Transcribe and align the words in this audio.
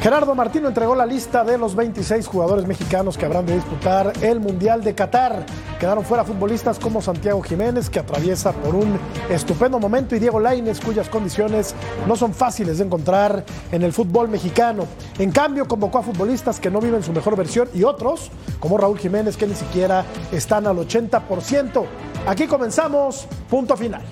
Gerardo 0.00 0.32
Martino 0.36 0.68
entregó 0.68 0.94
la 0.94 1.04
lista 1.04 1.42
de 1.42 1.58
los 1.58 1.74
26 1.74 2.24
jugadores 2.28 2.66
mexicanos 2.66 3.18
que 3.18 3.26
habrán 3.26 3.46
de 3.46 3.54
disputar 3.54 4.12
el 4.22 4.38
Mundial 4.38 4.84
de 4.84 4.94
Qatar. 4.94 5.44
Quedaron 5.80 6.04
fuera 6.04 6.22
futbolistas 6.22 6.78
como 6.78 7.02
Santiago 7.02 7.42
Jiménez, 7.42 7.90
que 7.90 7.98
atraviesa 7.98 8.52
por 8.52 8.76
un 8.76 8.96
estupendo 9.28 9.80
momento, 9.80 10.14
y 10.14 10.20
Diego 10.20 10.38
Lainez, 10.38 10.80
cuyas 10.80 11.08
condiciones 11.08 11.74
no 12.06 12.14
son 12.14 12.32
fáciles 12.32 12.78
de 12.78 12.84
encontrar 12.84 13.44
en 13.72 13.82
el 13.82 13.92
fútbol 13.92 14.28
mexicano. 14.28 14.86
En 15.18 15.32
cambio, 15.32 15.66
convocó 15.66 15.98
a 15.98 16.02
futbolistas 16.02 16.60
que 16.60 16.70
no 16.70 16.80
viven 16.80 17.02
su 17.02 17.12
mejor 17.12 17.34
versión 17.36 17.68
y 17.74 17.82
otros, 17.82 18.30
como 18.60 18.78
Raúl 18.78 18.98
Jiménez, 19.00 19.36
que 19.36 19.48
ni 19.48 19.54
siquiera 19.54 20.04
están 20.30 20.68
al 20.68 20.76
80%. 20.76 21.84
Aquí 22.24 22.46
comenzamos, 22.46 23.26
punto 23.50 23.76
final. 23.76 24.02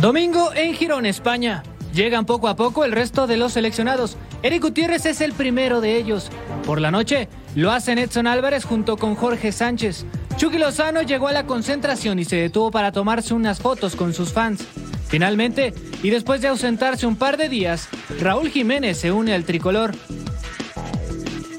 Domingo 0.00 0.52
en 0.52 0.74
Girón, 0.74 1.06
España. 1.06 1.62
Llegan 1.94 2.26
poco 2.26 2.48
a 2.48 2.56
poco 2.56 2.84
el 2.84 2.90
resto 2.90 3.28
de 3.28 3.36
los 3.36 3.52
seleccionados. 3.52 4.16
Eric 4.42 4.62
Gutiérrez 4.62 5.06
es 5.06 5.20
el 5.20 5.32
primero 5.32 5.80
de 5.80 5.96
ellos. 5.96 6.28
Por 6.66 6.80
la 6.80 6.90
noche 6.90 7.28
lo 7.54 7.70
hacen 7.70 7.98
Edson 7.98 8.26
Álvarez 8.26 8.64
junto 8.64 8.96
con 8.96 9.14
Jorge 9.14 9.52
Sánchez. 9.52 10.04
Chucky 10.36 10.58
Lozano 10.58 11.02
llegó 11.02 11.28
a 11.28 11.32
la 11.32 11.46
concentración 11.46 12.18
y 12.18 12.24
se 12.24 12.34
detuvo 12.34 12.72
para 12.72 12.90
tomarse 12.90 13.32
unas 13.32 13.60
fotos 13.60 13.94
con 13.94 14.12
sus 14.12 14.32
fans. 14.32 14.66
Finalmente, 15.06 15.72
y 16.02 16.10
después 16.10 16.40
de 16.40 16.48
ausentarse 16.48 17.06
un 17.06 17.14
par 17.14 17.36
de 17.36 17.48
días, 17.48 17.88
Raúl 18.20 18.50
Jiménez 18.50 18.98
se 18.98 19.12
une 19.12 19.32
al 19.32 19.44
tricolor. 19.44 19.94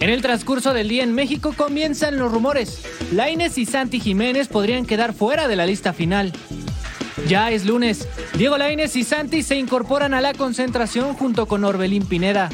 En 0.01 0.09
el 0.09 0.21
transcurso 0.21 0.73
del 0.73 0.89
día 0.89 1.03
en 1.03 1.13
México 1.13 1.53
comienzan 1.55 2.17
los 2.17 2.29
rumores. 2.29 2.83
Laines 3.13 3.57
y 3.57 3.65
Santi 3.65 4.01
Jiménez 4.01 4.49
podrían 4.49 4.85
quedar 4.85 5.13
fuera 5.13 5.47
de 5.47 5.55
la 5.55 5.65
lista 5.65 5.93
final. 5.93 6.33
Ya 7.27 7.49
es 7.49 7.65
lunes. 7.65 8.07
Diego 8.37 8.57
Lainez 8.57 8.95
y 8.95 9.03
Santi 9.03 9.41
se 9.41 9.55
incorporan 9.55 10.13
a 10.13 10.21
la 10.21 10.33
concentración 10.33 11.15
junto 11.15 11.47
con 11.47 11.63
Orbelín 11.63 12.05
Pineda. 12.05 12.49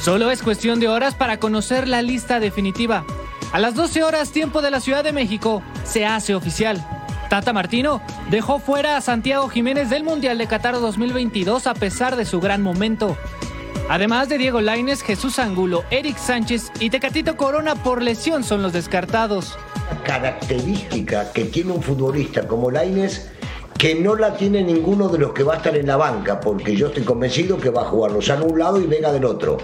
Solo 0.00 0.30
es 0.30 0.42
cuestión 0.42 0.78
de 0.78 0.88
horas 0.88 1.16
para 1.16 1.40
conocer 1.40 1.88
la 1.88 2.00
lista 2.00 2.38
definitiva. 2.38 3.04
A 3.52 3.58
las 3.58 3.74
12 3.74 4.04
horas 4.04 4.30
tiempo 4.30 4.62
de 4.62 4.70
la 4.70 4.80
Ciudad 4.80 5.02
de 5.02 5.12
México 5.12 5.62
se 5.82 6.06
hace 6.06 6.36
oficial. 6.36 6.86
Tata 7.28 7.52
Martino 7.52 8.00
dejó 8.30 8.60
fuera 8.60 8.96
a 8.96 9.00
Santiago 9.00 9.48
Jiménez 9.48 9.90
del 9.90 10.04
Mundial 10.04 10.38
de 10.38 10.46
Qatar 10.46 10.74
2022 10.74 11.66
a 11.66 11.74
pesar 11.74 12.14
de 12.14 12.24
su 12.24 12.40
gran 12.40 12.62
momento. 12.62 13.16
Además 13.88 14.28
de 14.28 14.38
Diego 14.38 14.60
Lainez, 14.60 15.02
Jesús 15.02 15.40
Angulo, 15.40 15.84
Eric 15.90 16.18
Sánchez 16.18 16.70
y 16.78 16.90
Tecatito 16.90 17.36
Corona 17.36 17.74
por 17.74 18.00
lesión 18.00 18.44
son 18.44 18.62
los 18.62 18.72
descartados. 18.72 19.58
Característica 20.04 21.32
que 21.32 21.44
tiene 21.46 21.72
un 21.72 21.82
futbolista 21.82 22.46
como 22.46 22.70
Lainez 22.70 23.30
que 23.78 23.94
no 23.94 24.14
la 24.14 24.36
tiene 24.36 24.62
ninguno 24.62 25.08
de 25.08 25.18
los 25.18 25.32
que 25.32 25.42
va 25.42 25.54
a 25.54 25.56
estar 25.58 25.76
en 25.76 25.86
la 25.86 25.96
banca, 25.96 26.40
porque 26.40 26.74
yo 26.74 26.88
estoy 26.88 27.04
convencido 27.04 27.58
que 27.58 27.70
va 27.70 27.82
a 27.82 27.86
jugar 27.86 28.12
Lozano 28.12 28.46
un 28.46 28.58
lado 28.58 28.80
y 28.80 28.86
Vega 28.86 29.12
del 29.12 29.24
otro. 29.24 29.58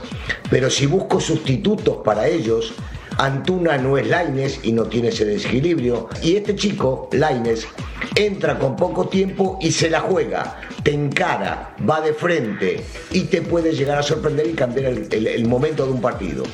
Pero 0.51 0.69
si 0.71 0.87
busco 0.87 1.21
sustitutos 1.21 1.99
para 2.05 2.29
ellos, 2.29 2.75
Antuna 3.19 3.79
no 3.79 3.97
es 3.97 4.07
Laines 4.09 4.61
y 4.63 4.73
no 4.73 4.85
tiene 4.85 5.09
ese 5.09 5.25
desequilibrio. 5.25 6.09
Y 6.23 6.37
este 6.37 6.55
chico, 6.55 7.09
Laines, 7.13 7.67
entra 8.15 8.59
con 8.59 8.77
poco 8.77 9.09
tiempo 9.09 9.59
y 9.61 9.73
se 9.73 9.89
la 9.89 10.01
juega, 10.01 10.61
te 10.83 10.93
encara, 10.93 11.75
va 11.89 12.01
de 12.01 12.13
frente 12.13 12.85
y 13.11 13.23
te 13.23 13.41
puede 13.41 13.73
llegar 13.73 13.99
a 13.99 14.03
sorprender 14.03 14.47
y 14.47 14.53
cambiar 14.53 14.87
el, 14.87 15.27
el 15.27 15.49
momento 15.49 15.87
de 15.87 15.93
un 15.93 16.01
partido. 16.01 16.45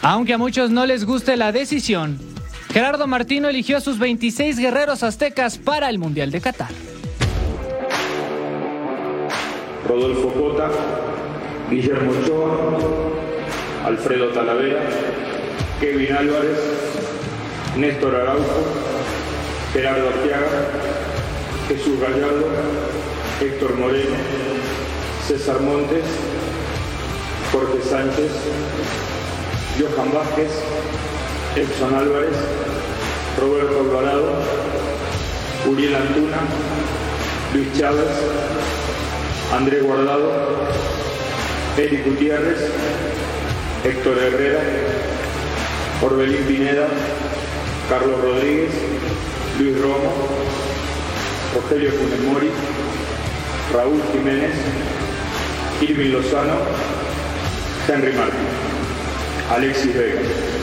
Aunque 0.00 0.34
a 0.34 0.38
muchos 0.38 0.70
no 0.70 0.86
les 0.86 1.04
guste 1.04 1.36
la 1.36 1.52
decisión, 1.52 2.18
Gerardo 2.72 3.06
Martino 3.06 3.48
eligió 3.48 3.76
a 3.76 3.80
sus 3.80 3.98
26 3.98 4.58
guerreros 4.58 5.02
aztecas 5.02 5.58
para 5.58 5.88
el 5.90 5.98
Mundial 5.98 6.30
de 6.30 6.40
Qatar. 6.40 6.93
Rodolfo 9.88 10.28
Cota, 10.32 10.70
Guillermo 11.70 12.12
Ochoa, 12.12 12.78
Alfredo 13.84 14.28
Talavera, 14.28 14.80
Kevin 15.80 16.12
Álvarez, 16.12 16.58
Néstor 17.76 18.14
Araujo, 18.14 18.64
Gerardo 19.72 20.08
Arteaga, 20.08 20.48
Jesús 21.68 22.00
Gallardo, 22.00 22.46
Héctor 23.40 23.76
Moreno, 23.76 24.16
César 25.26 25.60
Montes, 25.60 26.04
Jorge 27.52 27.82
Sánchez, 27.82 28.32
Johan 29.78 30.12
Vázquez, 30.12 30.50
Edson 31.56 31.94
Álvarez, 31.94 32.36
Roberto 33.38 33.80
Alvarado, 33.80 34.32
Uriel 35.66 35.94
Antuna, 35.94 36.38
Luis 37.52 37.68
Chávez, 37.78 38.10
Andrés 39.54 39.84
Guardado, 39.84 40.32
Eric 41.78 42.04
Gutiérrez, 42.04 42.58
Héctor 43.84 44.18
Herrera, 44.18 44.60
Orbelín 46.02 46.42
Pineda, 46.44 46.88
Carlos 47.88 48.20
Rodríguez, 48.20 48.72
Luis 49.60 49.80
Romo, 49.80 50.12
Rogelio 51.54 51.92
Funemori, 51.92 52.50
Raúl 53.72 54.02
Jiménez, 54.12 54.54
Irving 55.82 56.10
Lozano, 56.10 56.56
Henry 57.86 58.12
Martín, 58.12 58.48
Alexis 59.50 59.94
Vega. 59.94 60.53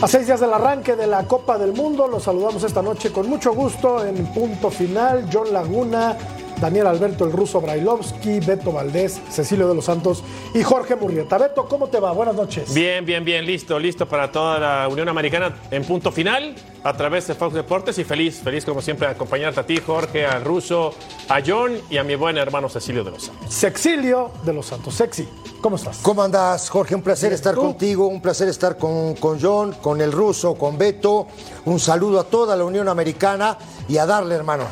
A 0.00 0.06
seis 0.06 0.26
días 0.26 0.38
del 0.38 0.52
arranque 0.52 0.94
de 0.94 1.08
la 1.08 1.24
Copa 1.24 1.58
del 1.58 1.72
Mundo, 1.72 2.06
los 2.06 2.22
saludamos 2.22 2.62
esta 2.62 2.80
noche 2.82 3.10
con 3.10 3.28
mucho 3.28 3.52
gusto 3.52 4.06
en 4.06 4.26
punto 4.32 4.70
final. 4.70 5.28
John 5.32 5.52
Laguna, 5.52 6.16
Daniel 6.60 6.86
Alberto 6.86 7.24
el 7.24 7.32
ruso 7.32 7.60
Brailovsky, 7.60 8.38
Beto 8.38 8.70
Valdés, 8.70 9.20
Cecilio 9.28 9.66
de 9.66 9.74
los 9.74 9.86
Santos 9.86 10.22
y 10.54 10.62
Jorge 10.62 10.94
Murrieta. 10.94 11.36
Beto, 11.36 11.66
¿cómo 11.66 11.88
te 11.88 11.98
va? 11.98 12.12
Buenas 12.12 12.36
noches. 12.36 12.72
Bien, 12.72 13.04
bien, 13.04 13.24
bien, 13.24 13.44
listo, 13.44 13.76
listo 13.76 14.06
para 14.06 14.30
toda 14.30 14.60
la 14.60 14.88
Unión 14.88 15.08
Americana 15.08 15.56
en 15.72 15.82
punto 15.82 16.12
final 16.12 16.54
a 16.88 16.96
través 16.96 17.26
de 17.26 17.34
Fox 17.34 17.54
Deportes 17.54 17.98
y 17.98 18.04
feliz, 18.04 18.40
feliz 18.42 18.64
como 18.64 18.80
siempre 18.80 19.06
de 19.06 19.14
acompañarte 19.14 19.60
a 19.60 19.66
ti, 19.66 19.76
Jorge, 19.76 20.24
al 20.24 20.44
ruso, 20.44 20.94
a 21.28 21.40
John 21.46 21.78
y 21.90 21.98
a 21.98 22.04
mi 22.04 22.14
buen 22.14 22.38
hermano 22.38 22.68
Cecilio 22.68 23.04
de 23.04 23.10
los 23.10 23.24
Santos. 23.24 23.54
Cecilio 23.54 24.30
de 24.42 24.52
los 24.54 24.66
Santos, 24.66 24.94
sexy. 24.94 25.28
¿Cómo 25.60 25.76
estás? 25.76 25.98
¿Cómo 26.02 26.22
andás, 26.22 26.70
Jorge? 26.70 26.94
Un 26.94 27.02
placer 27.02 27.32
estar 27.32 27.54
¿tú? 27.54 27.60
contigo, 27.60 28.06
un 28.06 28.22
placer 28.22 28.48
estar 28.48 28.78
con, 28.78 29.14
con 29.16 29.38
John, 29.40 29.74
con 29.82 30.00
el 30.00 30.12
ruso, 30.12 30.54
con 30.54 30.78
Beto. 30.78 31.26
Un 31.66 31.78
saludo 31.78 32.20
a 32.20 32.24
toda 32.24 32.56
la 32.56 32.64
Unión 32.64 32.88
Americana 32.88 33.58
y 33.88 33.98
a 33.98 34.06
darle, 34.06 34.34
hermano. 34.34 34.64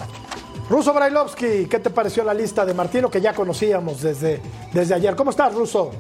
Ruso 0.71 0.95
Brailovsky, 0.95 1.67
¿qué 1.67 1.79
te 1.81 1.91
pareció 1.91 2.25
la 2.25 2.35
lista 2.35 2.65
de 2.65 2.73
Martino 2.73 3.11
que 3.11 3.21
ya 3.21 3.35
conocíamos 3.35 4.01
desde, 4.01 4.41
desde 4.73 4.95
ayer? 4.95 5.15
¿Cómo 5.15 5.31
estás, 5.31 5.55
Ruso? 5.55 5.91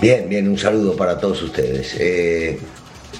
Bien, 0.00 0.28
bien, 0.28 0.48
un 0.48 0.58
saludo 0.58 0.96
para 0.96 1.18
todos 1.18 1.42
ustedes. 1.42 1.94
Eh, 1.98 2.58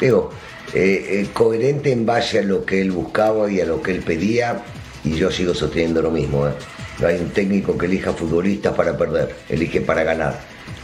digo, 0.01 0.31
eh, 0.75 1.21
eh, 1.21 1.29
coherente 1.33 1.93
en 1.93 2.07
base 2.07 2.39
a 2.39 2.43
lo 2.43 2.65
que 2.65 2.81
él 2.81 2.93
buscaba 2.93 3.51
y 3.51 3.61
a 3.61 3.67
lo 3.67 3.83
que 3.83 3.91
él 3.91 4.01
pedía, 4.01 4.65
y 5.05 5.15
yo 5.15 5.31
sigo 5.31 5.55
sosteniendo 5.55 6.01
lo 6.01 6.11
mismo. 6.11 6.47
¿eh? 6.47 6.53
No 6.99 7.09
hay 7.09 7.17
un 7.17 7.31
técnico 7.31 7.77
que 7.77 7.87
elija 7.87 8.13
futbolistas 8.13 8.75
para 8.75 8.97
perder, 8.97 9.35
elige 9.49 9.81
para 9.81 10.03
ganar. 10.05 10.41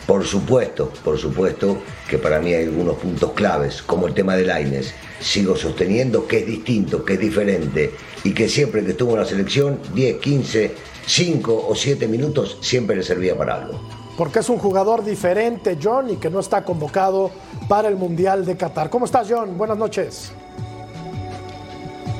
Por 0.06 0.24
supuesto, 0.24 0.92
por 1.04 1.18
supuesto 1.18 1.82
que 2.08 2.18
para 2.18 2.40
mí 2.40 2.54
hay 2.54 2.64
algunos 2.64 2.96
puntos 2.96 3.32
claves, 3.32 3.82
como 3.82 4.06
el 4.06 4.14
tema 4.14 4.36
de 4.36 4.44
Laines. 4.44 4.94
Sigo 5.20 5.56
sosteniendo 5.56 6.26
que 6.26 6.38
es 6.38 6.46
distinto, 6.46 7.04
que 7.04 7.14
es 7.14 7.20
diferente 7.20 7.90
y 8.24 8.32
que 8.32 8.48
siempre 8.48 8.84
que 8.84 8.92
estuvo 8.92 9.12
en 9.12 9.20
la 9.20 9.26
selección, 9.26 9.80
10, 9.94 10.16
15, 10.18 10.70
5 11.06 11.66
o 11.68 11.74
7 11.74 12.08
minutos, 12.08 12.58
siempre 12.60 12.96
le 12.96 13.02
servía 13.02 13.36
para 13.36 13.56
algo. 13.56 13.97
Porque 14.18 14.40
es 14.40 14.48
un 14.48 14.58
jugador 14.58 15.04
diferente, 15.04 15.78
John, 15.80 16.10
y 16.10 16.16
que 16.16 16.28
no 16.28 16.40
está 16.40 16.64
convocado 16.64 17.30
para 17.68 17.86
el 17.86 17.94
Mundial 17.94 18.44
de 18.44 18.56
Qatar. 18.56 18.90
¿Cómo 18.90 19.04
estás, 19.04 19.28
John? 19.30 19.56
Buenas 19.56 19.78
noches. 19.78 20.32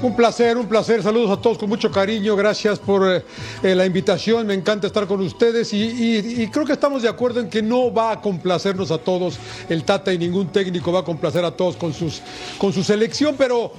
Un 0.01 0.15
placer, 0.15 0.57
un 0.57 0.69
placer. 0.69 1.03
Saludos 1.03 1.37
a 1.37 1.43
todos 1.43 1.59
con 1.59 1.69
mucho 1.69 1.91
cariño. 1.91 2.37
Gracias 2.37 2.79
por 2.79 3.05
eh, 3.05 3.25
eh, 3.65 3.75
la 3.75 3.85
invitación. 3.85 4.47
Me 4.47 4.55
encanta 4.55 4.87
estar 4.87 5.09
con 5.09 5.21
ustedes 5.21 5.73
y, 5.73 6.49
creo 6.53 6.65
que 6.65 6.75
estamos 6.75 7.03
de 7.03 7.09
acuerdo 7.09 7.41
en 7.41 7.51
que 7.51 7.63
no 7.63 7.93
va 7.93 8.13
a 8.13 8.21
complacernos 8.21 8.93
a 8.93 8.99
todos 8.99 9.41
el 9.69 9.83
Tata 9.83 10.13
y 10.13 10.19
ningún 10.19 10.53
técnico 10.53 10.93
va 10.93 11.01
a 11.01 11.05
complacer 11.05 11.45
a 11.45 11.51
todos 11.51 11.77
con 11.77 11.93
su 12.73 12.85
selección, 12.85 13.35
pero, 13.37 13.73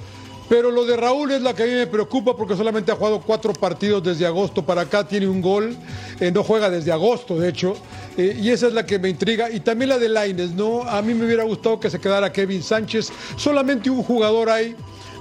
pero 0.50 0.72
lo 0.72 0.84
de 0.84 0.96
Raúl 0.96 1.30
es 1.30 1.42
la 1.42 1.54
que 1.54 1.62
a 1.62 1.66
mí 1.66 1.72
me 1.74 1.86
preocupa 1.86 2.36
porque 2.36 2.56
solamente 2.56 2.90
ha 2.90 2.96
jugado 2.96 3.20
cuatro 3.20 3.52
partidos 3.52 4.02
desde 4.02 4.26
agosto 4.26 4.66
para 4.66 4.80
acá, 4.80 5.06
tiene 5.06 5.28
un 5.28 5.40
gol, 5.40 5.76
eh, 6.18 6.32
no 6.32 6.42
juega 6.42 6.68
desde 6.68 6.90
agosto, 6.90 7.38
de 7.38 7.50
hecho. 7.50 7.76
eh, 8.16 8.36
y 8.36 8.50
esa 8.50 8.66
es 8.66 8.72
la 8.72 8.84
que 8.84 8.98
me 8.98 9.08
intriga. 9.08 9.48
Y 9.48 9.60
también 9.60 9.90
la 9.90 9.98
de 10.00 10.08
Laines, 10.08 10.50
¿no? 10.50 10.82
A 10.82 11.02
mí 11.02 11.14
me 11.14 11.24
hubiera 11.24 11.44
gustado 11.44 11.78
que 11.78 11.88
se 11.88 12.00
quedara 12.00 12.32
Kevin 12.32 12.64
Sánchez. 12.64 13.12
Solamente 13.36 13.90
un 13.90 14.02
jugador 14.02 14.50
hay 14.50 14.74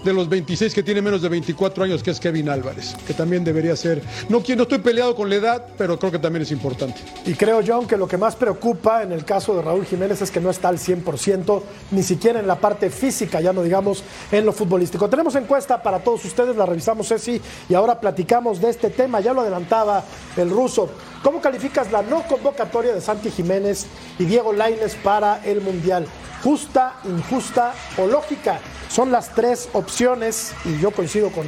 de 0.03 0.13
los 0.13 0.29
26 0.29 0.73
que 0.73 0.83
tiene 0.83 1.01
menos 1.01 1.21
de 1.21 1.29
24 1.29 1.83
años, 1.83 2.03
que 2.03 2.11
es 2.11 2.19
Kevin 2.19 2.49
Álvarez, 2.49 2.95
que 3.05 3.13
también 3.13 3.43
debería 3.43 3.75
ser. 3.75 4.01
No, 4.29 4.39
no 4.39 4.63
estoy 4.63 4.79
peleado 4.79 5.15
con 5.15 5.29
la 5.29 5.35
edad, 5.35 5.65
pero 5.77 5.97
creo 5.99 6.11
que 6.11 6.19
también 6.19 6.43
es 6.43 6.51
importante. 6.51 7.01
Y 7.25 7.33
creo, 7.33 7.61
John, 7.65 7.87
que 7.87 7.97
lo 7.97 8.07
que 8.07 8.17
más 8.17 8.35
preocupa 8.35 9.03
en 9.03 9.11
el 9.11 9.25
caso 9.25 9.55
de 9.55 9.61
Raúl 9.61 9.85
Jiménez 9.85 10.21
es 10.21 10.31
que 10.31 10.39
no 10.39 10.49
está 10.49 10.69
al 10.69 10.77
100%, 10.77 11.61
ni 11.91 12.03
siquiera 12.03 12.39
en 12.39 12.47
la 12.47 12.55
parte 12.55 12.89
física, 12.89 13.41
ya 13.41 13.53
no 13.53 13.63
digamos 13.63 14.03
en 14.31 14.45
lo 14.45 14.53
futbolístico. 14.53 15.09
Tenemos 15.09 15.35
encuesta 15.35 15.81
para 15.81 15.99
todos 15.99 16.23
ustedes, 16.25 16.55
la 16.55 16.65
revisamos, 16.65 17.07
Ceci, 17.07 17.41
y 17.67 17.73
ahora 17.73 17.99
platicamos 17.99 18.61
de 18.61 18.69
este 18.69 18.89
tema. 18.89 19.19
Ya 19.19 19.33
lo 19.33 19.41
adelantaba 19.41 20.03
el 20.37 20.49
ruso. 20.49 20.89
¿Cómo 21.23 21.41
calificas 21.41 21.91
la 21.91 22.01
no 22.01 22.23
convocatoria 22.27 22.93
de 22.93 23.01
Santi 23.01 23.29
Jiménez 23.29 23.87
y 24.17 24.23
Diego 24.23 24.53
Laines 24.53 24.95
para 24.95 25.43
el 25.45 25.59
Mundial? 25.59 26.05
¿Justa, 26.43 26.95
injusta 27.03 27.73
o 27.97 28.07
lógica? 28.07 28.59
Son 28.89 29.11
las 29.11 29.35
tres 29.35 29.67
opciones 29.73 30.53
y 30.63 30.79
yo 30.79 30.91
coincido 30.91 31.29
con, 31.31 31.45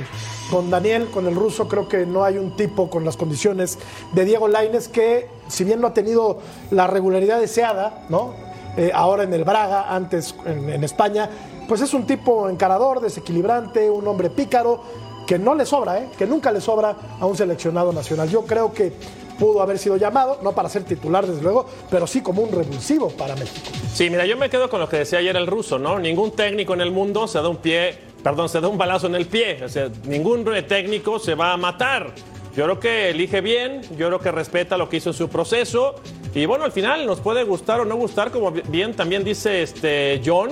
con 0.49 0.69
Daniel, 0.69 1.09
con 1.09 1.25
el 1.25 1.35
ruso, 1.35 1.69
creo 1.69 1.87
que 1.87 2.05
no 2.05 2.25
hay 2.25 2.37
un 2.37 2.57
tipo 2.57 2.89
con 2.89 3.05
las 3.05 3.15
condiciones 3.15 3.79
de 4.11 4.25
Diego 4.25 4.49
Laines 4.49 4.89
que, 4.89 5.29
si 5.47 5.63
bien 5.63 5.79
no 5.79 5.87
ha 5.87 5.93
tenido 5.93 6.39
la 6.69 6.87
regularidad 6.87 7.39
deseada, 7.39 8.05
¿no? 8.09 8.33
Eh, 8.77 8.91
ahora 8.93 9.23
en 9.23 9.33
el 9.33 9.43
Braga, 9.43 9.93
antes 9.93 10.35
en, 10.45 10.83
España, 10.83 11.29
pues 11.67 11.81
es 11.81 11.93
un 11.93 12.05
tipo 12.05 12.49
encarador, 12.49 12.99
desequilibrante, 12.99 13.89
un 13.89 14.07
hombre 14.07 14.29
pícaro, 14.29 14.81
que 15.25 15.39
no 15.39 15.55
le 15.55 15.65
sobra, 15.65 15.99
¿eh? 15.99 16.09
que 16.17 16.25
nunca 16.25 16.51
le 16.51 16.59
sobra 16.59 16.95
a 17.19 17.25
un 17.25 17.37
seleccionado 17.37 17.93
nacional. 17.93 18.29
Yo 18.29 18.45
creo 18.45 18.73
que 18.73 18.93
pudo 19.41 19.59
haber 19.59 19.79
sido 19.79 19.97
llamado, 19.97 20.37
no 20.43 20.51
para 20.51 20.69
ser 20.69 20.83
titular 20.83 21.25
desde 21.25 21.41
luego, 21.41 21.65
pero 21.89 22.05
sí 22.05 22.21
como 22.21 22.43
un 22.43 22.51
revulsivo 22.51 23.09
para 23.09 23.35
México. 23.35 23.71
Sí, 23.91 24.07
mira, 24.07 24.23
yo 24.27 24.37
me 24.37 24.51
quedo 24.51 24.69
con 24.69 24.79
lo 24.79 24.87
que 24.87 24.97
decía 24.97 25.17
ayer 25.17 25.35
el 25.35 25.47
ruso, 25.47 25.79
¿no? 25.79 25.97
Ningún 25.97 26.29
técnico 26.33 26.75
en 26.75 26.81
el 26.81 26.91
mundo 26.91 27.27
se 27.27 27.39
da 27.39 27.49
un 27.49 27.57
pie, 27.57 27.97
perdón, 28.23 28.49
se 28.49 28.61
da 28.61 28.67
un 28.67 28.77
balazo 28.77 29.07
en 29.07 29.15
el 29.15 29.25
pie. 29.25 29.63
O 29.63 29.67
sea, 29.67 29.89
ningún 30.05 30.45
técnico 30.67 31.17
se 31.17 31.33
va 31.33 31.53
a 31.53 31.57
matar. 31.57 32.13
Yo 32.55 32.65
creo 32.65 32.79
que 32.79 33.09
elige 33.09 33.41
bien, 33.41 33.81
yo 33.97 34.07
creo 34.09 34.19
que 34.19 34.31
respeta 34.31 34.77
lo 34.77 34.87
que 34.87 34.97
hizo 34.97 35.09
en 35.09 35.15
su 35.15 35.27
proceso. 35.27 35.95
Y 36.35 36.45
bueno, 36.45 36.63
al 36.63 36.71
final 36.71 37.07
nos 37.07 37.19
puede 37.19 37.43
gustar 37.43 37.79
o 37.79 37.85
no 37.85 37.95
gustar, 37.95 38.29
como 38.29 38.51
bien 38.51 38.93
también 38.93 39.23
dice 39.23 39.63
este 39.63 40.21
John 40.23 40.51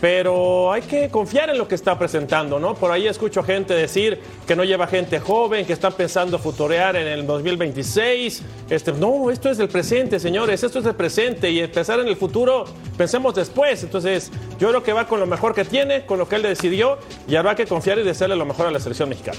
pero 0.00 0.72
hay 0.72 0.82
que 0.82 1.08
confiar 1.08 1.50
en 1.50 1.58
lo 1.58 1.66
que 1.68 1.74
está 1.74 1.98
presentando, 1.98 2.58
¿no? 2.58 2.74
Por 2.74 2.90
ahí 2.90 3.06
escucho 3.06 3.42
gente 3.42 3.74
decir 3.74 4.20
que 4.46 4.54
no 4.54 4.64
lleva 4.64 4.86
gente 4.86 5.20
joven, 5.20 5.66
que 5.66 5.72
están 5.72 5.92
pensando 5.92 6.38
futurear 6.38 6.96
en 6.96 7.06
el 7.06 7.26
2026. 7.26 8.42
Este, 8.70 8.92
no, 8.92 9.30
esto 9.30 9.50
es 9.50 9.58
el 9.58 9.68
presente, 9.68 10.20
señores, 10.20 10.62
esto 10.62 10.78
es 10.78 10.86
el 10.86 10.94
presente 10.94 11.50
y 11.50 11.60
empezar 11.60 12.00
en 12.00 12.08
el 12.08 12.16
futuro, 12.16 12.64
pensemos 12.96 13.34
después. 13.34 13.82
Entonces, 13.82 14.30
yo 14.58 14.68
creo 14.68 14.82
que 14.82 14.92
va 14.92 15.06
con 15.06 15.20
lo 15.20 15.26
mejor 15.26 15.54
que 15.54 15.64
tiene, 15.64 16.06
con 16.06 16.18
lo 16.18 16.28
que 16.28 16.36
él 16.36 16.42
decidió 16.42 16.98
y 17.28 17.36
habrá 17.36 17.54
que 17.54 17.66
confiar 17.66 17.98
y 17.98 18.02
desearle 18.02 18.36
lo 18.36 18.44
mejor 18.44 18.66
a 18.66 18.70
la 18.70 18.80
selección 18.80 19.08
mexicana. 19.08 19.38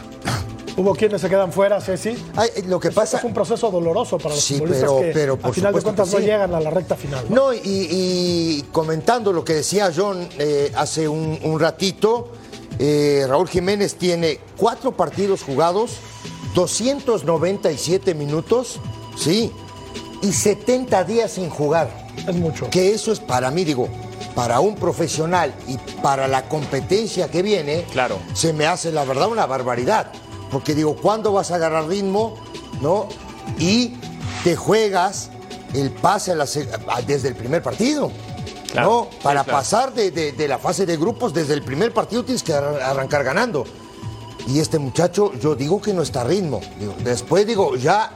Hubo 0.77 0.94
quienes 0.94 1.22
se 1.22 1.30
quedan 1.30 1.54
fuera, 1.54 1.80
Ceci. 1.80 2.18
Ay, 2.36 2.50
lo 2.68 2.80
que 2.81 2.92
pasa 2.92 3.18
Es 3.18 3.24
un 3.24 3.33
proceso 3.33 3.72
doloroso 3.72 4.18
para 4.18 4.36
los 4.36 4.44
Sí, 4.44 4.56
futbolistas 4.56 4.89
pero- 4.89 5.00
que 5.00 5.12
pero 5.13 5.38
por 5.38 5.48
al 5.48 5.54
final 5.54 5.74
de 5.74 5.81
cuentas 5.81 6.12
no 6.12 6.19
llegan 6.19 6.54
a 6.54 6.60
la 6.60 6.69
recta 6.69 6.95
final. 6.98 7.25
¿no? 7.30 7.36
No, 7.36 7.54
y, 7.54 7.60
y 7.63 8.62
comentando 8.74 9.31
lo 9.31 9.45
que 9.45 9.54
decía 9.54 9.92
John 9.95 10.27
eh, 10.38 10.72
hace 10.75 11.07
un, 11.07 11.39
un 11.44 11.60
ratito, 11.60 12.30
eh, 12.77 13.25
Raúl 13.27 13.48
Jiménez 13.48 13.95
tiene 13.95 14.39
cuatro 14.57 14.92
partidos 14.92 15.44
jugados, 15.44 15.92
297 16.56 18.13
minutos, 18.16 18.80
sí, 19.18 19.51
y 20.22 20.33
70 20.33 21.04
días 21.06 21.31
sin 21.31 21.50
jugar. 21.50 21.89
Es 22.27 22.36
mucho. 22.36 22.69
Que 22.69 22.94
eso 22.94 23.12
es 23.13 23.19
para 23.19 23.50
mí, 23.51 23.63
digo, 23.63 23.88
para 24.36 24.60
un 24.60 24.75
profesional 24.75 25.54
y 25.68 25.77
para 26.01 26.27
la 26.27 26.50
competencia 26.50 27.30
que 27.30 27.42
viene, 27.42 27.86
Claro. 27.94 28.18
se 28.33 28.51
me 28.51 28.66
hace 28.68 28.92
la 28.92 29.06
verdad 29.06 29.27
una 29.30 29.45
barbaridad. 29.45 30.12
Porque 30.52 30.74
digo, 30.76 30.96
¿cuándo 30.96 31.32
vas 31.34 31.52
a 31.52 31.56
agarrar 31.56 31.88
ritmo? 31.88 32.36
¿No? 32.82 33.08
Y 33.60 33.94
te 34.44 34.56
juegas 34.56 35.30
el 35.74 35.92
pase 35.92 36.32
a 36.32 36.36
la 36.36 36.46
se- 36.48 36.70
a- 36.88 37.02
desde 37.02 37.30
el 37.30 37.36
primer 37.36 37.62
partido. 37.64 38.12
Claro, 38.72 38.90
¿No? 38.90 39.08
sí, 39.12 39.18
Para 39.24 39.44
claro. 39.44 39.58
pasar 39.60 39.94
de, 39.94 40.12
de- 40.12 40.32
de 40.34 40.48
la 40.48 40.58
fase 40.60 40.86
de 40.86 40.98
grupos, 40.98 41.34
desde 41.34 41.54
el 41.54 41.64
primer 41.64 41.94
partido 41.94 42.24
tienes 42.26 42.44
que 42.44 42.54
ar- 42.54 42.82
arrancar 42.82 43.24
ganando. 43.24 43.64
Y 44.48 44.60
este 44.60 44.78
muchacho, 44.80 45.34
yo 45.34 45.56
digo 45.56 45.82
que 45.82 45.94
no 45.94 46.02
está 46.02 46.22
a 46.22 46.24
ritmo. 46.26 46.62
Digo, 46.80 46.94
después 47.04 47.48
digo, 47.48 47.76
ya, 47.76 48.12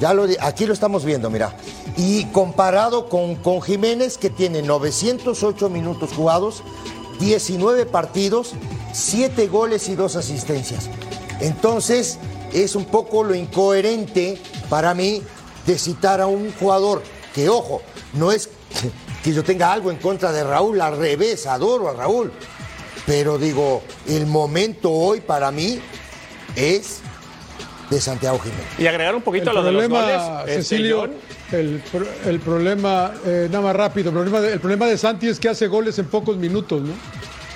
ya 0.00 0.12
lo, 0.12 0.26
aquí 0.40 0.66
lo 0.66 0.74
estamos 0.74 1.04
viendo, 1.04 1.30
mira. 1.30 1.56
Y 1.96 2.24
comparado 2.26 3.08
con, 3.08 3.36
con 3.36 3.62
Jiménez, 3.62 4.18
que 4.18 4.30
tiene 4.30 4.62
908 4.62 5.68
minutos 5.70 6.10
jugados, 6.14 6.62
19 7.18 7.86
partidos, 7.86 8.52
7 8.92 9.46
goles 9.48 9.88
y 9.88 9.94
2 9.94 10.16
asistencias. 10.16 10.88
Entonces, 11.40 12.18
es 12.52 12.74
un 12.74 12.84
poco 12.86 13.24
lo 13.24 13.34
incoherente 13.34 14.38
para 14.68 14.94
mí 14.94 15.22
de 15.66 15.78
citar 15.78 16.20
a 16.20 16.26
un 16.26 16.52
jugador 16.52 17.02
que, 17.34 17.48
ojo, 17.48 17.82
no 18.14 18.32
es 18.32 18.48
que- 19.24 19.32
yo 19.32 19.42
tenga 19.44 19.72
algo 19.72 19.90
en 19.90 19.98
contra 19.98 20.32
de 20.32 20.42
Raúl, 20.44 20.80
al 20.80 20.96
revés, 20.96 21.46
adoro 21.46 21.88
a 21.88 21.92
Raúl. 21.94 22.32
Pero 23.06 23.38
digo, 23.38 23.82
el 24.08 24.26
momento 24.26 24.90
hoy 24.90 25.20
para 25.20 25.50
mí 25.50 25.80
es 26.56 27.00
de 27.88 28.00
Santiago 28.00 28.38
Jiménez. 28.38 28.64
Y 28.78 28.86
agregar 28.86 29.14
un 29.16 29.22
poquito 29.22 29.50
El 29.50 29.56
a 29.56 29.60
lo 29.60 29.66
de 29.66 29.72
los 29.72 29.82
problema, 29.84 30.02
goles. 30.42 30.48
este, 30.50 30.62
Cecilio, 30.62 31.10
el, 31.50 31.82
el 32.26 32.40
problema, 32.40 33.12
eh, 33.26 33.48
nada 33.50 33.64
más 33.64 33.74
rápido, 33.76 34.10
el 34.10 34.14
problema, 34.14 34.40
de, 34.40 34.52
el 34.52 34.60
problema 34.60 34.86
de 34.86 34.96
Santi 34.96 35.26
es 35.28 35.40
que 35.40 35.48
hace 35.48 35.66
goles 35.66 35.98
en 35.98 36.06
pocos 36.06 36.36
minutos, 36.36 36.82
¿no? 36.82 36.92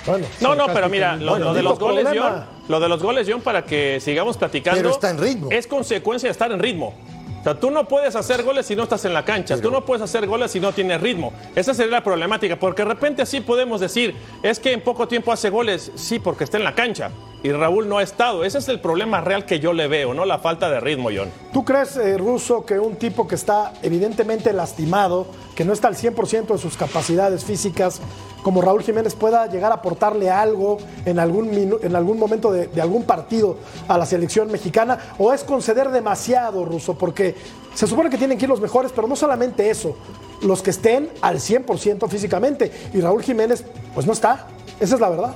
Bueno, 0.05 0.27
No, 0.39 0.55
no, 0.55 0.67
pero 0.67 0.89
mira, 0.89 1.15
lo, 1.15 1.31
Bueno, 1.31 1.45
lo 1.45 1.53
de 1.53 1.63
los 1.63 1.79
goles. 1.79 2.07
John, 2.15 2.45
lo 2.67 2.79
de 2.79 2.89
los 2.89 3.01
goles, 3.01 3.27
John, 3.29 3.41
para 3.41 3.65
que 3.65 3.99
sigamos 3.99 4.37
platicando. 4.37 4.79
Pero 4.79 4.91
está 4.91 5.09
en 5.09 5.17
ritmo. 5.17 5.49
Es 5.51 5.67
consecuencia 5.67 6.27
de 6.27 6.31
estar 6.31 6.51
en 6.51 6.59
ritmo. 6.59 6.93
O 7.39 7.43
sea, 7.43 7.59
tú 7.59 7.69
no 7.69 7.87
puedes 7.87 8.15
hacer 8.15 8.41
goles 8.41 8.65
si 8.65 8.75
no 8.75 8.83
estás 8.83 9.05
en 9.05 9.13
la 9.13 9.23
cancha. 9.23 9.61
Tú 9.61 9.69
no 9.69 9.85
puedes 9.85 10.01
hacer 10.01 10.25
goles 10.25 10.49
si 10.49 10.59
no 10.59 10.71
tienes 10.73 10.99
ritmo. 10.99 11.31
Esa 11.55 11.75
sería 11.75 11.91
la 11.91 12.03
problemática, 12.03 12.55
porque 12.55 12.81
de 12.81 12.89
repente 12.89 13.21
así 13.21 13.39
podemos 13.39 13.79
decir, 13.81 14.15
es 14.41 14.59
que 14.59 14.73
en 14.73 14.81
poco 14.81 15.07
tiempo 15.07 15.31
hace 15.31 15.51
goles, 15.51 15.91
sí, 15.93 16.17
porque 16.17 16.43
está 16.43 16.57
en 16.57 16.63
la 16.63 16.73
cancha. 16.73 17.11
Y 17.45 17.51
Raúl 17.51 17.87
no 17.87 17.99
ha 17.99 18.01
estado. 18.01 18.43
Ese 18.43 18.57
es 18.57 18.67
el 18.69 18.79
problema 18.79 19.21
real 19.21 19.45
que 19.45 19.59
yo 19.59 19.71
le 19.71 19.87
veo, 19.87 20.15
¿no? 20.15 20.25
La 20.25 20.39
falta 20.39 20.67
de 20.67 20.79
ritmo, 20.79 21.09
John. 21.15 21.29
¿Tú 21.53 21.63
crees, 21.63 21.95
eh, 21.95 22.17
Russo, 22.17 22.65
que 22.65 22.79
un 22.79 22.95
tipo 22.95 23.27
que 23.27 23.35
está 23.35 23.71
evidentemente 23.83 24.51
lastimado, 24.51 25.27
que 25.53 25.63
no 25.63 25.71
está 25.71 25.87
al 25.87 25.95
100% 25.95 26.47
de 26.47 26.57
sus 26.57 26.75
capacidades 26.75 27.45
físicas, 27.45 28.01
como 28.41 28.63
Raúl 28.63 28.81
Jiménez, 28.81 29.13
pueda 29.13 29.45
llegar 29.45 29.71
a 29.71 29.75
aportarle 29.75 30.31
algo 30.31 30.77
en 31.05 31.19
algún, 31.19 31.77
en 31.83 31.95
algún 31.95 32.17
momento 32.17 32.51
de, 32.51 32.65
de 32.65 32.81
algún 32.81 33.03
partido 33.03 33.57
a 33.87 33.95
la 33.99 34.07
selección 34.07 34.51
mexicana? 34.51 34.97
¿O 35.19 35.31
es 35.31 35.43
conceder 35.43 35.91
demasiado, 35.91 36.65
Russo? 36.65 36.97
Porque 36.97 37.35
se 37.75 37.85
supone 37.85 38.09
que 38.09 38.17
tienen 38.17 38.39
que 38.39 38.45
ir 38.45 38.49
los 38.49 38.59
mejores, 38.59 38.91
pero 38.91 39.07
no 39.07 39.15
solamente 39.15 39.69
eso, 39.69 39.95
los 40.41 40.63
que 40.63 40.71
estén 40.71 41.11
al 41.21 41.35
100% 41.35 42.09
físicamente. 42.09 42.71
Y 42.91 43.01
Raúl 43.01 43.21
Jiménez, 43.21 43.63
pues 43.93 44.07
no 44.07 44.13
está. 44.13 44.47
Esa 44.79 44.95
es 44.95 44.99
la 44.99 45.09
verdad. 45.09 45.35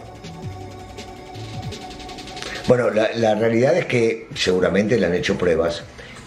Bueno, 2.69 2.91
la, 2.91 3.09
la 3.15 3.33
realidad 3.33 3.75
es 3.75 3.85
que 3.85 4.27
seguramente 4.35 4.95
le 4.99 5.07
han 5.07 5.15
hecho 5.15 5.39
pruebas 5.39 5.81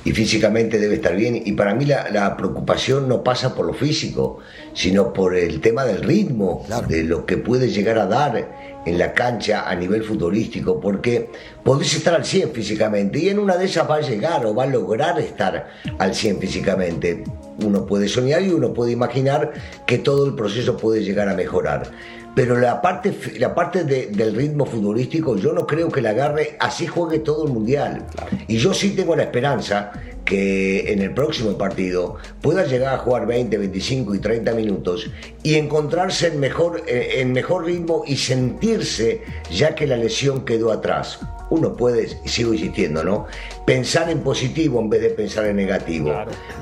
y 0.04 0.10
físicamente 0.10 0.80
debe 0.80 0.96
estar 0.96 1.14
bien. 1.14 1.40
Y 1.46 1.52
para 1.52 1.72
mí 1.76 1.84
la, 1.84 2.10
la 2.10 2.36
preocupación 2.36 3.08
no 3.08 3.22
pasa 3.22 3.54
por 3.54 3.64
lo 3.64 3.74
físico, 3.74 4.40
sino 4.74 5.12
por 5.12 5.36
el 5.36 5.60
tema 5.60 5.84
del 5.84 6.02
ritmo, 6.02 6.64
Claro. 6.66 6.88
de 6.88 7.04
lo 7.04 7.26
que 7.26 7.36
puede 7.36 7.68
llegar 7.68 7.96
a 7.96 8.06
dar 8.06 8.80
en 8.84 8.98
la 8.98 9.12
cancha 9.12 9.70
a 9.70 9.76
nivel 9.76 10.02
futbolístico, 10.02 10.80
porque 10.80 11.30
podés 11.62 11.94
estar 11.94 12.12
al 12.16 12.24
100 12.24 12.50
físicamente 12.50 13.20
y 13.20 13.28
en 13.28 13.38
una 13.38 13.56
de 13.56 13.66
esas 13.66 13.88
va 13.88 13.98
a 13.98 14.00
llegar 14.00 14.44
o 14.44 14.52
va 14.52 14.64
a 14.64 14.66
lograr 14.66 15.20
estar 15.20 15.68
al 15.96 16.12
100 16.12 16.40
físicamente. 16.40 17.22
Uno 17.62 17.86
puede 17.86 18.08
soñar 18.08 18.42
y 18.42 18.50
uno 18.50 18.72
puede 18.72 18.92
imaginar 18.92 19.52
que 19.86 19.98
todo 19.98 20.26
el 20.26 20.34
proceso 20.34 20.76
puede 20.76 21.02
llegar 21.02 21.28
a 21.28 21.34
mejorar. 21.34 21.90
Pero 22.34 22.58
la 22.58 22.80
parte, 22.80 23.14
la 23.38 23.54
parte 23.54 23.84
de- 23.84 24.06
del 24.06 24.34
ritmo 24.34 24.64
futbolístico, 24.64 25.36
yo 25.36 25.52
no 25.52 25.66
creo 25.66 25.90
que 25.90 26.00
la 26.00 26.10
agarre 26.10 26.56
así 26.60 26.86
juegue 26.86 27.18
todo 27.18 27.46
el 27.46 27.52
mundial. 27.52 28.06
Y 28.48 28.56
yo 28.56 28.72
sí 28.72 28.90
tengo 28.96 29.14
la 29.14 29.24
esperanza 29.24 29.92
que 30.24 30.90
en 30.92 31.02
el 31.02 31.12
próximo 31.12 31.58
partido 31.58 32.16
pueda 32.40 32.64
llegar 32.64 32.94
a 32.94 32.98
jugar 32.98 33.26
20, 33.26 33.58
25 33.58 34.14
y 34.14 34.18
30 34.18 34.52
minutos 34.54 35.10
y 35.42 35.56
encontrarse 35.56 36.28
en 36.28 36.40
mejor, 36.40 36.82
eh, 36.86 37.16
en 37.20 37.32
mejor 37.32 37.66
ritmo 37.66 38.02
y 38.06 38.16
sentirse 38.16 39.20
ya 39.50 39.74
que 39.74 39.86
la 39.86 39.96
lesión 39.98 40.44
quedó 40.46 40.72
atrás. 40.72 41.18
Uno 41.52 41.76
puede, 41.76 42.08
sigo 42.24 42.54
insistiendo, 42.54 43.04
¿no? 43.04 43.26
Pensar 43.66 44.08
en 44.08 44.20
positivo 44.20 44.80
en 44.80 44.88
vez 44.88 45.02
de 45.02 45.10
pensar 45.10 45.44
en 45.44 45.56
negativo. 45.56 46.10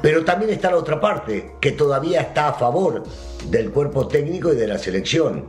Pero 0.02 0.24
también 0.24 0.50
está 0.50 0.68
la 0.68 0.78
otra 0.78 1.00
parte, 1.00 1.52
que 1.60 1.70
todavía 1.70 2.22
está 2.22 2.48
a 2.48 2.54
favor 2.54 3.04
del 3.48 3.70
cuerpo 3.70 4.08
técnico 4.08 4.52
y 4.52 4.56
de 4.56 4.66
la 4.66 4.78
selección. 4.78 5.44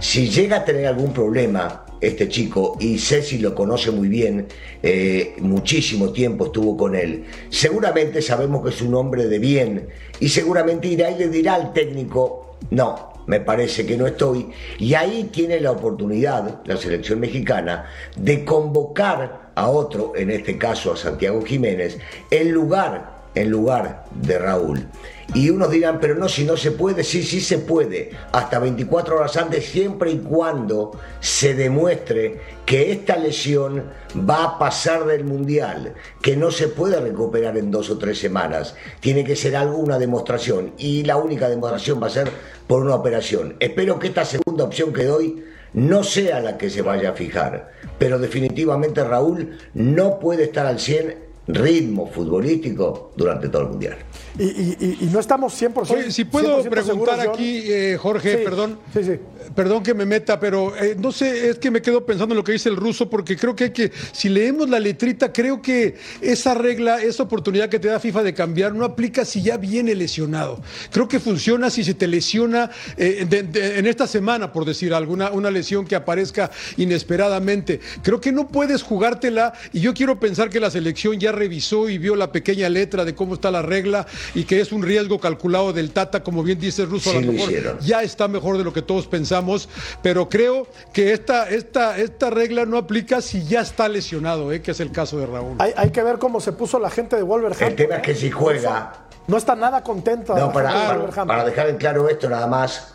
Si 0.00 0.30
llega 0.30 0.56
a 0.56 0.64
tener 0.64 0.86
algún 0.86 1.12
problema 1.12 1.84
este 2.00 2.26
chico, 2.30 2.78
y 2.80 2.98
Ceci 2.98 3.36
lo 3.36 3.54
conoce 3.54 3.90
muy 3.90 4.08
bien, 4.08 4.46
eh, 4.82 5.34
muchísimo 5.40 6.10
tiempo 6.10 6.46
estuvo 6.46 6.74
con 6.74 6.94
él, 6.94 7.26
seguramente 7.50 8.22
sabemos 8.22 8.62
que 8.62 8.70
es 8.70 8.80
un 8.80 8.94
hombre 8.94 9.26
de 9.26 9.38
bien 9.38 9.88
y 10.20 10.30
seguramente 10.30 10.88
irá 10.88 11.10
y 11.10 11.18
le 11.18 11.28
dirá 11.28 11.54
al 11.54 11.74
técnico, 11.74 12.56
no, 12.70 13.15
me 13.26 13.40
parece 13.40 13.86
que 13.86 13.96
no 13.96 14.06
estoy, 14.06 14.48
y 14.78 14.94
ahí 14.94 15.30
tiene 15.32 15.60
la 15.60 15.72
oportunidad 15.72 16.60
la 16.64 16.76
selección 16.76 17.20
mexicana 17.20 17.86
de 18.16 18.44
convocar 18.44 19.50
a 19.54 19.68
otro, 19.68 20.12
en 20.16 20.30
este 20.30 20.58
caso 20.58 20.92
a 20.92 20.96
Santiago 20.96 21.42
Jiménez, 21.42 21.98
en 22.30 22.52
lugar, 22.52 23.24
en 23.34 23.50
lugar 23.50 24.04
de 24.12 24.38
Raúl. 24.38 24.86
Y 25.34 25.50
unos 25.50 25.70
dirán, 25.70 25.98
pero 26.00 26.14
no, 26.14 26.28
si 26.28 26.44
no 26.44 26.56
se 26.56 26.70
puede, 26.70 27.02
sí, 27.02 27.22
sí 27.22 27.40
se 27.40 27.58
puede, 27.58 28.10
hasta 28.32 28.58
24 28.58 29.16
horas 29.16 29.36
antes, 29.36 29.66
siempre 29.66 30.12
y 30.12 30.18
cuando 30.18 30.92
se 31.20 31.54
demuestre 31.54 32.40
que 32.64 32.92
esta 32.92 33.16
lesión 33.16 33.84
va 34.28 34.44
a 34.44 34.58
pasar 34.58 35.04
del 35.04 35.24
Mundial, 35.24 35.94
que 36.22 36.36
no 36.36 36.50
se 36.50 36.68
puede 36.68 37.00
recuperar 37.00 37.58
en 37.58 37.70
dos 37.70 37.90
o 37.90 37.98
tres 37.98 38.18
semanas. 38.18 38.76
Tiene 39.00 39.24
que 39.24 39.36
ser 39.36 39.56
algo, 39.56 39.78
una 39.78 39.98
demostración, 39.98 40.72
y 40.78 41.02
la 41.02 41.16
única 41.16 41.48
demostración 41.48 42.00
va 42.02 42.06
a 42.06 42.10
ser 42.10 42.30
por 42.66 42.82
una 42.82 42.94
operación. 42.94 43.56
Espero 43.60 43.98
que 43.98 44.08
esta 44.08 44.24
segunda 44.24 44.64
opción 44.64 44.92
que 44.92 45.04
doy 45.04 45.44
no 45.74 46.04
sea 46.04 46.40
la 46.40 46.56
que 46.56 46.70
se 46.70 46.82
vaya 46.82 47.10
a 47.10 47.14
fijar, 47.14 47.72
pero 47.98 48.18
definitivamente 48.18 49.04
Raúl 49.04 49.58
no 49.74 50.18
puede 50.18 50.44
estar 50.44 50.66
al 50.66 50.80
100 50.80 51.26
ritmo 51.48 52.06
futbolístico 52.08 53.12
durante 53.16 53.48
todo 53.48 53.62
el 53.62 53.68
Mundial. 53.68 53.96
Y, 54.38 54.44
y- 54.44 54.98
y 55.02 55.04
no 55.12 55.18
estamos 55.20 55.54
100%. 55.60 55.90
Oye, 55.94 56.10
si 56.10 56.24
puedo 56.24 56.62
100% 56.62 56.68
preguntar 56.68 57.16
seguros, 57.16 57.34
aquí, 57.38 57.62
eh, 57.64 57.96
Jorge, 57.98 58.38
Sí, 58.38 58.44
perdón. 58.44 58.78
sí, 58.92 59.02
sí. 59.04 59.12
Perdón 59.54 59.82
que 59.82 59.94
me 59.94 60.04
meta, 60.04 60.38
pero 60.40 60.76
eh, 60.76 60.96
no 60.98 61.12
sé, 61.12 61.48
es 61.50 61.58
que 61.58 61.70
me 61.70 61.80
quedo 61.80 62.04
pensando 62.04 62.34
en 62.34 62.36
lo 62.36 62.44
que 62.44 62.52
dice 62.52 62.68
el 62.68 62.76
ruso, 62.76 63.08
porque 63.08 63.36
creo 63.36 63.54
que 63.56 63.64
hay 63.64 63.70
que, 63.70 63.92
si 64.12 64.28
leemos 64.28 64.68
la 64.68 64.78
letrita, 64.80 65.32
creo 65.32 65.62
que 65.62 65.94
esa 66.20 66.52
regla, 66.54 67.00
esa 67.00 67.22
oportunidad 67.22 67.68
que 67.70 67.78
te 67.78 67.88
da 67.88 67.98
FIFA 68.00 68.22
de 68.24 68.34
cambiar, 68.34 68.74
no 68.74 68.84
aplica 68.84 69.24
si 69.24 69.40
ya 69.42 69.56
viene 69.56 69.94
lesionado. 69.94 70.60
Creo 70.90 71.08
que 71.08 71.20
funciona 71.20 71.70
si 71.70 71.84
se 71.84 71.94
te 71.94 72.06
lesiona 72.06 72.70
eh, 72.96 73.24
de- 73.28 73.44
de- 73.44 73.78
en 73.78 73.86
esta 73.86 74.06
semana, 74.06 74.52
por 74.52 74.64
decir 74.64 74.92
alguna 74.92 75.30
una 75.30 75.50
lesión 75.50 75.86
que 75.86 75.94
aparezca 75.94 76.50
inesperadamente. 76.76 77.80
Creo 78.02 78.20
que 78.20 78.32
no 78.32 78.48
puedes 78.48 78.82
jugártela, 78.82 79.52
y 79.72 79.80
yo 79.80 79.94
quiero 79.94 80.18
pensar 80.18 80.50
que 80.50 80.60
la 80.60 80.70
selección 80.70 81.18
ya 81.20 81.30
revisó 81.32 81.88
y 81.88 81.98
vio 81.98 82.16
la 82.16 82.32
pequeña 82.32 82.68
letra 82.68 83.04
de 83.04 83.14
cómo 83.14 83.34
está 83.34 83.50
la 83.50 83.62
regla 83.62 84.06
y 84.34 84.44
que 84.44 84.60
es 84.60 84.72
un 84.72 84.82
riesgo 84.82 85.18
calculado 85.20 85.72
del 85.72 85.90
Tata, 85.92 86.22
como 86.22 86.42
bien 86.42 86.58
dice 86.58 86.82
el 86.82 86.90
ruso, 86.90 87.10
Sí 87.10 87.16
a 87.16 87.20
lo 87.20 87.26
lo 87.26 87.32
mejor 87.32 87.48
hicieron. 87.50 87.78
ya 87.80 88.02
está 88.02 88.28
mejor 88.28 88.58
de 88.58 88.64
lo 88.64 88.72
que 88.72 88.82
todos 88.82 89.06
pensamos, 89.06 89.68
pero 90.02 90.28
creo 90.28 90.66
que 90.92 91.12
esta, 91.12 91.48
esta, 91.48 91.98
esta 91.98 92.30
regla 92.30 92.64
no 92.66 92.76
aplica 92.78 93.20
si 93.20 93.44
ya 93.44 93.60
está 93.60 93.88
lesionado, 93.88 94.52
¿eh? 94.52 94.60
que 94.62 94.70
es 94.72 94.80
el 94.80 94.92
caso 94.92 95.18
de 95.18 95.26
Raúl. 95.26 95.56
Hay, 95.58 95.72
hay 95.76 95.90
que 95.90 96.02
ver 96.02 96.18
cómo 96.18 96.40
se 96.40 96.52
puso 96.52 96.78
la 96.78 96.90
gente 96.90 97.16
de 97.16 97.22
Wolverhampton. 97.22 97.68
El 97.68 97.76
tema 97.76 97.96
es 97.96 98.02
que 98.02 98.12
¿eh? 98.12 98.16
si 98.16 98.30
juega- 98.30 98.92
No 99.28 99.36
está 99.36 99.54
nada 99.56 99.82
contenta. 99.82 100.34
No, 100.34 100.46
la 100.46 100.52
para, 100.52 100.72
para- 100.72 100.88
Wolverhampton. 100.98 101.26
para 101.28 101.44
dejar 101.44 101.68
en 101.68 101.76
claro 101.76 102.08
esto 102.08 102.28
nada 102.28 102.46
más, 102.46 102.94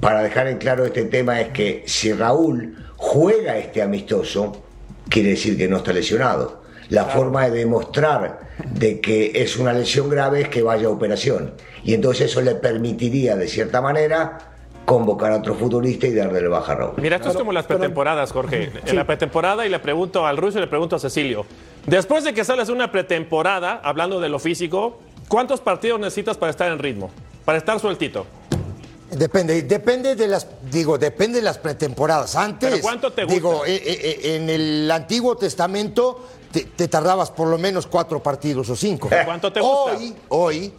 para 0.00 0.22
dejar 0.22 0.46
en 0.48 0.58
claro 0.58 0.84
este 0.84 1.04
tema 1.04 1.40
es 1.40 1.48
que 1.52 1.84
si 1.86 2.12
Raúl 2.12 2.76
juega 2.96 3.56
este 3.58 3.82
amistoso, 3.82 4.62
quiere 5.08 5.30
decir 5.30 5.56
que 5.56 5.68
no 5.68 5.78
está 5.78 5.92
lesionado. 5.92 6.62
La 6.88 7.04
forma 7.06 7.48
de 7.48 7.58
demostrar 7.58 8.48
de 8.64 9.00
que 9.00 9.32
es 9.34 9.56
una 9.56 9.72
lesión 9.72 10.08
grave 10.08 10.42
es 10.42 10.48
que 10.48 10.62
vaya 10.62 10.86
a 10.86 10.90
operación. 10.90 11.54
Y 11.84 11.94
entonces 11.94 12.30
eso 12.30 12.40
le 12.40 12.54
permitiría, 12.54 13.36
de 13.36 13.48
cierta 13.48 13.80
manera, 13.80 14.38
convocar 14.84 15.32
a 15.32 15.36
otro 15.36 15.54
futbolista 15.54 16.06
y 16.06 16.14
darle 16.14 16.46
baja 16.48 16.72
a 16.72 16.74
Raúl. 16.76 16.94
Mira, 16.98 17.16
esto 17.16 17.30
es 17.30 17.36
como 17.36 17.52
las 17.52 17.66
pretemporadas, 17.66 18.32
Jorge. 18.32 18.70
En 18.86 18.96
la 18.96 19.04
pretemporada, 19.04 19.66
y 19.66 19.68
le 19.68 19.80
pregunto 19.80 20.26
al 20.26 20.36
ruso 20.36 20.58
y 20.58 20.60
le 20.60 20.68
pregunto 20.68 20.96
a 20.96 20.98
Cecilio. 20.98 21.44
Después 21.86 22.24
de 22.24 22.32
que 22.32 22.44
sales 22.44 22.68
de 22.68 22.72
una 22.72 22.90
pretemporada, 22.92 23.80
hablando 23.82 24.20
de 24.20 24.28
lo 24.28 24.38
físico, 24.38 25.00
¿cuántos 25.28 25.60
partidos 25.60 25.98
necesitas 25.98 26.36
para 26.36 26.50
estar 26.50 26.70
en 26.70 26.78
ritmo? 26.78 27.10
Para 27.44 27.58
estar 27.58 27.78
sueltito. 27.80 28.26
Depende, 29.10 29.62
depende 29.62 30.16
de 30.16 30.26
las, 30.26 30.48
digo, 30.70 30.98
depende 30.98 31.38
de 31.38 31.44
las 31.44 31.58
pretemporadas. 31.58 32.34
Antes, 32.34 32.70
¿Pero 32.70 32.82
cuánto 32.82 33.12
te 33.12 33.22
gusta? 33.22 33.34
digo, 33.34 33.64
eh, 33.64 33.76
eh, 33.76 34.00
eh, 34.02 34.36
en 34.36 34.50
el 34.50 34.90
Antiguo 34.90 35.36
Testamento 35.36 36.26
te, 36.56 36.64
te 36.64 36.88
tardabas 36.88 37.30
por 37.30 37.48
lo 37.48 37.58
menos 37.58 37.86
cuatro 37.86 38.22
partidos 38.22 38.70
o 38.70 38.76
cinco. 38.76 39.10
¿Cuánto 39.24 39.52
te 39.52 39.60
gusta? 39.60 39.92
Hoy, 39.96 40.14
hoy, 40.30 40.72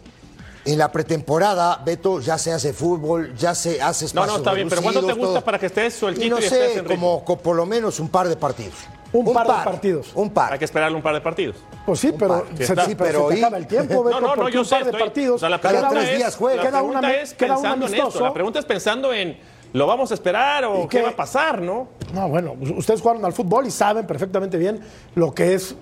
en 0.64 0.76
la 0.78 0.90
pretemporada, 0.90 1.80
Beto, 1.84 2.20
ya 2.20 2.36
se 2.36 2.52
hace 2.52 2.72
fútbol, 2.72 3.34
ya 3.36 3.54
se 3.54 3.80
hace 3.80 4.04
No, 4.06 4.08
espacios 4.08 4.26
no, 4.32 4.36
está 4.38 4.52
bien, 4.54 4.68
pero 4.68 4.82
¿cuánto 4.82 5.00
te 5.06 5.12
gusta 5.12 5.26
todo. 5.34 5.44
para 5.44 5.58
que 5.58 5.66
estés 5.66 5.94
sueltito 5.94 6.26
Y 6.26 6.30
no 6.30 6.38
y 6.40 6.44
estés 6.44 6.72
sé, 6.72 6.78
en 6.80 6.84
como, 6.84 7.24
co- 7.24 7.38
por 7.38 7.54
lo 7.54 7.64
menos 7.64 8.00
un 8.00 8.08
par 8.08 8.28
de 8.28 8.36
partidos. 8.36 8.74
Un 9.12 9.32
par 9.32 9.46
de 9.46 9.52
partidos. 9.64 10.08
Un 10.14 10.30
par. 10.30 10.52
Hay 10.52 10.58
que 10.58 10.64
esperarle 10.66 10.96
un 10.96 11.02
par 11.02 11.14
de 11.14 11.20
partidos. 11.22 11.56
Pues 11.86 12.00
sí, 12.00 12.12
pero 12.18 12.44
se, 12.58 12.66
sí, 12.66 12.74
Sí, 12.88 12.94
pero 12.96 13.28
se 13.28 13.34
te 13.34 13.40
y- 13.40 13.42
acaba 13.42 13.56
el 13.56 13.66
tiempo, 13.68 14.02
Beto, 14.04 14.20
No, 14.20 14.26
no, 14.26 14.34
no, 14.34 14.42
porque 14.42 14.52
yo 14.52 14.60
un 14.60 14.66
sé. 14.66 14.70
par 14.74 14.84
de 14.84 14.90
estoy- 14.90 15.00
partidos. 15.00 15.36
o 15.36 15.38
sea, 15.38 15.48
la 15.48 15.60
Cada 15.60 15.88
tres 15.88 16.08
es- 16.10 16.16
días 16.18 16.36
juega. 16.36 16.56
La 16.56 16.62
Queda 16.68 16.78
pregunta 16.80 16.98
una- 16.98 17.14
es 17.14 17.34
pensando 17.34 17.86
en 17.86 17.94
esto. 17.94 18.20
La 18.20 18.34
pregunta 18.34 18.58
es 18.58 18.64
pensando 18.66 19.14
en, 19.14 19.38
¿lo 19.72 19.86
vamos 19.86 20.10
a 20.10 20.14
esperar 20.14 20.64
o 20.64 20.84
¿Y 20.84 20.88
qué 20.88 20.98
qué? 20.98 21.02
va 21.02 21.10
a 21.10 21.16
pasar, 21.16 21.60
no? 21.60 21.88
No, 22.14 22.28
bueno, 22.28 22.54
ustedes 22.76 23.00
jugaron 23.02 23.24
al 23.24 23.32
fútbol 23.32 23.66
y 23.66 23.70
saben 23.70 24.06
perfectamente 24.06 24.56
bien 24.56 24.80
lo 25.14 25.34
que 25.34 25.54
es 25.54 25.74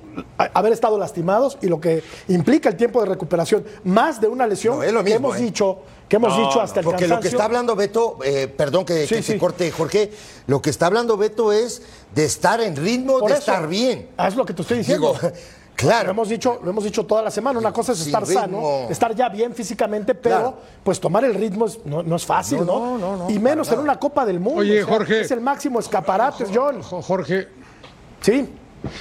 haber 0.55 0.73
estado 0.73 0.99
lastimados 0.99 1.57
y 1.63 1.67
lo 1.69 1.81
que 1.81 2.03
implica 2.29 2.69
el 2.69 2.77
tiempo 2.77 3.01
de 3.01 3.07
recuperación. 3.07 3.65
Más 3.85 4.21
de 4.21 4.27
una 4.29 4.47
lesión 4.47 4.79
No, 4.79 4.83
es 4.83 4.93
lo 4.93 5.05
que 5.05 5.15
hemos 5.15 5.37
¿eh? 5.37 5.41
dicho, 5.43 5.79
que 6.09 6.17
hemos 6.17 6.37
No, 6.37 6.47
dicho 6.47 6.57
no, 6.57 6.63
hasta 6.63 6.81
el 6.81 6.85
Porque 6.85 7.07
lo 7.07 7.21
que 7.21 7.29
está 7.29 7.45
hablando 7.45 7.77
Beto, 7.77 8.19
eh, 8.25 8.49
perdón 8.49 8.85
que, 8.85 9.07
Sí, 9.07 9.17
que 9.17 9.23
sí. 9.23 9.33
te 9.35 9.39
corte, 9.39 9.71
Jorge, 9.71 10.11
lo 10.49 10.61
que 10.61 10.71
está 10.71 10.87
hablando 10.87 11.17
Beto 11.17 11.53
es 11.53 11.83
de 12.15 12.25
estar 12.25 12.61
en 12.61 12.75
ritmo, 12.77 13.19
Por 13.21 13.31
de 13.31 13.39
eso, 13.39 13.53
estar 13.53 13.69
bien. 13.69 14.09
ah, 14.17 14.27
Es 14.29 14.35
lo 14.37 14.45
que 14.45 14.53
te 14.55 14.63
estoy 14.63 14.79
diciendo. 14.79 15.13
Digo, 15.21 15.33
claro. 15.77 16.07
Lo 16.07 16.11
hemos 16.13 16.29
dicho, 16.29 16.59
lo 16.65 16.71
hemos 16.71 16.83
dicho 16.85 17.05
toda 17.07 17.23
la 17.23 17.31
semana. 17.31 17.59
Una 17.59 17.73
cosa 17.73 17.93
es 17.93 17.99
Sin 17.99 18.09
estar 18.09 18.27
sano, 18.27 18.89
estar 18.91 19.15
ya 19.15 19.29
bien 19.29 19.55
físicamente, 19.55 20.15
pero 20.15 20.37
Claro. 20.37 20.59
pues 20.83 20.99
tomar 20.99 21.25
el 21.25 21.35
ritmo 21.35 21.67
es- 21.67 21.79
no, 21.85 22.03
no 22.03 22.17
es 22.17 22.25
fácil, 22.27 22.59
¿no? 22.61 22.65
No, 22.65 22.99
no, 22.99 23.17
no, 23.17 23.31
y 23.31 23.39
menos 23.39 23.71
en 23.71 23.79
una 23.81 23.99
Copa 23.99 24.25
del 24.27 24.41
Mundo. 24.41 24.61
Oye, 24.61 24.83
o 24.83 24.87
sea, 24.87 24.95
Jorge. 24.97 25.21
Es 25.21 25.31
el 25.31 25.41
máximo 25.41 25.79
escaparate, 25.79 26.47
John. 26.53 26.83
Jo- 26.83 27.03
Jorge, 27.03 27.49
Sí. 28.21 28.49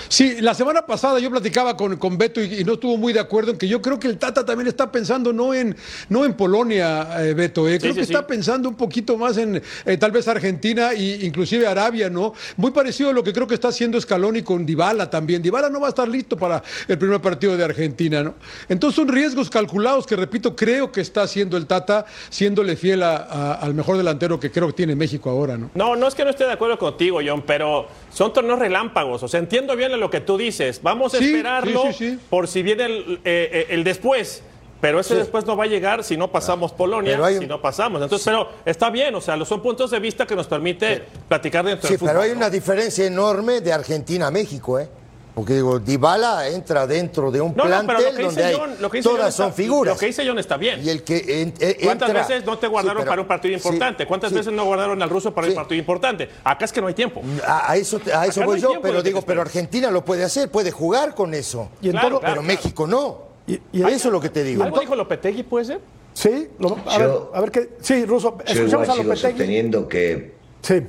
Sí, 0.07 0.37
la 0.41 0.53
semana 0.53 0.85
pasada 0.85 1.19
yo 1.19 1.29
platicaba 1.29 1.75
con, 1.77 1.97
con 1.97 2.17
Beto 2.17 2.41
y, 2.41 2.61
y 2.61 2.63
no 2.63 2.73
estuvo 2.73 2.97
muy 2.97 3.13
de 3.13 3.19
acuerdo 3.19 3.51
en 3.51 3.57
que 3.57 3.67
yo 3.67 3.81
creo 3.81 3.99
que 3.99 4.07
el 4.07 4.17
Tata 4.17 4.45
también 4.45 4.67
está 4.67 4.91
pensando 4.91 5.33
no 5.33 5.53
en, 5.53 5.75
no 6.09 6.25
en 6.25 6.33
Polonia, 6.33 7.07
eh, 7.25 7.33
Beto, 7.33 7.67
eh, 7.67 7.79
creo 7.79 7.93
sí, 7.93 7.99
que 7.99 8.05
sí. 8.05 8.11
está 8.13 8.25
pensando 8.27 8.69
un 8.69 8.75
poquito 8.75 9.17
más 9.17 9.37
en 9.37 9.61
eh, 9.85 9.97
tal 9.97 10.11
vez 10.11 10.27
Argentina 10.27 10.91
e 10.93 11.25
inclusive 11.25 11.67
Arabia, 11.67 12.09
¿no? 12.09 12.33
Muy 12.57 12.71
parecido 12.71 13.09
a 13.09 13.13
lo 13.13 13.23
que 13.23 13.33
creo 13.33 13.47
que 13.47 13.55
está 13.55 13.69
haciendo 13.69 13.99
Scaloni 13.99 14.41
con 14.41 14.65
Dybala 14.65 15.09
también. 15.09 15.41
Dybala 15.41 15.69
no 15.69 15.79
va 15.79 15.87
a 15.87 15.89
estar 15.89 16.07
listo 16.07 16.37
para 16.37 16.63
el 16.87 16.97
primer 16.97 17.21
partido 17.21 17.55
de 17.57 17.63
Argentina, 17.63 18.23
¿no? 18.23 18.35
Entonces 18.69 18.95
son 18.95 19.07
riesgos 19.07 19.49
calculados 19.49 20.05
que, 20.05 20.15
repito, 20.15 20.55
creo 20.55 20.91
que 20.91 21.01
está 21.01 21.23
haciendo 21.23 21.57
el 21.57 21.65
Tata, 21.65 22.05
siéndole 22.29 22.75
fiel 22.75 23.03
a- 23.03 23.15
a- 23.17 23.53
al 23.55 23.73
mejor 23.73 23.97
delantero 23.97 24.39
que 24.39 24.51
creo 24.51 24.67
que 24.67 24.73
tiene 24.73 24.95
México 24.95 25.29
ahora, 25.29 25.57
¿no? 25.57 25.69
No, 25.75 25.95
no 25.95 26.07
es 26.07 26.15
que 26.15 26.23
no 26.23 26.29
esté 26.29 26.45
de 26.45 26.51
acuerdo 26.53 26.77
contigo, 26.77 27.19
John, 27.25 27.43
pero 27.45 27.87
son 28.11 28.33
torneos 28.33 28.59
relámpagos. 28.59 29.23
O 29.23 29.27
sea, 29.27 29.39
entiendo 29.39 29.74
bien 29.75 29.97
lo 29.99 30.09
que 30.09 30.21
tú 30.21 30.37
dices. 30.37 30.81
Vamos 30.81 31.13
a 31.13 31.17
Sí, 31.19 31.25
esperarlo 31.27 31.83
sí, 31.87 31.93
sí, 31.93 32.09
sí. 32.11 32.19
por 32.29 32.47
si 32.47 32.63
viene 32.63 32.85
el, 32.85 33.19
eh, 33.23 33.49
eh, 33.51 33.65
el 33.69 33.83
después. 33.83 34.43
Pero 34.81 34.99
ese 34.99 35.15
después 35.15 35.45
no 35.45 35.55
va 35.57 35.63
a 35.63 35.67
llegar 35.67 36.03
si 36.03 36.15
no 36.17 36.29
pasamos 36.31 36.71
Polonia, 36.71 37.17
hay 37.25 37.35
un- 37.35 37.39
si 37.41 37.47
no 37.47 37.59
pasamos. 37.61 38.01
Entonces, 38.03 38.25
pero 38.25 38.49
está 38.65 38.89
bien, 38.89 39.15
o 39.15 39.21
sea, 39.21 39.43
son 39.45 39.61
puntos 39.61 39.89
de 39.89 39.99
vista 39.99 40.27
que 40.27 40.35
nos 40.35 40.45
permite 40.47 41.01
platicar 41.27 41.65
dentro 41.65 41.87
Sí, 41.87 41.93
del 41.93 41.99
fútbol. 41.99 42.11
pero 42.11 42.21
hay 42.23 42.31
¿no? 42.31 42.37
una 42.37 42.49
diferencia 42.49 43.05
enorme 43.05 43.61
de 43.61 43.71
Argentina 43.73 44.27
a 44.27 44.31
México, 44.31 44.77
¿eh? 44.77 44.87
Porque 45.35 45.53
digo, 45.53 45.79
Dybala 45.79 46.47
entra 46.47 46.87
dentro 46.87 47.29
de 47.29 47.41
un 47.41 47.53
No, 47.57 47.65
no, 47.65 47.69
pero 47.69 47.85
plantel 47.99 48.05
lo 48.05 48.15
que 48.17 48.23
donde 48.23 48.41
dice 48.41 48.53
hay 48.53 48.55
John, 48.57 48.75
lo 48.79 48.89
que 48.89 48.97
dice 48.99 49.09
todas 49.09 49.29
está- 49.29 49.43
son 49.43 49.53
figuras. 49.53 49.93
Lo 49.95 49.99
que 49.99 50.05
dice 50.05 50.25
John 50.25 50.39
está 50.39 50.55
bien. 50.55 50.81
Y 50.81 50.89
el 50.89 51.03
que 51.03 51.41
en- 51.41 51.53
eh, 51.59 51.77
¿Cuántas 51.83 52.07
entra- 52.09 52.25
veces 52.25 52.45
no 52.45 52.57
te 52.57 52.67
Sí, 52.67 52.71
guardaron 52.71 53.01
pero- 53.03 53.09
para 53.11 53.21
un 53.21 53.27
partido 53.27 53.59
sí, 53.59 53.67
importante? 53.67 54.07
¿Cuántas 54.07 54.29
sí. 54.31 54.37
veces 54.37 54.53
no 54.53 54.63
guardaron 54.63 55.01
al 55.03 55.09
ruso 55.09 55.33
para 55.33 55.47
un 55.47 55.53
partido 55.55 55.77
importante? 55.77 56.29
Acá 56.41 56.63
es 56.63 56.71
que 56.71 56.79
no 56.79 56.87
hay 56.87 56.93
tiempo. 56.93 57.21
A, 57.45 57.69
a 57.71 57.75
eso, 57.75 57.97
a 58.13 58.25
eso 58.25 58.39
Acá 58.39 58.39
no 58.39 58.45
voy 58.45 58.55
hay 58.55 58.61
yo, 58.61 58.81
pero 58.81 59.03
digo, 59.03 59.21
pero. 59.23 59.41
Argentina 59.41 59.91
lo 59.91 60.05
puede 60.05 60.23
hacer, 60.23 60.49
puede 60.49 60.71
jugar 60.71 61.13
con 61.13 61.33
eso. 61.33 61.69
Y 61.81 61.87
en 61.87 61.91
Claro, 61.91 62.07
todo, 62.09 62.19
claro. 62.21 62.35
pero 62.35 62.41
México 62.47 62.87
no. 62.87 63.25
y, 63.45 63.59
eso 63.73 64.07
es 64.07 64.11
lo 64.13 64.21
que 64.21 64.29
te 64.29 64.41
digo. 64.43 64.63
¿Algo 64.63 64.79
dijo 64.79 64.95
Lopetegui, 64.95 65.43
puede 65.43 65.65
ser? 65.65 65.81
Sí, 66.13 66.47
lo- 66.59 66.77
a, 66.87 66.97
ver, 66.97 67.11
a 67.33 67.41
ver 67.41 67.51
qué. 67.51 67.69
Sí, 67.81 68.05
Ruso, 68.05 68.37
Yo 68.37 68.43
escuchamos 68.45 68.71
igual 68.71 68.89
a 68.89 68.93
sigo 68.93 69.03
Lopetegui. 69.03 69.31
sosteniendo 69.33 69.87
que. 69.89 70.33
Sí, 70.61 70.81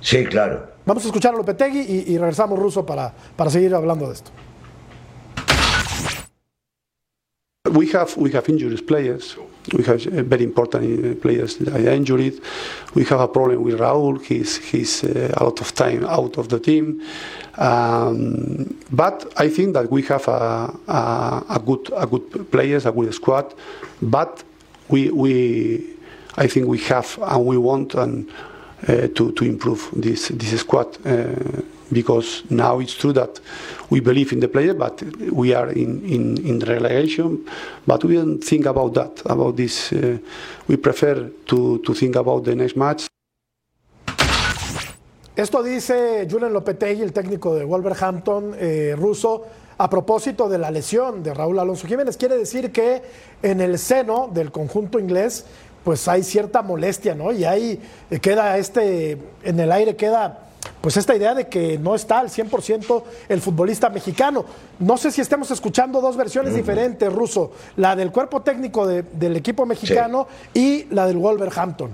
Sí, 0.00 0.24
claro. 0.26 0.68
Vamos 0.86 1.04
a 1.04 1.08
escuchar 1.08 1.34
a 1.34 1.36
Lopetegui 1.36 1.80
y, 1.80 2.14
y 2.14 2.18
regresamos, 2.18 2.58
Ruso, 2.58 2.86
para, 2.86 3.12
para 3.36 3.50
seguir 3.50 3.74
hablando 3.74 4.06
de 4.06 4.14
esto. 4.14 4.30
We 7.72 7.88
have 7.94 8.16
we 8.16 8.30
have 8.30 8.48
injuries 8.48 8.80
players. 8.80 9.36
We 9.76 9.82
have 9.84 10.06
uh, 10.06 10.22
very 10.22 10.44
important 10.44 10.84
uh, 10.84 11.20
players 11.20 11.56
that 11.58 11.74
are 11.74 11.94
injured. 11.94 12.40
We 12.94 13.04
have 13.04 13.20
a 13.20 13.26
problem 13.26 13.64
with 13.64 13.80
Raúl. 13.80 14.22
He's 14.22 14.56
he's 14.56 15.02
uh, 15.02 15.34
a 15.36 15.44
lot 15.44 15.60
of 15.60 15.74
time 15.74 16.04
out 16.04 16.38
of 16.38 16.48
the 16.48 16.60
team. 16.60 17.02
Um, 17.58 18.78
but 18.92 19.32
I 19.36 19.48
think 19.48 19.74
that 19.74 19.90
we 19.90 20.02
have 20.02 20.28
a, 20.28 20.72
a, 20.86 21.44
a 21.50 21.58
good 21.58 21.90
a 21.96 22.06
good 22.06 22.50
players, 22.52 22.86
a 22.86 22.92
good 22.92 23.12
squad. 23.12 23.52
But 24.00 24.44
we 24.88 25.10
we 25.10 25.96
I 26.36 26.46
think 26.46 26.68
we 26.68 26.78
have 26.78 27.18
and 27.20 27.44
we 27.44 27.56
want 27.58 27.94
and 27.94 28.30
uh, 28.82 29.08
to 29.14 29.32
to 29.32 29.44
improve 29.44 29.90
this 29.92 30.28
this 30.28 30.60
squad. 30.60 30.98
Uh, 31.06 31.62
because 31.92 32.42
now 32.50 32.80
it's 32.80 32.94
true 32.94 33.12
that 33.12 33.40
we 33.90 34.00
believe 34.00 34.32
in 34.32 34.40
the 34.40 34.48
player, 34.48 34.74
but 34.74 35.02
we 35.30 35.54
are 35.54 35.70
in, 35.70 36.04
in, 36.04 36.46
in 36.46 36.58
relegation. 36.60 37.44
But 37.86 38.04
we 38.04 38.16
don't 38.16 38.42
think 38.42 38.66
about 38.66 38.94
that, 38.94 39.22
about 39.24 39.56
this. 39.56 39.92
Uh, 39.92 40.18
we 40.66 40.76
prefer 40.76 41.30
to, 41.46 41.78
to 41.78 41.94
think 41.94 42.16
about 42.16 42.44
the 42.44 42.56
next 42.56 42.76
match. 42.76 43.06
Esto 45.36 45.62
dice 45.62 46.26
Julian 46.30 46.54
Lopetegui, 46.54 47.02
el 47.02 47.12
técnico 47.12 47.54
de 47.54 47.64
Wolverhampton 47.64 48.54
eh, 48.58 48.94
ruso, 48.96 49.44
a 49.76 49.90
propósito 49.90 50.48
de 50.48 50.56
la 50.56 50.70
lesión 50.70 51.22
de 51.22 51.34
Raúl 51.34 51.58
Alonso 51.58 51.86
Jiménez. 51.86 52.16
Quiere 52.16 52.38
decir 52.38 52.72
que 52.72 53.02
en 53.42 53.60
el 53.60 53.78
seno 53.78 54.30
del 54.32 54.50
conjunto 54.50 54.98
inglés, 54.98 55.44
pues 55.86 56.08
hay 56.08 56.24
cierta 56.24 56.62
molestia, 56.62 57.14
¿no? 57.14 57.30
Y 57.30 57.44
ahí 57.44 57.80
queda 58.20 58.58
este, 58.58 59.16
en 59.44 59.60
el 59.60 59.70
aire 59.70 59.94
queda 59.94 60.40
pues 60.80 60.96
esta 60.96 61.14
idea 61.14 61.32
de 61.32 61.46
que 61.46 61.78
no 61.78 61.94
está 61.94 62.18
al 62.18 62.28
100% 62.28 63.04
el 63.28 63.40
futbolista 63.40 63.88
mexicano. 63.88 64.44
No 64.80 64.96
sé 64.96 65.12
si 65.12 65.20
estemos 65.20 65.48
escuchando 65.52 66.00
dos 66.00 66.16
versiones 66.16 66.54
diferentes, 66.56 67.12
Ruso, 67.12 67.52
la 67.76 67.94
del 67.94 68.10
cuerpo 68.10 68.42
técnico 68.42 68.84
de- 68.84 69.04
del 69.12 69.36
equipo 69.36 69.64
mexicano 69.64 70.26
y 70.52 70.86
la 70.92 71.06
del 71.06 71.18
Wolverhampton. 71.18 71.90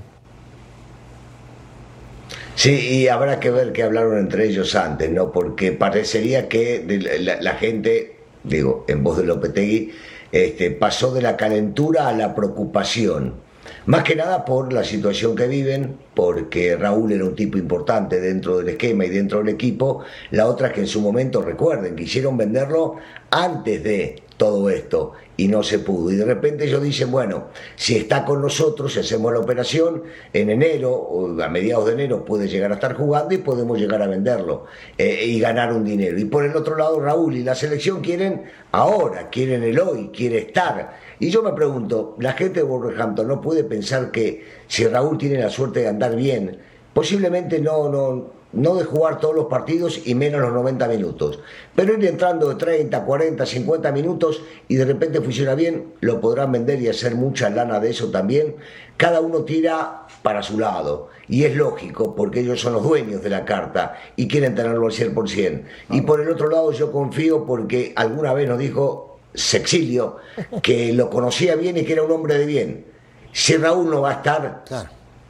Sí, 2.54 2.70
y 2.70 3.08
habrá 3.08 3.40
que 3.40 3.50
ver 3.50 3.75
qué 3.75 3.82
hablaron 3.82 4.16
entre 4.16 4.46
ellos 4.46 4.75
antes, 4.75 5.11
¿no? 5.11 5.32
Porque 5.32 5.72
parecería 5.72 6.49
que 6.49 6.82
la- 7.20 7.42
la 7.42 7.54
gente, 7.56 8.20
digo, 8.42 8.87
en 8.88 9.04
voz 9.04 9.18
de 9.18 9.25
Lopetegui, 9.25 9.92
este, 10.32 10.70
pasó 10.70 11.12
de 11.12 11.20
la 11.20 11.37
calentura 11.37 12.08
a 12.08 12.12
la 12.14 12.34
preocupación. 12.34 13.51
Más 13.85 14.05
que 14.05 14.15
nada 14.15 14.45
por 14.45 14.73
la 14.73 14.85
situación 14.85 15.35
que 15.35 15.49
viven, 15.49 15.97
porque 16.15 16.77
Raúl 16.77 17.11
era 17.11 17.25
un 17.25 17.35
tipo 17.35 17.59
importante 17.59 18.21
dentro 18.21 18.59
del 18.59 18.69
esquema 18.69 19.07
y 19.07 19.09
dentro 19.09 19.39
del 19.39 19.49
equipo. 19.49 20.05
La 20.31 20.47
otra 20.47 20.69
es 20.69 20.75
que 20.75 20.81
en 20.83 20.87
su 20.87 21.01
momento, 21.01 21.43
recuerden, 21.43 21.97
quisieron 21.97 22.37
venderlo 22.37 22.99
antes 23.31 23.83
de 23.83 24.22
todo 24.37 24.71
esto 24.71 25.12
y 25.37 25.49
no 25.49 25.62
se 25.62 25.79
pudo. 25.79 26.11
Y 26.11 26.17
de 26.17 26.25
repente 26.25 26.65
ellos 26.65 26.83
dicen, 26.83 27.11
bueno, 27.11 27.49
si 27.77 27.97
está 27.97 28.25
con 28.25 28.43
nosotros, 28.43 28.93
si 28.93 29.01
hacemos 29.01 29.33
la 29.33 29.41
operación, 29.41 30.03
en 30.33 30.51
enero 30.51 30.93
o 30.93 31.41
a 31.43 31.49
mediados 31.49 31.87
de 31.87 31.93
enero 31.95 32.25
puede 32.25 32.49
llegar 32.49 32.71
a 32.71 32.75
estar 32.75 32.95
jugando 32.95 33.35
y 33.35 33.39
podemos 33.39 33.79
llegar 33.79 34.03
a 34.03 34.07
venderlo 34.07 34.67
eh, 34.99 35.25
y 35.25 35.41
ganar 35.41 35.73
un 35.73 35.85
dinero. 35.85 36.19
Y 36.19 36.25
por 36.25 36.45
el 36.45 36.57
otro 36.57 36.77
lado, 36.77 37.01
Raúl 37.01 37.37
y 37.37 37.43
la 37.43 37.55
selección 37.55 38.01
quieren 38.01 38.45
ahora, 38.73 39.31
quieren 39.31 39.62
el 39.62 39.79
hoy, 39.79 40.11
quiere 40.15 40.39
estar. 40.39 40.99
Y 41.19 41.31
yo 41.31 41.43
me 41.43 41.53
pregunto, 41.53 42.17
la 42.19 42.33
gente 42.33 42.61
de 42.61 42.67
Wolverhampton 42.67 43.27
no 43.29 43.41
puede 43.41 43.65
pensar 43.65 44.11
que 44.11 44.45
si 44.67 44.87
Raúl 44.87 45.19
tiene 45.19 45.39
la 45.39 45.51
suerte 45.51 45.81
de 45.81 45.89
andar 45.89 46.17
bien, 46.17 46.59
posiblemente 46.93 47.61
no, 47.61 47.89
no, 47.89 48.41
no 48.52 48.75
de 48.75 48.85
jugar 48.85 49.18
todos 49.18 49.35
los 49.35 49.47
partidos 49.47 50.00
y 50.04 50.14
menos 50.14 50.40
los 50.40 50.52
90 50.52 50.87
minutos, 50.88 51.40
pero 51.75 51.94
ir 51.94 52.04
entrando 52.04 52.49
de 52.49 52.56
30, 52.56 53.04
40, 53.04 53.47
50 53.47 53.92
minutos 53.92 54.42
y 54.68 54.76
de 54.76 54.85
repente 54.85 55.21
funciona 55.21 55.54
bien, 55.54 55.94
lo 56.00 56.21
podrán 56.21 56.52
vender 56.52 56.80
y 56.80 56.88
hacer 56.88 57.14
mucha 57.14 57.50
lana 57.50 57.80
de 57.80 57.90
eso 57.90 58.11
también. 58.11 58.56
Cada 58.97 59.21
uno 59.21 59.42
tira 59.42 60.06
para 60.23 60.42
su 60.42 60.59
lado 60.59 61.09
y 61.28 61.44
es 61.44 61.56
lógico 61.56 62.14
porque 62.14 62.40
ellos 62.40 62.61
son 62.61 62.75
los 62.75 62.82
dueños 62.82 63.23
de 63.23 63.30
la 63.30 63.44
carta 63.44 63.99
y 64.16 64.28
quieren 64.28 64.54
tenerlo 64.54 64.87
al 64.87 64.92
100%. 64.92 65.62
Y 65.90 66.02
por 66.02 66.21
el 66.21 66.30
otro 66.30 66.49
lado 66.49 66.73
yo 66.73 66.92
confío 66.92 67.47
porque 67.47 67.92
alguna 67.97 68.32
vez 68.35 68.49
nos 68.49 68.59
dijo 68.59 69.18
Sexilio 69.35 70.18
que 70.62 70.92
lo 70.92 71.09
conocía 71.09 71.56
bien 71.56 71.78
y 71.78 71.85
que 71.85 71.94
era 71.94 72.02
un 72.02 72.12
hombre 72.12 72.38
de 72.38 72.47
bien. 72.47 72.87
Si 73.32 73.56
Raúl 73.56 73.88
no 73.88 74.02
va 74.02 74.11
a 74.11 74.14
estar, 74.14 74.64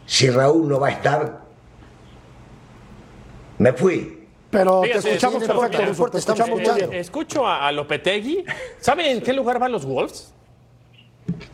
si 0.07 0.29
Raúl 0.29 0.69
no 0.69 0.81
va 0.81 0.89
a 0.89 0.91
estar, 0.91 1.42
me 3.59 3.73
fui. 3.73 4.19
Pero 4.51 4.83
Fíjate, 4.83 5.03
te 5.03 5.09
escuchamos 5.09 5.43
sí, 5.43 5.49
perfecto, 5.49 5.79
mira, 5.79 6.11
te 6.11 6.19
escuchamos. 6.19 6.61
Escucho 6.93 7.47
a, 7.47 7.67
a 7.67 7.73
Lopetegui. 7.73 8.45
¿Sabe 8.81 9.11
en 9.11 9.23
qué 9.23 9.33
lugar 9.33 9.59
van 9.59 9.73
los 9.73 9.87
Wolves? 9.87 10.33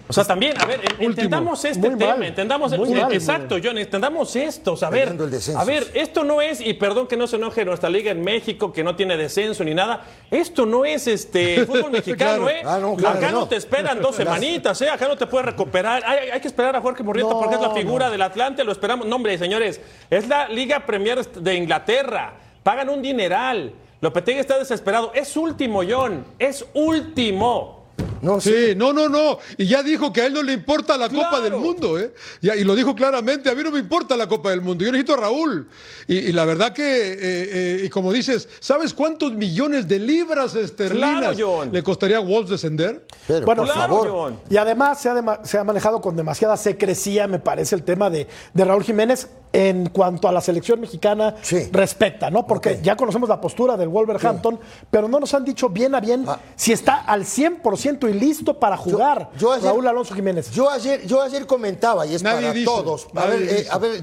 O 0.09 0.13
sea, 0.15 0.25
también, 0.25 0.59
a 0.59 0.65
ver, 0.65 0.81
en- 0.99 1.05
entendamos 1.11 1.63
este 1.67 1.91
tema, 1.91 2.17
mal. 2.17 2.23
entendamos, 2.25 2.77
Muy 2.79 2.95
mal, 2.95 3.13
exacto, 3.13 3.57
John, 3.63 3.77
entendamos 3.77 4.35
esto, 4.37 4.73
o 4.73 4.77
sea, 4.77 4.89
a 4.89 4.91
ver, 4.91 5.01
Peleando 5.01 5.25
el 5.25 5.31
descenso. 5.31 5.61
a 5.61 5.65
ver, 5.65 5.87
esto 5.93 6.25
no 6.25 6.41
es, 6.41 6.63
y 6.63 6.73
perdón 6.75 7.07
que 7.07 7.17
no 7.19 7.27
se 7.27 7.37
enoje 7.37 7.63
nuestra 7.67 7.91
liga 7.91 8.11
en 8.11 8.23
México, 8.23 8.73
que 8.73 8.83
no 8.83 8.97
tiene 8.97 9.19
descenso 9.19 9.65
ni 9.65 9.75
nada, 9.75 10.05
esto 10.31 10.65
no 10.65 10.87
es 10.87 11.07
este 11.07 11.65
fútbol 11.67 11.91
mexicano, 11.93 12.45
Claro. 12.45 12.49
¿eh? 12.49 12.63
Ah, 12.65 12.79
no, 12.81 12.97
claro 12.97 13.19
acá 13.19 13.31
no. 13.31 13.41
no. 13.41 13.49
te 13.49 13.57
esperan 13.57 14.01
dos 14.01 14.17
semanitas, 14.17 14.81
¿eh? 14.81 14.89
Acá 14.89 15.07
no 15.09 15.17
te 15.17 15.27
puedes 15.27 15.45
recuperar, 15.45 16.03
hay, 16.07 16.31
hay 16.31 16.41
que 16.41 16.49
esperar 16.49 16.75
a 16.75 16.81
Jorge 16.81 17.03
Murrieta 17.03 17.29
No, 17.31 17.39
porque 17.41 17.57
es 17.57 17.61
la 17.61 17.71
figura 17.75 18.07
no. 18.07 18.13
del 18.13 18.23
Atlante, 18.23 18.65
lo 18.65 18.73
esperamos, 18.73 19.07
no 19.07 19.17
hombre, 19.17 19.37
señores, 19.37 19.79
es 20.09 20.27
la 20.27 20.49
Liga 20.49 20.87
Premier 20.87 21.23
de 21.27 21.55
Inglaterra, 21.55 22.33
pagan 22.63 22.89
un 22.89 23.03
dineral, 23.03 23.75
Lopetegui 24.01 24.39
está 24.39 24.57
desesperado, 24.59 25.13
es 25.15 25.37
último, 25.37 25.83
John, 25.87 26.25
es 26.39 26.65
último. 26.73 27.78
No, 28.23 28.41
Sí, 28.41 28.75
no, 28.77 28.93
no, 28.93 29.09
no. 29.09 29.39
Y 29.57 29.67
ya 29.67 29.83
dijo 29.83 30.13
que 30.13 30.23
a 30.23 30.27
él 30.27 30.33
no 30.33 30.43
le 30.43 30.53
importa 30.53 30.97
la 30.97 31.09
Copa 31.09 31.41
del 31.41 31.55
Mundo, 31.55 31.99
¿eh? 31.99 32.13
Y 32.43 32.65
lo 32.65 32.75
dijo 32.75 32.95
claramente, 32.95 33.51
a 33.51 33.55
mí 33.55 33.63
no 33.63 33.71
me 33.71 33.79
importa 33.79 34.17
la 34.17 34.27
Copa 34.29 34.51
del 34.51 34.61
Mundo, 34.61 34.85
yo 34.85 34.93
necesito 34.93 35.15
a 35.15 35.19
Raúl. 35.19 35.69
Y, 36.07 36.17
y 36.19 36.33
la 36.33 36.45
verdad 36.45 36.73
que, 36.73 36.83
eh, 37.13 37.19
eh, 37.21 37.83
y 37.85 37.89
como 37.89 38.13
dices, 38.13 38.49
¿sabes 38.61 38.93
cuántos 38.95 39.33
millones 39.35 39.87
de 39.89 39.99
libras 39.99 40.55
esterlinas 40.55 41.37
Claro, 41.37 41.65
le 41.71 41.83
costaría 41.83 42.17
a 42.17 42.21
Wolves 42.21 42.51
descender? 42.51 43.07
Pero, 43.27 43.47
Bueno, 43.47 43.63
por 43.65 43.73
Claro, 43.73 43.89
favor. 43.95 44.09
John. 44.11 44.41
Y 44.51 44.57
además 44.57 45.01
se 45.01 45.09
ha, 45.09 45.15
dema- 45.15 45.41
se 45.45 45.59
ha 45.59 45.65
manejado 45.65 46.01
con 46.01 46.17
demasiada 46.17 46.57
secrecía, 46.57 47.27
me 47.27 47.39
parece, 47.39 47.75
el 47.75 47.83
tema 47.83 48.11
de, 48.11 48.27
de 48.55 48.65
Raúl 48.65 48.83
Jiménez 48.85 49.29
en 49.53 49.89
cuanto 49.89 50.29
a 50.29 50.33
la 50.33 50.41
selección 50.41 50.81
mexicana 50.81 51.35
Sí. 51.41 51.69
respecta, 51.73 52.31
¿no? 52.31 52.47
Porque 52.47 52.81
ya 52.83 52.97
conocemos 52.97 53.29
la 53.29 53.41
postura 53.41 53.77
del 53.77 53.89
Wolverhampton, 53.89 54.61
pero 54.91 55.09
no 55.09 55.19
nos 55.21 55.33
han 55.35 55.45
dicho 55.45 55.69
bien 55.71 55.95
a 55.95 56.01
bien 56.01 56.25
Ah. 56.29 56.39
si 56.55 56.73
está 56.73 56.97
al 57.03 57.25
100% 57.25 58.09
y 58.09 58.13
listo 58.13 58.59
para 58.59 58.77
jugar 58.77 59.31
yo 59.39 59.53
ayer- 59.53 59.65
Raúl 59.65 59.87
Alonso 59.87 60.15
Jiménez. 60.15 60.51
Yo 60.51 60.69
ayer, 60.71 61.07
yo 61.07 61.23
ayer 61.23 61.47
comentaba, 61.47 62.07
y 62.07 62.15
es 62.15 62.23
Nadie 62.23 62.41
para 62.43 62.53
dice, 62.53 62.67
todos. 62.67 63.07
A 63.15 63.25
ver, 63.27 63.43
eh, 63.43 63.67
a 63.71 63.79
ver, 63.79 63.93
eh, 63.97 64.01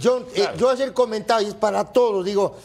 yo 0.58 0.70
ayer 0.70 0.94
comentaba, 0.94 1.42
y 1.44 1.48
es 1.48 1.54
para 1.54 1.84
todos, 1.86 2.26
digo, 2.26 2.56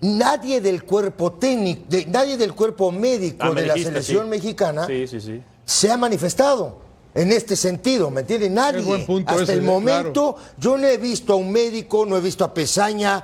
nadie 0.00 0.60
del 0.60 0.84
cuerpo 0.84 1.32
técnico, 1.32 1.82
de- 1.88 2.06
nadie 2.06 2.36
del 2.36 2.54
cuerpo 2.54 2.92
médico 2.92 3.38
Ah, 3.46 3.50
de 3.52 3.66
la 3.66 3.74
selección 3.74 4.24
sí. 4.24 4.30
mexicana 4.30 4.86
Sí, 4.86 5.06
sí, 5.06 5.20
sí. 5.20 5.42
se 5.64 5.90
ha 5.90 5.96
manifestado 5.96 6.78
en 7.14 7.30
este 7.30 7.54
sentido, 7.56 8.10
¿me 8.10 8.22
entiendes? 8.22 8.50
Nadie. 8.50 8.80
Es 8.80 8.86
buen 8.86 9.06
punto 9.06 9.30
Hasta 9.30 9.44
ese, 9.44 9.52
el 9.54 9.62
momento, 9.62 10.36
yo 10.58 10.76
no 10.76 10.86
he 10.86 10.96
visto 10.96 11.32
a 11.32 11.36
un 11.36 11.50
médico, 11.52 12.04
no 12.04 12.16
he 12.16 12.20
visto 12.20 12.44
a 12.44 12.52
Pesaña, 12.52 13.22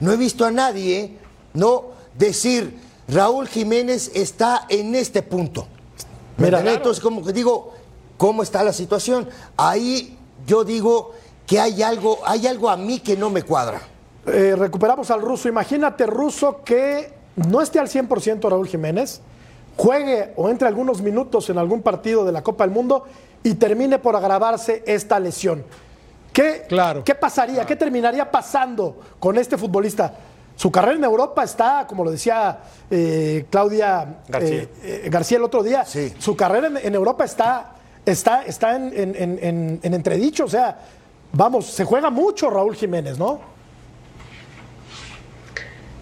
no 0.00 0.12
he 0.12 0.16
visto 0.16 0.44
a 0.44 0.50
nadie, 0.50 1.16
no 1.54 1.84
decir 2.16 2.78
Raúl 3.08 3.48
Jiménez 3.48 4.10
está 4.14 4.66
en 4.68 4.94
este 4.94 5.22
punto. 5.22 5.66
¿Me 6.36 6.46
Mira? 6.46 6.60
Entonces, 6.72 7.02
como 7.02 7.24
que 7.24 7.32
digo, 7.32 7.72
¿cómo 8.16 8.42
está 8.42 8.62
la 8.62 8.72
situación? 8.72 9.28
Ahí 9.56 10.18
yo 10.46 10.64
digo 10.64 11.12
que 11.46 11.58
hay 11.58 11.82
algo, 11.82 12.18
hay 12.24 12.46
algo 12.46 12.70
a 12.70 12.76
mí 12.76 13.00
que 13.00 13.16
no 13.16 13.30
me 13.30 13.42
cuadra. 13.42 13.80
Eh, 14.26 14.54
recuperamos 14.56 15.10
al 15.10 15.22
ruso. 15.22 15.48
Imagínate, 15.48 16.06
ruso, 16.06 16.62
que 16.64 17.12
no 17.36 17.60
esté 17.60 17.78
al 17.78 17.88
100% 17.88 18.48
Raúl 18.48 18.68
Jiménez, 18.68 19.20
juegue 19.76 20.32
o 20.36 20.48
entre 20.50 20.68
algunos 20.68 21.02
minutos 21.02 21.48
en 21.50 21.58
algún 21.58 21.82
partido 21.82 22.24
de 22.24 22.32
la 22.32 22.42
Copa 22.42 22.64
del 22.64 22.74
Mundo 22.74 23.04
y 23.42 23.54
termine 23.54 23.98
por 23.98 24.16
agravarse 24.16 24.82
esta 24.86 25.18
lesión. 25.20 25.64
¿Qué, 26.32 26.64
Claro. 26.68 27.02
¿qué 27.04 27.14
pasaría? 27.14 27.64
¿Qué 27.66 27.74
terminaría 27.76 28.30
pasando 28.30 29.00
con 29.18 29.36
este 29.38 29.56
futbolista? 29.58 30.14
Su 30.56 30.70
carrera 30.70 30.96
en 30.96 31.04
Europa 31.04 31.42
está, 31.42 31.86
como 31.88 32.04
lo 32.04 32.10
decía 32.10 32.58
eh, 32.90 33.46
Claudia 33.50 34.18
García. 34.28 34.62
eh, 34.62 34.68
eh, 35.04 35.08
García 35.10 35.38
el 35.38 35.44
otro 35.44 35.62
día, 35.62 35.84
Sí. 35.86 36.12
su 36.18 36.36
carrera 36.36 36.66
en, 36.68 36.76
en 36.76 36.94
Europa 36.94 37.24
está, 37.24 37.72
está, 38.04 38.42
está 38.44 38.76
en, 38.76 38.92
en- 38.94 39.16
en- 39.16 39.38
en- 39.42 39.80
en 39.82 39.94
entredicho. 39.94 40.44
O 40.44 40.48
sea, 40.48 40.78
vamos, 41.32 41.66
se 41.66 41.84
juega 41.84 42.10
mucho 42.10 42.50
Raúl 42.50 42.76
Jiménez, 42.76 43.18
¿no? 43.18 43.40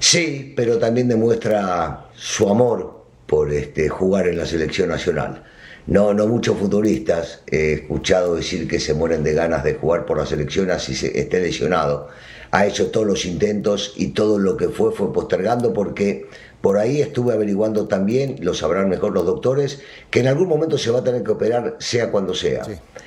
Sí, 0.00 0.52
pero 0.56 0.78
también 0.78 1.08
demuestra 1.08 2.06
su 2.14 2.48
amor 2.48 3.04
por 3.26 3.52
este, 3.52 3.88
jugar 3.88 4.26
en 4.28 4.38
la 4.38 4.46
selección 4.46 4.88
nacional. 4.88 5.44
No, 5.88 6.12
no 6.12 6.26
muchos 6.26 6.58
futbolistas 6.58 7.40
he 7.46 7.72
escuchado 7.72 8.34
decir 8.34 8.68
que 8.68 8.78
se 8.78 8.92
mueren 8.92 9.24
de 9.24 9.32
ganas 9.32 9.64
de 9.64 9.72
jugar 9.72 10.04
por 10.04 10.18
la 10.18 10.26
selección 10.26 10.70
así 10.70 10.94
se 10.94 11.18
esté 11.18 11.40
lesionado. 11.40 12.08
Ha 12.50 12.66
hecho 12.66 12.90
todos 12.90 13.06
los 13.06 13.24
intentos 13.24 13.94
y 13.96 14.08
todo 14.08 14.38
lo 14.38 14.58
que 14.58 14.68
fue 14.68 14.92
fue 14.92 15.14
postergando 15.14 15.72
porque 15.72 16.26
por 16.60 16.76
ahí 16.76 17.00
estuve 17.00 17.32
averiguando 17.32 17.88
también, 17.88 18.36
lo 18.42 18.52
sabrán 18.52 18.90
mejor 18.90 19.14
los 19.14 19.24
doctores, 19.24 19.80
que 20.10 20.20
en 20.20 20.26
algún 20.26 20.46
momento 20.46 20.76
se 20.76 20.90
va 20.90 20.98
a 20.98 21.04
tener 21.04 21.22
que 21.22 21.30
operar 21.30 21.76
sea 21.78 22.10
cuando 22.10 22.34
sea. 22.34 22.64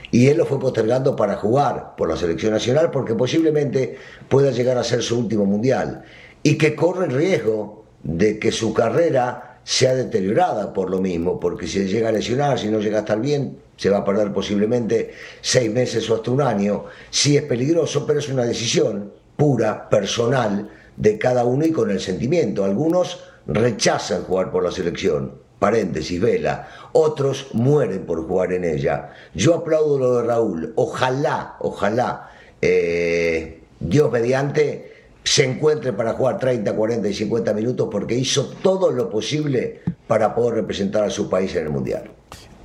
Y 0.09 0.29
él 0.29 0.37
lo 0.37 0.47
fue 0.47 0.59
postergando 0.59 1.15
para 1.15 1.35
jugar 1.35 1.93
por 1.95 2.09
la 2.09 2.17
selección 2.17 2.51
nacional 2.51 2.89
porque 2.89 3.13
posiblemente 3.13 3.95
pueda 4.27 4.49
llegar 4.49 4.79
a 4.79 4.83
ser 4.83 5.03
su 5.03 5.19
último 5.19 5.45
mundial 5.45 6.01
y 6.41 6.57
que 6.57 6.75
corre 6.75 7.05
el 7.05 7.11
riesgo 7.11 7.85
de 8.01 8.39
que 8.39 8.51
su 8.51 8.73
carrera 8.73 9.50
sea 9.71 9.95
deteriorada 9.95 10.73
por 10.73 10.89
lo 10.89 10.99
mismo, 10.99 11.39
porque 11.39 11.65
si 11.65 11.85
llega 11.85 12.09
a 12.09 12.11
lesionar, 12.11 12.59
si 12.59 12.67
no 12.67 12.81
llega 12.81 12.97
a 12.97 12.99
estar 12.99 13.21
bien, 13.21 13.57
se 13.77 13.89
va 13.89 13.99
a 13.99 14.03
perder 14.03 14.33
posiblemente 14.33 15.13
seis 15.39 15.71
meses 15.71 16.09
o 16.09 16.15
hasta 16.15 16.29
un 16.29 16.41
año. 16.41 16.83
Sí 17.09 17.37
es 17.37 17.43
peligroso, 17.43 18.05
pero 18.05 18.19
es 18.19 18.27
una 18.27 18.43
decisión 18.43 19.13
pura, 19.37 19.87
personal, 19.89 20.69
de 20.97 21.17
cada 21.17 21.45
uno 21.45 21.65
y 21.65 21.71
con 21.71 21.89
el 21.89 22.01
sentimiento. 22.01 22.65
Algunos 22.65 23.23
rechazan 23.47 24.23
jugar 24.23 24.51
por 24.51 24.61
la 24.61 24.71
selección, 24.71 25.35
paréntesis, 25.57 26.19
vela. 26.19 26.67
Otros 26.91 27.47
mueren 27.53 28.05
por 28.05 28.27
jugar 28.27 28.51
en 28.51 28.65
ella. 28.65 29.11
Yo 29.33 29.55
aplaudo 29.55 29.97
lo 29.97 30.17
de 30.17 30.27
Raúl. 30.27 30.73
Ojalá, 30.75 31.55
ojalá, 31.59 32.29
eh, 32.61 33.61
Dios 33.79 34.11
mediante, 34.11 34.90
se 35.23 35.45
encuentre 35.45 35.93
para 35.93 36.13
jugar 36.13 36.39
30, 36.39 36.75
40 36.75 37.07
y 37.07 37.13
50 37.13 37.53
minutos 37.53 37.87
porque 37.91 38.15
hizo 38.15 38.47
todo 38.61 38.91
lo 38.91 39.09
posible 39.09 39.81
para 40.07 40.33
poder 40.35 40.55
representar 40.55 41.03
a 41.03 41.09
su 41.09 41.29
país 41.29 41.55
en 41.55 41.65
el 41.65 41.69
Mundial. 41.69 42.11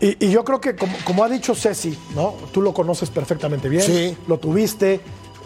Y, 0.01 0.27
y 0.27 0.31
yo 0.31 0.45
creo 0.45 0.61
que, 0.61 0.77
como, 0.77 0.95
como 1.05 1.25
ha 1.25 1.29
dicho 1.29 1.55
Ceci, 1.55 1.97
¿no? 2.15 2.35
Tú 2.53 2.61
lo 2.61 2.75
conoces 2.75 3.09
perfectamente 3.11 3.69
bien. 3.69 3.83
Sí. 3.83 4.17
Lo 4.29 4.39
tuviste. 4.39 5.01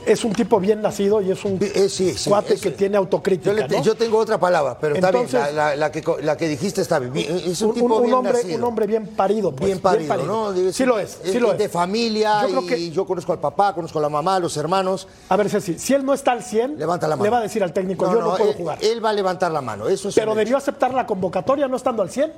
Es 0.06 0.24
un 0.24 0.32
tipo 0.32 0.58
bien 0.58 0.80
nacido 0.82 1.20
y 1.20 1.30
es 1.30 1.44
un 1.44 1.58
Eh, 1.60 1.88
sí, 1.88 2.14
sí, 2.16 2.30
cuate 2.30 2.56
que 2.56 2.70
tiene 2.70 2.96
autocrítica. 2.96 3.50
Yo, 3.50 3.56
le 3.56 3.64
te- 3.68 3.76
¿no? 3.76 3.82
yo 3.82 3.94
tengo 3.94 4.18
otra 4.18 4.38
palabra, 4.38 4.78
pero 4.80 4.94
está 4.94 5.10
bien. 5.10 5.24
Entonces- 5.24 5.54
La, 5.54 5.70
la- 5.70 5.76
la 5.76 5.92
que, 5.92 6.02
la 6.22 6.36
que 6.36 6.48
dijiste 6.48 6.80
está 6.80 6.98
bien. 6.98 7.16
Es 7.16 7.60
un, 7.62 7.68
un, 7.68 7.74
tipo 7.74 7.96
un 7.96 8.02
bien 8.04 8.14
hombre, 8.14 8.32
nacido. 8.32 8.56
un 8.56 8.64
hombre 8.64 8.86
bien 8.86 9.06
parido. 9.08 9.52
pues, 9.52 9.66
bien 9.66 9.78
parido, 9.80 10.16
¿no? 10.24 10.52
Digo, 10.52 10.72
Sí 10.72 10.84
lo 10.84 10.98
es, 10.98 11.18
sí 11.24 11.38
lo 11.38 11.52
es. 11.52 11.58
De 11.58 11.68
familia, 11.68 12.46
Yo 12.48 12.62
creo 12.64 12.78
y 12.78 12.90
yo 12.90 13.06
conozco 13.06 13.32
al 13.32 13.40
papá, 13.40 13.74
conozco 13.74 13.98
a 13.98 14.02
la 14.02 14.08
mamá, 14.08 14.36
a 14.36 14.40
los 14.40 14.56
hermanos. 14.56 15.06
A 15.28 15.36
ver, 15.36 15.50
Ceci, 15.50 15.78
si 15.78 15.92
él 15.94 16.04
no 16.04 16.14
está 16.14 16.32
al 16.32 16.42
100, 16.42 16.78
Levanta 16.78 17.06
la 17.06 17.16
mano. 17.16 17.24
le 17.24 17.30
va 17.30 17.38
a 17.38 17.42
decir 17.42 17.62
al 17.62 17.72
técnico, 17.72 18.06
yo 18.10 18.20
no, 18.20 18.36
puedo 18.36 18.50
él, 18.50 18.56
jugar. 18.56 18.78
Él 18.80 19.04
va 19.04 19.10
a 19.10 19.12
levantar 19.12 19.50
la 19.52 19.60
mano, 19.60 19.88
eso 19.88 20.08
es 20.08 20.14
Pero 20.14 20.34
debió 20.34 20.56
aceptar 20.56 20.94
la 20.94 21.06
convocatoria 21.06 21.68
no 21.68 21.76
estando 21.76 22.02
al 22.02 22.10
100. 22.10 22.32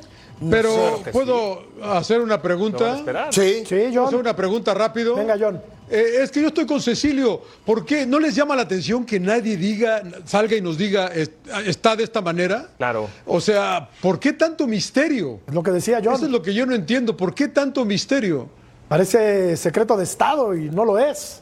Pero, 0.50 0.70
¿puedo 1.12 1.60
hacer 1.84 2.20
una 2.20 2.42
pregunta? 2.42 2.96
Sí. 3.30 3.64
Sí, 3.64 3.64
¿Puedo 3.68 3.86
hacer 3.86 3.94
John. 3.94 4.14
una 4.16 4.34
pregunta 4.34 4.74
rápido? 4.74 5.14
Venga, 5.14 5.36
John. 5.38 5.62
Eh, 5.92 6.22
es 6.22 6.30
que 6.30 6.40
yo 6.40 6.48
estoy 6.48 6.64
con 6.64 6.80
Cecilio. 6.80 7.42
¿Por 7.66 7.84
qué 7.84 8.06
no 8.06 8.18
les 8.18 8.34
llama 8.34 8.56
la 8.56 8.62
atención 8.62 9.04
que 9.04 9.20
nadie 9.20 9.58
diga, 9.58 10.02
salga 10.24 10.56
y 10.56 10.62
nos 10.62 10.78
diga, 10.78 11.08
"Es- 11.08 11.30
está 11.66 11.94
de 11.94 12.04
esta 12.04 12.22
manera? 12.22 12.70
Claro. 12.78 13.10
O 13.26 13.40
sea, 13.42 13.90
¿por 14.00 14.18
qué 14.18 14.32
tanto 14.32 14.66
misterio? 14.66 15.40
Es 15.46 15.52
lo 15.54 15.62
que 15.62 15.70
decía 15.70 16.00
John. 16.02 16.14
Eso 16.14 16.24
es 16.24 16.30
lo 16.30 16.40
que 16.40 16.54
yo 16.54 16.64
no 16.64 16.74
entiendo. 16.74 17.14
¿Por 17.16 17.34
qué 17.34 17.48
tanto 17.48 17.84
misterio? 17.84 18.48
Parece 18.88 19.56
secreto 19.56 19.96
de 19.96 20.04
Estado 20.04 20.54
y 20.56 20.70
no 20.70 20.84
lo 20.84 20.98
es. 20.98 21.40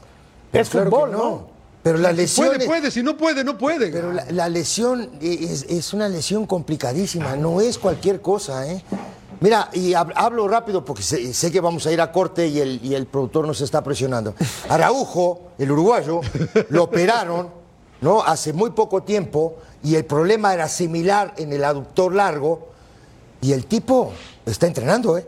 es 0.52 0.68
Claro 0.68 0.90
fútbol, 0.90 1.12
¿no? 1.12 1.50
Pero 1.82 1.96
la 1.98 2.12
lesión. 2.12 2.48
Puede, 2.48 2.66
puede. 2.66 2.90
Si 2.90 3.02
no 3.02 3.16
puede, 3.16 3.42
no 3.44 3.56
puede. 3.56 3.90
Pero 3.90 4.12
la, 4.12 4.26
la 4.30 4.48
lesión 4.48 5.08
es, 5.20 5.62
es 5.68 5.94
una 5.94 6.08
lesión 6.08 6.44
complicadísima, 6.46 7.36
no 7.36 7.60
es 7.60 7.78
cualquier 7.78 8.20
cosa, 8.20 8.70
¿eh? 8.70 8.82
Mira, 9.40 9.70
y 9.72 9.92
hab- 9.92 10.12
hablo 10.16 10.46
rápido 10.48 10.84
porque 10.84 11.02
sé, 11.02 11.32
sé 11.32 11.50
que 11.50 11.60
vamos 11.60 11.86
a 11.86 11.92
ir 11.92 12.00
a 12.00 12.12
corte 12.12 12.46
y 12.46 12.60
el, 12.60 12.78
y 12.84 12.94
el 12.94 13.06
productor 13.06 13.46
nos 13.46 13.60
está 13.62 13.82
presionando. 13.82 14.34
Araujo, 14.68 15.48
el 15.58 15.70
uruguayo, 15.72 16.20
lo 16.68 16.84
operaron, 16.84 17.48
¿no? 18.02 18.22
Hace 18.22 18.52
muy 18.52 18.70
poco 18.70 19.02
tiempo 19.02 19.56
y 19.82 19.94
el 19.94 20.04
problema 20.04 20.52
era 20.52 20.68
similar 20.68 21.32
en 21.38 21.52
el 21.54 21.64
aductor 21.64 22.14
largo 22.14 22.68
y 23.40 23.52
el 23.52 23.64
tipo 23.66 24.12
está 24.44 24.66
entrenando, 24.66 25.16
¿eh? 25.16 25.26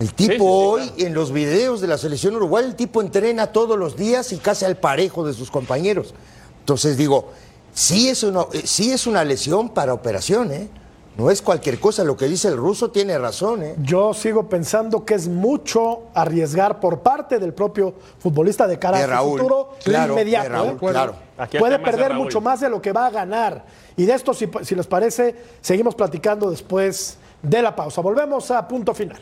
El 0.00 0.14
tipo 0.14 0.32
Sí, 0.32 0.32
sí, 0.32 0.38
sí, 0.38 0.44
hoy, 0.44 0.80
claro. 0.88 1.06
en 1.06 1.14
los 1.14 1.30
videos 1.32 1.80
de 1.80 1.86
la 1.86 1.96
selección 1.98 2.34
uruguaya, 2.34 2.66
el 2.66 2.74
tipo 2.74 3.00
entrena 3.02 3.46
todos 3.52 3.78
los 3.78 3.96
días 3.96 4.32
y 4.32 4.38
casi 4.38 4.64
al 4.64 4.76
parejo 4.78 5.24
de 5.24 5.32
sus 5.32 5.48
compañeros. 5.48 6.12
Entonces 6.58 6.96
digo, 6.96 7.30
sí 7.72 8.08
es 8.08 8.24
una, 8.24 8.46
eh, 8.52 8.62
sí 8.64 8.90
es 8.90 9.06
una 9.06 9.22
lesión 9.22 9.68
para 9.68 9.94
operación, 9.94 10.50
¿eh? 10.50 10.68
No 11.16 11.30
es 11.30 11.42
cualquier 11.42 11.78
cosa. 11.78 12.04
Lo 12.04 12.16
que 12.16 12.26
dice 12.26 12.48
el 12.48 12.56
ruso 12.56 12.90
tiene 12.90 13.18
razón, 13.18 13.62
¿eh? 13.62 13.74
Yo 13.82 14.14
sigo 14.14 14.48
pensando 14.48 15.04
que 15.04 15.14
es 15.14 15.28
mucho 15.28 16.04
arriesgar 16.14 16.80
por 16.80 17.00
parte 17.00 17.38
del 17.38 17.52
propio 17.52 17.94
futbolista 18.18 18.66
de 18.66 18.78
cara 18.78 18.98
De 18.98 19.12
a 19.12 19.20
su 19.20 19.30
futuro 19.30 19.74
claro, 19.84 20.14
inmediato. 20.14 20.44
de 20.44 20.48
Raúl, 20.48 20.70
¿eh? 20.70 20.76
claro. 20.78 21.14
Puede 21.58 21.78
perder 21.78 22.14
mucho 22.14 22.40
más 22.40 22.60
de 22.60 22.70
lo 22.70 22.80
que 22.80 22.92
va 22.92 23.06
a 23.06 23.10
ganar. 23.10 23.64
Y 23.96 24.04
de 24.04 24.14
esto, 24.14 24.32
si, 24.32 24.48
si 24.62 24.74
les 24.74 24.86
parece, 24.86 25.34
seguimos 25.60 25.94
platicando 25.94 26.50
después 26.50 27.18
de 27.42 27.60
la 27.60 27.76
pausa. 27.76 28.00
Volvemos 28.00 28.50
a 28.50 28.66
punto 28.66 28.94
final. 28.94 29.20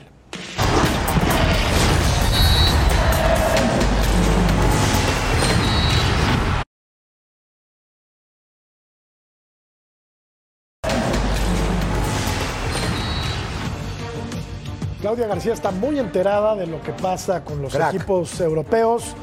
Claudia 15.11 15.27
García 15.27 15.55
está 15.55 15.73
muy 15.73 15.99
enterada 15.99 16.55
de 16.55 16.68
lo 16.68 16.81
que 16.83 16.92
pasa 16.92 17.42
con 17.42 17.61
los 17.61 17.73
Crack. 17.73 17.94
equipos 17.96 18.40
europeos 18.40 19.16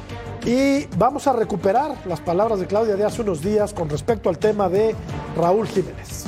y 0.46 0.84
vamos 0.98 1.28
a 1.28 1.32
recuperar 1.32 1.96
las 2.06 2.20
palabras 2.20 2.60
de 2.60 2.68
Claudia 2.68 2.98
de 2.98 3.06
hace 3.06 3.22
unos 3.22 3.42
días 3.42 3.74
con 3.74 3.88
respecto 3.88 4.28
al 4.28 4.38
tema 4.38 4.68
de 4.68 4.94
Raúl 5.38 5.66
Jiménez. 5.66 6.26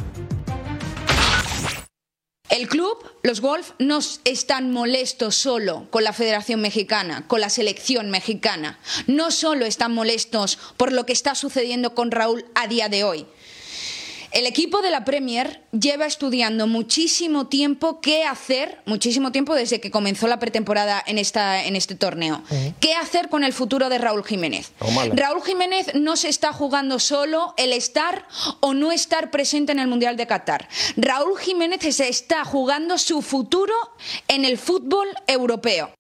El 2.50 2.69
club, 2.69 2.98
los 3.22 3.41
Wolf, 3.41 3.72
no 3.80 4.00
están 4.24 4.72
molestos 4.72 5.36
solo 5.36 5.88
con 5.89 6.06
la 6.06 6.13
Federación 6.13 6.62
Mexicana, 6.62 7.26
con 7.28 7.41
la 7.41 7.50
selección 7.50 8.10
mexicana. 8.10 8.80
No 9.08 9.30
solo 9.30 9.65
están 9.65 9.93
molestos 9.93 10.58
por 10.78 10.93
lo 10.93 11.06
que 11.06 11.12
está 11.12 11.36
sucediendo 11.36 11.93
con 11.93 12.12
Raúl 12.12 12.45
a 12.56 12.67
día 12.67 12.88
de 12.88 13.04
hoy. 13.04 13.28
El 14.32 14.46
equipo 14.46 14.82
de 14.82 14.92
la 14.92 15.06
Premier 15.06 15.62
lleva 15.72 16.06
estudiando 16.06 16.68
muchísimo 16.68 17.48
tiempo 17.48 18.00
qué 18.00 18.24
hacer, 18.24 18.80
muchísimo 18.86 19.32
tiempo 19.32 19.56
desde 19.56 19.82
que 19.82 19.89
comenzó 19.89 20.28
la 20.28 20.39
pretemporada 20.39 21.04
en, 21.06 21.18
esta, 21.18 21.65
en 21.65 21.76
este 21.76 21.96
torneo. 21.96 22.44
¿Qué 22.80 22.94
hacer 22.94 23.30
con 23.30 23.44
el 23.44 23.54
futuro 23.54 23.89
de 23.89 23.98
Raúl 23.98 24.24
Jiménez? 24.24 24.72
Raúl 25.13 25.44
Jiménez 25.44 25.96
no 25.96 26.15
se 26.15 26.30
está 26.30 26.54
jugando 26.54 27.00
solo 27.00 27.54
el 27.58 27.74
estar 27.74 28.28
o 28.60 28.74
no 28.74 28.92
estar 28.92 29.32
presente 29.32 29.72
en 29.72 29.80
el 29.80 29.88
Mundial 29.88 30.15
de 30.15 30.28
Qatar. 30.28 30.70
Raúl 30.96 31.39
Jiménez 31.39 31.96
se 31.96 32.08
está 32.08 32.46
jugando 32.46 32.98
su 32.98 33.22
futuro 33.22 33.74
en 34.28 34.46
el 34.46 34.58
fútbol 34.58 35.08
europeo. 35.28 35.92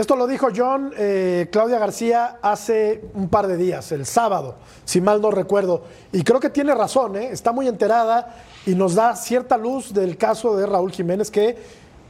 Esto 0.00 0.16
lo 0.16 0.26
dijo 0.26 0.48
John, 0.56 0.94
eh, 0.96 1.48
Claudia 1.52 1.78
García 1.78 2.38
hace 2.40 3.04
un 3.12 3.28
par 3.28 3.46
de 3.46 3.58
días, 3.58 3.92
el 3.92 4.06
sábado, 4.06 4.54
si 4.86 4.98
mal 5.02 5.20
no 5.20 5.30
recuerdo. 5.30 5.82
Y 6.10 6.22
creo 6.22 6.40
que 6.40 6.48
tiene 6.48 6.74
razón, 6.74 7.16
¿eh? 7.16 7.28
está 7.30 7.52
muy 7.52 7.68
enterada 7.68 8.34
y 8.64 8.74
nos 8.74 8.94
da 8.94 9.14
cierta 9.14 9.58
luz 9.58 9.92
del 9.92 10.16
caso 10.16 10.56
de 10.56 10.64
Raúl 10.64 10.90
Jiménez 10.90 11.30
que 11.30 11.58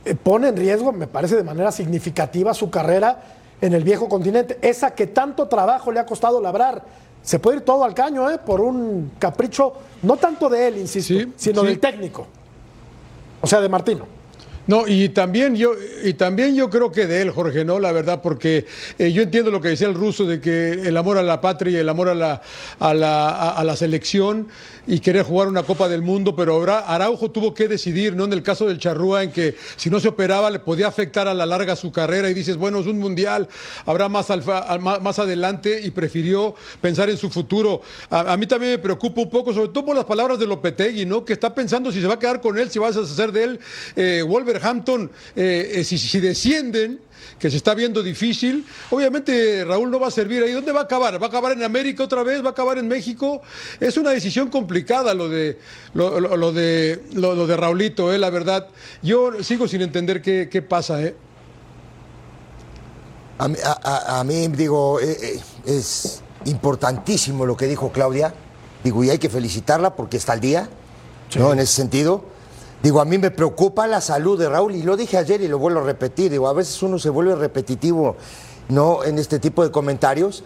eh, 0.04 0.14
pone 0.14 0.46
en 0.46 0.56
riesgo, 0.56 0.92
me 0.92 1.08
parece 1.08 1.34
de 1.34 1.42
manera 1.42 1.72
significativa, 1.72 2.54
su 2.54 2.70
carrera 2.70 3.24
en 3.60 3.72
el 3.72 3.82
viejo 3.82 4.08
continente. 4.08 4.56
Esa 4.62 4.94
que 4.94 5.08
tanto 5.08 5.48
trabajo 5.48 5.90
le 5.90 5.98
ha 5.98 6.06
costado 6.06 6.40
labrar. 6.40 6.84
Se 7.24 7.40
puede 7.40 7.56
ir 7.56 7.64
todo 7.64 7.82
al 7.82 7.92
caño, 7.92 8.30
¿eh? 8.30 8.38
por 8.38 8.60
un 8.60 9.10
capricho, 9.18 9.72
no 10.02 10.16
tanto 10.16 10.48
de 10.48 10.68
él, 10.68 10.78
insisto, 10.78 11.12
Sí, 11.12 11.32
sino 11.36 11.62
sí. 11.62 11.66
del 11.66 11.80
técnico. 11.80 12.24
O 13.40 13.48
sea, 13.48 13.60
de 13.60 13.68
Martino. 13.68 14.19
No, 14.70 14.86
y 14.86 15.08
también 15.08 15.56
yo, 15.56 15.72
y 16.04 16.12
también 16.12 16.54
yo 16.54 16.70
creo 16.70 16.92
que 16.92 17.08
de 17.08 17.22
él, 17.22 17.30
Jorge, 17.32 17.64
¿no? 17.64 17.80
La 17.80 17.90
verdad, 17.90 18.22
porque 18.22 18.66
eh, 19.00 19.10
yo 19.10 19.20
entiendo 19.20 19.50
lo 19.50 19.60
que 19.60 19.70
decía 19.70 19.88
el 19.88 19.94
ruso 19.94 20.26
de 20.26 20.40
que 20.40 20.70
el 20.70 20.96
amor 20.96 21.18
a 21.18 21.24
la 21.24 21.40
patria 21.40 21.80
el 21.80 21.88
amor 21.88 22.08
a 22.08 22.14
la, 22.14 22.40
a 22.78 22.94
la, 22.94 23.50
a 23.50 23.64
la 23.64 23.74
selección 23.74 24.46
y 24.86 25.00
querer 25.00 25.24
jugar 25.24 25.48
una 25.48 25.62
Copa 25.62 25.88
del 25.88 26.02
Mundo, 26.02 26.34
pero 26.34 26.54
ahora 26.54 26.80
Araujo 26.80 27.30
tuvo 27.30 27.54
que 27.54 27.68
decidir, 27.68 28.16
¿no? 28.16 28.24
En 28.24 28.32
el 28.32 28.42
caso 28.42 28.66
del 28.66 28.78
Charrúa, 28.78 29.22
en 29.22 29.30
que 29.32 29.54
si 29.76 29.90
no 29.90 30.00
se 30.00 30.08
operaba 30.08 30.50
le 30.50 30.58
podía 30.58 30.88
afectar 30.88 31.28
a 31.28 31.34
la 31.34 31.46
larga 31.46 31.76
su 31.76 31.92
carrera 31.92 32.30
y 32.30 32.34
dices, 32.34 32.56
bueno, 32.56 32.80
es 32.80 32.86
un 32.86 32.98
mundial, 32.98 33.48
habrá 33.86 34.08
más, 34.08 34.30
alfa- 34.30 34.78
más, 34.78 35.18
adelante 35.18 35.80
y 35.82 35.90
prefirió 35.90 36.54
pensar 36.80 37.10
en 37.10 37.16
su 37.16 37.30
futuro. 37.30 37.82
A, 38.08 38.32
a 38.32 38.36
mí 38.36 38.46
también 38.46 38.72
me 38.72 38.78
preocupa 38.78 39.20
un 39.20 39.30
poco, 39.30 39.52
sobre 39.52 39.68
todo 39.68 39.84
por 39.86 39.96
las 39.96 40.04
palabras 40.06 40.38
de 40.38 40.46
Lopetegui, 40.46 41.06
¿no? 41.06 41.24
Que 41.24 41.34
está 41.34 41.54
pensando 41.54 41.92
si 41.92 42.00
se 42.00 42.06
va 42.06 42.14
a 42.14 42.18
quedar 42.18 42.40
con 42.40 42.58
él, 42.58 42.70
si 42.70 42.78
vas 42.78 42.96
a 42.96 43.00
hacer 43.00 43.32
de 43.32 43.44
él 43.44 43.60
eh, 43.96 44.24
Wolverhampton, 44.26 45.10
eh, 45.36 45.72
eh, 45.76 45.84
si, 45.84 45.98
si 45.98 46.20
descienden 46.20 47.00
que 47.38 47.50
se 47.50 47.56
está 47.56 47.74
viendo 47.74 48.02
difícil. 48.02 48.66
Obviamente 48.90 49.64
Raúl 49.64 49.90
no 49.90 49.98
va 50.00 50.08
a 50.08 50.10
servir 50.10 50.42
ahí. 50.42 50.52
¿Dónde 50.52 50.72
va 50.72 50.80
a 50.80 50.84
acabar? 50.84 51.20
¿Va 51.20 51.26
a 51.26 51.28
acabar 51.28 51.52
en 51.52 51.62
América 51.62 52.04
otra 52.04 52.22
vez? 52.22 52.42
¿Va 52.42 52.48
a 52.48 52.52
acabar 52.52 52.78
en 52.78 52.88
México? 52.88 53.42
Es 53.80 53.96
una 53.96 54.10
decisión 54.10 54.48
complicada 54.48 55.14
lo 55.14 55.28
de 55.28 55.58
lo, 55.94 56.20
lo- 56.20 56.36
lo 56.36 56.52
de 56.52 57.02
lo, 57.14 57.34
lo 57.34 57.46
de 57.46 57.56
Raulito, 57.56 58.12
eh, 58.12 58.18
la 58.18 58.30
verdad. 58.30 58.68
Yo 59.02 59.42
sigo 59.42 59.66
sin 59.68 59.82
entender 59.82 60.20
qué, 60.22 60.48
qué 60.50 60.62
pasa, 60.62 61.02
eh. 61.02 61.14
A 63.38 63.48
mí, 63.48 63.56
a- 63.64 63.80
a- 63.82 64.20
a 64.20 64.24
mí, 64.24 64.48
digo, 64.48 65.00
eh, 65.00 65.16
eh, 65.22 65.40
es 65.66 66.22
importantísimo 66.44 67.46
lo 67.46 67.56
que 67.56 67.66
dijo 67.66 67.90
Claudia. 67.90 68.34
Digo, 68.84 69.02
y 69.04 69.10
hay 69.10 69.18
que 69.18 69.28
felicitarla 69.30 69.94
porque 69.96 70.16
está 70.18 70.32
al 70.34 70.40
día, 70.40 70.68
¿no? 71.36 71.52
En 71.52 71.58
ese 71.58 71.72
sentido. 71.74 72.24
Digo, 72.82 73.00
a 73.00 73.04
mí 73.04 73.18
me 73.18 73.30
preocupa 73.30 73.86
la 73.86 74.00
salud 74.00 74.38
de 74.38 74.48
Raúl, 74.48 74.74
y 74.74 74.82
lo 74.82 74.96
dije 74.96 75.18
ayer 75.18 75.40
y 75.42 75.48
lo 75.48 75.58
vuelvo 75.58 75.80
a 75.80 75.84
repetir. 75.84 76.30
Digo, 76.30 76.48
a 76.48 76.52
veces 76.54 76.82
uno 76.82 76.98
se 76.98 77.10
vuelve 77.10 77.34
repetitivo, 77.36 78.16
¿no? 78.68 79.04
En 79.04 79.18
este 79.18 79.38
tipo 79.38 79.62
de 79.62 79.70
comentarios, 79.70 80.42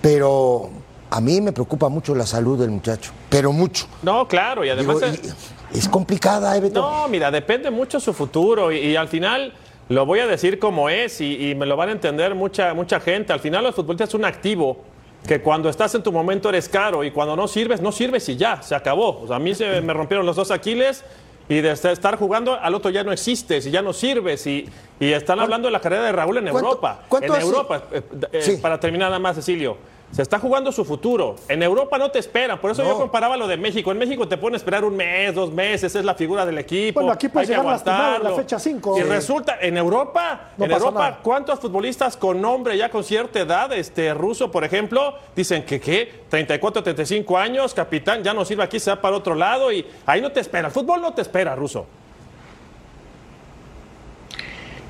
pero 0.00 0.70
a 1.10 1.20
mí 1.20 1.40
me 1.40 1.52
preocupa 1.52 1.88
mucho 1.88 2.14
la 2.14 2.26
salud 2.26 2.58
del 2.58 2.70
muchacho, 2.70 3.12
pero 3.28 3.52
mucho. 3.52 3.86
No, 4.02 4.26
claro, 4.26 4.64
y 4.64 4.70
además. 4.70 5.00
Digo, 5.00 5.14
y- 5.72 5.78
es 5.78 5.88
complicada, 5.88 6.56
¿eh, 6.56 6.60
Beto? 6.60 6.80
No, 6.80 7.08
mira, 7.08 7.30
depende 7.30 7.70
mucho 7.70 7.98
su 7.98 8.12
futuro 8.14 8.70
y, 8.70 8.78
y 8.78 8.96
al 8.96 9.08
final 9.08 9.52
lo 9.88 10.06
voy 10.06 10.20
a 10.20 10.26
decir 10.26 10.58
como 10.60 10.88
es 10.88 11.20
y, 11.20 11.50
y 11.50 11.54
me 11.56 11.66
lo 11.66 11.76
van 11.76 11.88
a 11.88 11.92
entender 11.92 12.34
mucha, 12.34 12.72
mucha 12.74 13.00
gente. 13.00 13.32
Al 13.32 13.40
final 13.40 13.64
los 13.64 13.74
futbolistas 13.74 14.08
es 14.10 14.14
un 14.14 14.24
activo 14.24 14.78
que 15.26 15.40
cuando 15.42 15.68
estás 15.68 15.94
en 15.96 16.02
tu 16.02 16.12
momento 16.12 16.48
eres 16.48 16.68
caro 16.68 17.02
y 17.02 17.10
cuando 17.10 17.34
no 17.34 17.48
sirves, 17.48 17.80
no 17.80 17.90
sirves 17.92 18.28
y 18.28 18.36
ya, 18.36 18.62
se 18.62 18.74
acabó. 18.74 19.22
O 19.22 19.26
sea, 19.26 19.36
a 19.36 19.38
mí 19.40 19.54
se 19.54 19.80
me 19.80 19.92
rompieron 19.92 20.24
los 20.24 20.36
dos 20.36 20.50
Aquiles 20.52 21.02
y 21.48 21.60
de 21.60 21.72
estar 21.72 22.16
jugando 22.16 22.54
al 22.58 22.74
otro 22.74 22.90
ya 22.90 23.04
no 23.04 23.12
existes 23.12 23.66
y 23.66 23.70
ya 23.70 23.82
no 23.82 23.92
sirves. 23.92 24.46
Y, 24.46 24.68
y 25.00 25.12
están 25.12 25.40
hablando 25.40 25.68
de 25.68 25.72
la 25.72 25.80
carrera 25.80 26.04
de 26.04 26.12
Raúl 26.12 26.38
en 26.38 26.44
¿Cuánto- 26.48 26.58
Europa. 26.68 27.02
cuánto 27.08 27.34
en? 27.36 27.42
Europa, 27.42 27.82
eh, 27.92 28.02
eh, 28.32 28.42
Sí. 28.42 28.56
para 28.56 28.78
terminar 28.80 29.08
nada 29.08 29.18
más, 29.18 29.36
Cecilio. 29.36 29.76
Se 30.14 30.22
está 30.22 30.38
jugando 30.38 30.70
su 30.70 30.84
futuro. 30.84 31.34
En 31.48 31.60
Europa 31.60 31.98
no 31.98 32.08
te 32.08 32.20
esperan. 32.20 32.60
Por 32.60 32.70
eso 32.70 32.84
No. 32.84 32.90
yo 32.90 32.98
comparaba 32.98 33.36
lo 33.36 33.48
de 33.48 33.56
México. 33.56 33.90
En 33.90 33.98
México 33.98 34.28
te 34.28 34.36
pueden 34.36 34.54
esperar 34.54 34.84
un 34.84 34.94
mes, 34.94 35.34
dos 35.34 35.50
meses. 35.50 35.92
Es 35.92 36.04
la 36.04 36.14
figura 36.14 36.46
del 36.46 36.56
equipo. 36.58 37.00
Bueno, 37.00 37.12
aquí 37.12 37.28
que 37.28 37.44
llegar 37.44 37.64
lastimado 37.64 38.16
en 38.18 38.22
la 38.22 38.30
fecha 38.30 38.60
cinco. 38.60 38.96
Y 38.96 39.02
Sí. 39.02 39.08
resulta, 39.08 39.58
en 39.60 39.76
Europa, 39.76 40.50
No 40.56 40.66
en 40.66 40.70
Europa, 40.70 40.98
nada. 41.00 41.18
¿cuántos 41.20 41.58
futbolistas 41.58 42.16
con 42.16 42.40
nombre 42.40 42.78
ya 42.78 42.90
con 42.90 43.02
cierta 43.02 43.40
edad, 43.40 43.72
este 43.72 44.14
ruso, 44.14 44.52
por 44.52 44.62
ejemplo, 44.62 45.16
dicen 45.34 45.64
que 45.64 45.80
qué, 45.80 46.22
34, 46.28 46.84
35 46.84 47.36
años, 47.36 47.74
capitán, 47.74 48.22
ya 48.22 48.32
no 48.32 48.44
sirve 48.44 48.62
aquí, 48.62 48.78
se 48.78 48.90
va 48.92 49.00
para 49.00 49.16
otro 49.16 49.34
lado 49.34 49.72
y 49.72 49.84
ahí 50.06 50.20
no 50.20 50.30
te 50.30 50.38
espera. 50.38 50.68
El 50.68 50.72
fútbol 50.72 51.00
no 51.02 51.12
te 51.12 51.22
espera, 51.22 51.56
ruso. 51.56 51.86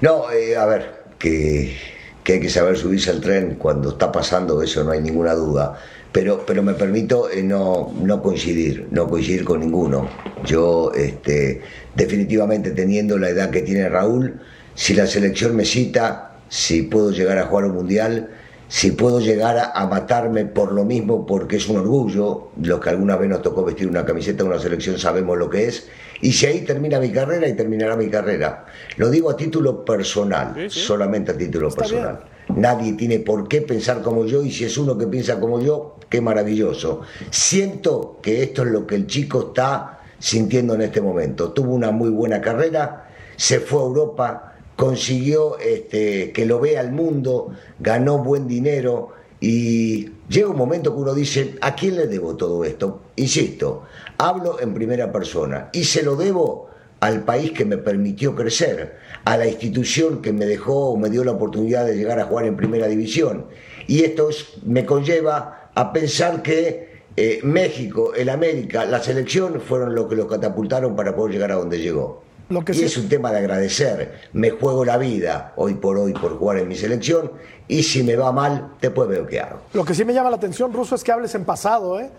No, 0.03 0.31
eh, 0.31 0.55
a 0.55 0.67
ver, 0.67 1.05
que, 1.19 1.79
que 2.25 2.35
hay 2.35 2.41
que 2.41 2.49
saber 2.49 2.77
subirse 2.77 3.11
al 3.11 3.21
tren 3.21 3.57
cuando 3.57 3.91
está 3.91 4.11
pasando 4.11 4.63
eso, 4.63 4.83
no 4.83 4.91
hay 4.91 5.03
ninguna 5.03 5.35
duda. 5.35 5.79
Pero, 6.11 6.45
pero 6.47 6.63
me 6.63 6.75
permito 6.75 7.31
eh, 7.31 7.43
no, 7.43 7.93
no 8.01 8.23
coincidir, 8.23 8.89
no 8.91 9.07
coincidir 9.09 9.45
con 9.45 9.61
ninguno. 9.61 10.09
Yo, 10.45 10.91
este, 10.95 11.61
definitivamente 11.95 12.71
teniendo 12.71 13.19
la 13.19 13.29
edad 13.29 13.51
que 13.51 13.63
tiene 13.63 13.89
Raúl, 13.89 14.41
si 14.75 14.95
la 14.95 15.07
selección 15.07 15.55
me 15.55 15.65
cita, 15.65 16.39
si 16.49 16.83
puedo 16.83 17.11
llegar 17.11 17.39
a 17.39 17.47
jugar 17.47 17.67
un 17.67 17.75
mundial, 17.75 18.31
si 18.69 18.93
puedo 18.93 19.21
llegar 19.21 19.73
a, 19.75 19.87
matarme 19.87 20.47
por 20.47 20.73
lo 20.73 20.85
mismo, 20.85 21.27
porque 21.27 21.57
es 21.57 21.69
un 21.69 21.77
orgullo, 21.77 22.49
los 22.61 22.81
que 22.81 22.91
alguna 22.91 23.17
vez 23.17 23.29
nos 23.29 23.43
tocó 23.43 23.65
vestir 23.65 23.89
una 23.89 24.05
camiseta 24.05 24.43
de 24.43 24.49
una 24.49 24.59
selección 24.59 24.99
sabemos 24.99 25.37
lo 25.39 25.51
que 25.51 25.67
es, 25.67 25.89
y 26.25 26.33
si 26.33 26.47
ahí 26.47 26.63
termina 26.63 26.99
mi 26.99 27.13
carrera, 27.13 27.47
y 27.47 27.53
terminará 27.53 27.97
mi 27.97 28.09
carrera. 28.09 28.65
Lo 28.97 29.11
digo 29.11 29.29
a 29.29 29.37
título 29.37 29.85
personal, 29.85 30.55
Sí, 30.57 30.71
sí. 30.71 30.81
solamente 30.81 31.33
a 31.33 31.37
título 31.37 31.69
Está 31.69 31.83
personal. 31.83 32.21
Nadie 32.57 32.95
tiene 32.95 33.19
por 33.19 33.47
qué 33.47 33.61
pensar 33.61 34.01
como 34.01 34.25
yo, 34.25 34.43
y 34.43 34.51
si 34.51 34.65
es 34.65 34.79
uno 34.79 34.97
que 34.97 35.07
piensa 35.07 35.39
como 35.39 35.61
yo, 35.61 35.97
qué 36.09 36.23
maravilloso. 36.23 37.03
Siento 37.31 38.21
que 38.23 38.43
esto 38.43 38.63
es 38.63 38.69
lo 38.71 38.87
que 38.87 38.95
el 38.95 39.07
chico 39.07 39.49
está 39.49 40.01
sintiendo 40.19 40.75
en 40.75 40.81
este 40.81 41.03
momento. 41.03 41.53
Tuvo 41.53 41.75
una 41.75 41.91
muy 41.91 42.09
buena 42.09 42.41
carrera, 42.41 43.11
se 43.37 43.61
fue 43.61 43.81
a 43.81 43.85
Europa, 43.85 44.55
consiguió 44.77 45.59
este, 45.59 46.33
que 46.33 46.47
lo 46.47 46.59
vea 46.59 46.81
el 46.81 46.93
mundo, 46.93 47.51
ganó 47.81 48.19
buen 48.19 48.49
dinero 48.49 49.13
y 49.47 50.09
llega 50.31 50.49
un 50.49 50.57
momento 50.57 50.95
que 50.95 51.03
uno 51.03 51.13
dice, 51.13 51.57
¿a 51.61 51.75
quién 51.75 51.97
le 51.97 52.07
debo 52.07 52.35
todo 52.35 52.65
esto? 52.65 53.03
Insisto, 53.17 53.83
hablo 54.17 54.59
en 54.59 54.73
primera 54.73 55.13
persona 55.13 55.69
y 55.71 55.85
se 55.85 56.03
lo 56.03 56.17
debo 56.17 56.71
al 57.01 57.25
país 57.25 57.53
que 57.53 57.67
me 57.67 57.77
permitió 57.77 58.35
crecer, 58.35 58.97
a 59.27 59.37
la 59.37 59.47
institución 59.47 60.23
que 60.23 60.33
me 60.33 60.47
dejó 60.47 60.93
o 60.93 60.97
me 60.97 61.11
dio 61.11 61.25
la 61.25 61.33
oportunidad 61.33 61.85
de 61.85 61.95
llegar 61.95 62.19
a 62.21 62.25
jugar 62.25 62.47
en 62.47 62.57
primera 62.57 62.87
división. 62.89 63.45
Y 63.87 64.05
esto 64.05 64.31
es- 64.31 64.47
me 64.65 64.87
conlleva 64.87 65.69
a 65.75 65.93
pensar 65.93 66.41
que 66.43 66.95
eh, 67.17 67.41
México, 67.45 68.13
el 68.15 68.31
América, 68.31 68.87
la 68.87 69.01
selección 69.01 69.61
fueron 69.61 69.95
lo 69.95 70.09
que 70.09 70.17
lo 70.17 70.27
catapultaron 70.27 70.97
para 70.97 71.15
poder 71.15 71.35
llegar 71.35 71.53
a 71.53 71.57
donde 71.57 71.79
llegó. 71.81 72.24
Lo 72.51 72.65
que 72.65 72.73
y 72.73 72.75
sí- 72.77 72.85
es 72.85 72.97
un 72.99 73.09
tema 73.09 73.33
de 73.33 73.39
agradecer. 73.39 74.21
Me 74.33 74.51
juego 74.51 74.85
la 74.85 74.99
vida 74.99 75.53
hoy 75.57 75.75
por 75.75 75.97
hoy 75.99 76.13
por 76.13 76.39
jugar 76.39 76.59
en 76.59 76.69
mi 76.69 76.77
selección 76.77 77.33
y 77.69 77.83
si 77.83 78.03
me 78.03 78.17
va 78.17 78.33
mal, 78.33 78.73
después 78.81 79.09
veo 79.09 79.27
qué 79.27 79.41
hago. 79.41 79.61
Lo 79.73 79.85
que 79.85 79.95
sí 79.95 80.05
me 80.05 80.13
llama 80.13 80.31
la 80.31 80.37
atención, 80.37 80.73
Ruso, 80.73 80.95
es 80.95 81.03
que 81.03 81.11
hables 81.13 81.35
en 81.35 81.45
pasado, 81.45 81.99
¿eh? 82.01 82.11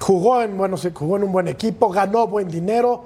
Jugó 0.00 0.40
en, 0.42 0.56
bueno, 0.56 0.76
se 0.76 0.90
jugó 0.92 1.16
en 1.16 1.24
un 1.24 1.32
buen 1.32 1.48
equipo, 1.48 1.90
ganó 1.90 2.26
buen 2.28 2.48
dinero. 2.48 3.04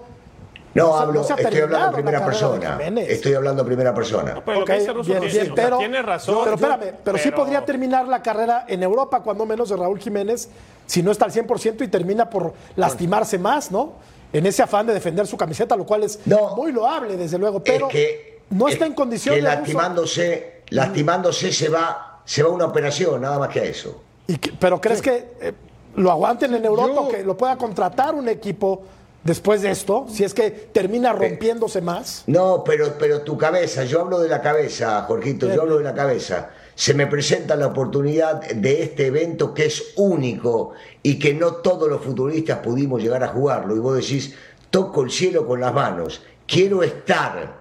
No, 0.75 0.87
No 0.87 0.92
se- 0.96 1.03
hablo, 1.03 1.12
no 1.14 1.37
estoy 1.37 1.61
hablando 1.61 1.88
en 1.88 1.92
primera 1.94 2.25
persona. 2.25 2.79
Estoy 3.09 3.35
hablando 3.35 3.61
en 3.62 3.66
primera 3.66 3.92
persona. 3.94 4.42
Pero 4.44 4.61
lo 4.61 4.64
que 4.64 4.72
Ok, 4.72 4.79
dice 4.79 4.92
Russo 4.92 5.09
bien, 5.11 5.20
tiene, 5.20 5.33
bien, 5.35 5.53
o 5.53 5.55
sea, 5.57 5.64
pero, 5.64 5.79
tiene 5.79 6.03
razón. 6.03 6.38
pero 6.44 6.55
espérame, 6.55 6.94
pero, 7.05 7.18
sí 7.18 7.25
pero- 7.25 7.37
podría 7.37 7.64
terminar 7.64 8.09
la 8.09 8.22
carrera 8.22 8.64
en 8.68 8.83
Europa, 8.83 9.20
cuando 9.20 9.44
menos 9.44 9.68
de 9.68 9.77
Raúl 9.77 9.98
Jiménez, 9.98 10.48
si 10.87 11.03
no 11.03 11.11
está 11.11 11.25
al 11.27 11.33
100% 11.33 11.85
y 11.85 11.88
termina 11.88 12.31
por 12.31 12.55
lastimarse 12.77 13.38
más, 13.38 13.70
¿no? 13.70 13.94
En 14.32 14.46
ese 14.46 14.62
afán 14.62 14.86
de 14.86 14.94
defender 14.94 15.26
su 15.26 15.36
camiseta, 15.36 15.76
lo 15.76 15.84
cual 15.84 16.04
es 16.04 16.18
No. 16.24 16.56
muy 16.56 16.72
loable, 16.72 17.16
desde 17.16 17.38
luego, 17.38 17.62
pero 17.62 17.86
es 17.88 17.92
que, 17.92 18.40
no 18.50 18.66
es 18.68 18.74
está 18.74 18.86
en 18.86 18.94
condición 18.94 19.34
que 19.34 19.42
de 19.42 19.46
lastimándose, 19.48 20.62
lastimándose 20.70 21.52
se 21.52 21.68
va, 21.68 22.20
se 22.24 22.42
va 22.42 22.48
a 22.48 22.52
una 22.52 22.64
operación, 22.66 23.20
nada 23.20 23.38
más 23.38 23.48
que 23.50 23.60
a 23.60 23.64
eso. 23.64 24.02
Y 24.26 24.36
que- 24.38 24.52
pero 24.58 24.80
crees 24.80 25.02
que 25.02 25.26
eh, 25.40 25.52
lo 25.96 26.10
aguanten 26.10 26.54
en 26.54 26.64
Europa 26.64 26.94
Yo- 26.94 27.08
que 27.08 27.22
lo 27.24 27.36
pueda 27.36 27.56
contratar 27.56 28.14
un 28.14 28.28
equipo 28.28 28.82
después 29.22 29.60
de 29.62 29.70
esto, 29.70 30.06
si 30.08 30.24
es 30.24 30.32
que 30.32 30.50
termina 30.50 31.12
rompiéndose 31.12 31.80
más? 31.80 32.24
No, 32.26 32.64
pero, 32.64 32.94
pero 32.98 33.20
tu 33.20 33.36
cabeza, 33.36 33.84
yo 33.84 34.00
hablo 34.00 34.18
de 34.18 34.28
la 34.28 34.40
cabeza, 34.40 35.02
Jorgito, 35.02 35.52
yo 35.52 35.62
hablo 35.62 35.78
de 35.78 35.84
la 35.84 35.94
cabeza. 35.94 36.50
Se 36.74 36.94
me 36.94 37.06
presenta 37.06 37.54
la 37.56 37.68
oportunidad 37.68 38.40
de 38.50 38.82
este 38.82 39.06
evento 39.06 39.52
que 39.52 39.66
es 39.66 39.92
único 39.96 40.72
y 41.02 41.18
que 41.18 41.35
no 41.35 41.54
todos 41.56 41.88
los 41.88 42.02
futbolistas 42.02 42.58
pudimos 42.58 43.02
llegar 43.02 43.22
a 43.22 43.28
jugarlo. 43.28 43.76
Y 43.76 43.78
vos 43.78 43.96
decís, 43.96 44.35
toco 44.70 45.02
el 45.02 45.11
cielo 45.11 45.46
con 45.46 45.61
las 45.61 45.74
manos, 45.74 46.22
quiero 46.46 46.82
estar, 46.82 47.61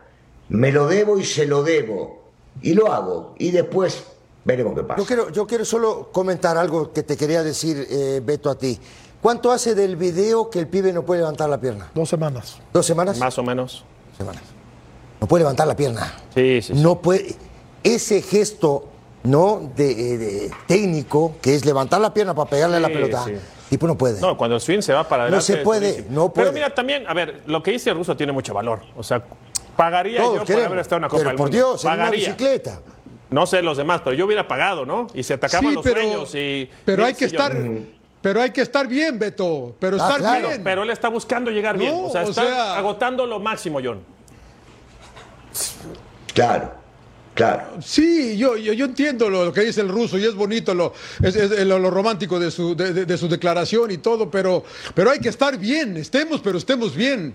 me 0.50 0.72
lo 0.72 0.88
debo 0.88 1.18
y 1.20 1.26
se 1.26 1.46
lo 1.46 1.64
debo. 1.64 2.22
Y 2.62 2.74
lo 2.74 2.92
hago. 2.92 3.36
Y 3.38 3.52
después 3.52 4.04
veremos 4.44 4.76
qué 4.76 4.84
pasa. 4.84 5.00
Yo 5.00 5.06
quiero, 5.06 5.30
yo 5.30 5.48
quiero 5.48 5.66
solo 5.66 6.10
comentar 6.12 6.58
algo 6.58 6.92
que 6.92 7.04
te 7.04 7.16
quería 7.18 7.44
decir, 7.44 7.88
eh, 7.90 8.22
Beto, 8.24 8.50
a 8.50 8.56
ti. 8.56 8.78
¿Cuánto 9.22 9.52
hace 9.52 9.76
del 9.76 9.96
video 9.96 10.50
que 10.50 10.60
el 10.60 10.68
pibe 10.68 10.92
no 10.92 11.04
puede 11.06 11.22
levantar 11.22 11.50
la 11.50 11.60
pierna? 11.60 11.92
Dos 11.94 12.10
semanas. 12.10 12.58
¿Dos 12.74 12.86
semanas? 12.86 13.20
Más 13.20 13.38
o 13.38 13.44
menos. 13.44 13.86
semanas. 14.18 14.42
No 15.20 15.28
puede 15.28 15.44
levantar 15.44 15.68
la 15.68 15.76
pierna. 15.76 16.12
Sí, 16.34 16.62
sí, 16.62 16.74
sí. 16.74 16.82
No 16.82 17.00
puede. 17.00 17.36
Ese 17.84 18.22
gesto, 18.22 18.90
¿no? 19.24 19.72
De, 19.76 19.92
eh, 20.14 20.18
de 20.18 20.52
técnico, 20.68 21.36
que 21.42 21.56
es 21.56 21.66
levantar 21.66 22.02
la 22.02 22.14
pierna 22.14 22.34
para 22.34 22.50
pegarle 22.50 22.78
a 22.78 22.80
la 22.80 22.88
Sí, 22.88 22.94
pelota. 22.94 23.24
sí. 23.26 23.34
Tipo 23.70 23.88
no 23.88 23.98
puede. 23.98 24.20
No, 24.20 24.36
cuando 24.38 24.56
el 24.56 24.62
swing 24.62 24.82
se 24.82 24.94
va 24.94 25.08
para 25.08 25.24
No 25.24 25.28
adelante. 25.28 25.46
se 25.46 25.54
es 25.54 25.60
puede, 25.60 26.06
no 26.10 26.34
puede. 26.34 26.48
Pero 26.48 26.54
mira, 26.54 26.74
también, 26.76 27.06
a 27.08 27.14
ver, 27.14 27.42
lo 27.46 27.64
que 27.64 27.72
dice 27.72 27.90
el 27.90 27.96
ruso 27.96 28.18
tiene 28.18 28.34
mucho 28.34 28.54
valor. 28.54 28.82
O 28.98 29.04
sea, 29.04 29.24
pagaría 29.78 30.20
Todos 30.22 30.34
yo 30.34 30.38
por 30.40 30.48
queremos, 30.48 30.68
haber 30.68 30.80
estado 30.80 30.98
en 30.98 31.02
una 31.04 31.10
Copa 31.10 31.18
pero 31.20 31.30
del 31.30 31.38
por 31.38 31.46
Mundo. 31.48 31.58
Dios, 31.58 31.86
en 31.86 31.92
una 31.92 31.98
Pagaría. 32.04 32.26
bicicleta. 32.28 32.80
No 33.30 33.46
sé 33.46 33.62
los 33.62 33.78
demás, 33.78 34.02
pero 34.04 34.14
yo 34.14 34.26
hubiera 34.26 34.46
pagado, 34.46 34.86
¿no? 34.86 35.08
Y 35.14 35.24
se 35.24 35.36
atacaban 35.36 35.70
Sí, 35.70 35.76
los 35.76 35.84
pero, 35.86 36.02
sueños 36.02 36.36
y... 36.36 36.70
pero 36.84 37.06
hay 37.06 37.14
que 37.14 37.24
estar, 37.26 37.54
sillones. 37.54 37.84
pero 38.22 38.42
hay 38.42 38.52
que 38.52 38.60
estar 38.62 38.86
bien, 38.90 39.18
Beto. 39.18 39.74
Pero 39.80 39.96
Ah, 40.02 40.04
estar 40.06 40.20
claro, 40.20 40.48
bien. 40.50 40.64
Pero 40.66 40.84
él 40.84 40.90
está 40.90 41.08
buscando 41.08 41.50
llegar 41.50 41.78
bien. 41.78 41.94
No, 41.94 42.08
O 42.08 42.12
sea, 42.12 42.24
o 42.26 42.30
está 42.30 42.44
sea- 42.44 42.78
agotando 42.78 43.26
lo 43.26 43.40
máximo, 43.40 43.80
John. 43.82 44.02
Claro, 46.34 46.74
claro. 47.34 47.82
Sí, 47.82 48.38
yo, 48.38 48.58
yo, 48.58 48.74
yo 48.74 48.86
entiendo 48.86 49.30
lo, 49.30 49.52
que 49.54 49.62
dice 49.62 49.82
el 49.82 49.90
ruso 49.90 50.18
y 50.18 50.26
es 50.26 50.36
bonito 50.36 50.74
lo, 50.74 50.94
es 51.24 51.66
lo, 51.66 51.90
romántico 51.90 52.40
de 52.40 52.52
su, 52.52 52.76
de, 52.76 53.06
de- 53.06 53.18
su 53.18 53.28
declaración 53.28 53.92
y 53.92 53.98
todo, 53.98 54.30
pero, 54.30 54.64
pero 54.94 55.12
hay 55.12 55.20
que 55.20 55.30
estar 55.30 55.58
bien, 55.58 55.98
estemos, 55.98 56.42
pero 56.42 56.58
estemos 56.58 56.96
bien. 56.96 57.34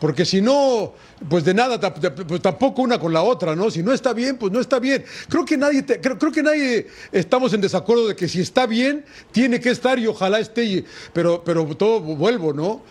Porque 0.00 0.24
si 0.24 0.40
no, 0.42 0.92
pues 1.28 1.44
de 1.44 1.54
nada, 1.54 1.78
pues 2.26 2.40
tampoco 2.42 2.82
una 2.82 2.98
con 2.98 3.12
la 3.12 3.22
otra, 3.22 3.54
¿no? 3.54 3.70
Si 3.70 3.82
no 3.82 3.92
está 3.92 4.12
bien, 4.12 4.36
pues 4.38 4.50
no 4.52 4.60
está 4.60 4.78
bien. 4.78 5.04
Creo 5.28 5.44
que 5.44 5.56
nadie, 5.56 5.82
te- 5.82 6.00
creo, 6.00 6.18
creo 6.18 6.32
que 6.32 6.42
nadie 6.42 6.86
estamos 7.12 7.52
en 7.54 7.60
desacuerdo 7.60 8.08
de 8.08 8.16
que 8.16 8.26
si 8.28 8.40
está 8.40 8.66
bien, 8.66 9.04
tiene 9.30 9.60
que 9.60 9.70
estar 9.70 9.98
y 9.98 10.06
ojalá 10.06 10.40
esté, 10.40 10.84
pero, 11.12 11.42
pero 11.44 11.64
todo 11.76 12.00
vuelvo, 12.00 12.52
¿no? 12.52 12.82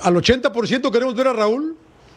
Al 0.00 0.14
80% 0.16 0.90
queremos 0.90 1.14
ver 1.14 1.28
a 1.28 1.32
Raúl, 1.32 1.76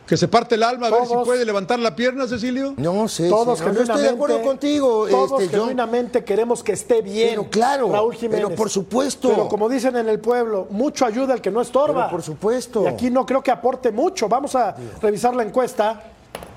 que 0.09 0.17
se 0.17 0.27
parte 0.27 0.55
el 0.55 0.63
alma, 0.63 0.87
a 0.87 0.89
ver 0.89 1.05
si 1.05 1.13
puede 1.23 1.45
levantar 1.45 1.77
la 1.77 1.95
pierna, 1.95 2.27
Cecilio. 2.27 2.73
No 2.77 3.07
sé. 3.07 3.29
Todos 3.29 3.59
sí, 3.59 3.65
no, 3.65 3.73
yo 3.73 3.81
estoy 3.83 4.01
de 4.01 4.09
acuerdo 4.09 4.41
contigo. 4.41 5.05
Todos 5.07 5.43
este, 5.43 5.55
genuinamente 5.55 6.23
queremos 6.23 6.63
que 6.63 6.71
esté 6.71 7.03
bien. 7.03 7.29
Pero 7.29 7.47
claro, 7.51 7.91
Raúl 7.91 8.15
Jiménez. 8.15 8.43
pero 8.47 8.55
por 8.57 8.71
supuesto. 8.71 9.29
Pero 9.29 9.47
como 9.47 9.69
dicen 9.69 9.95
en 9.97 10.09
el 10.09 10.19
pueblo, 10.19 10.65
mucho 10.71 11.05
ayuda 11.05 11.35
el 11.35 11.41
que 11.41 11.51
no 11.51 11.61
estorba. 11.61 12.05
Pero 12.05 12.09
por 12.09 12.23
supuesto. 12.23 12.85
Y 12.85 12.87
aquí 12.87 13.11
no 13.11 13.23
creo 13.23 13.43
que 13.43 13.51
aporte 13.51 13.91
mucho. 13.91 14.27
Vamos 14.27 14.55
a 14.55 14.75
revisar 14.99 15.35
la 15.35 15.43
encuesta, 15.43 16.01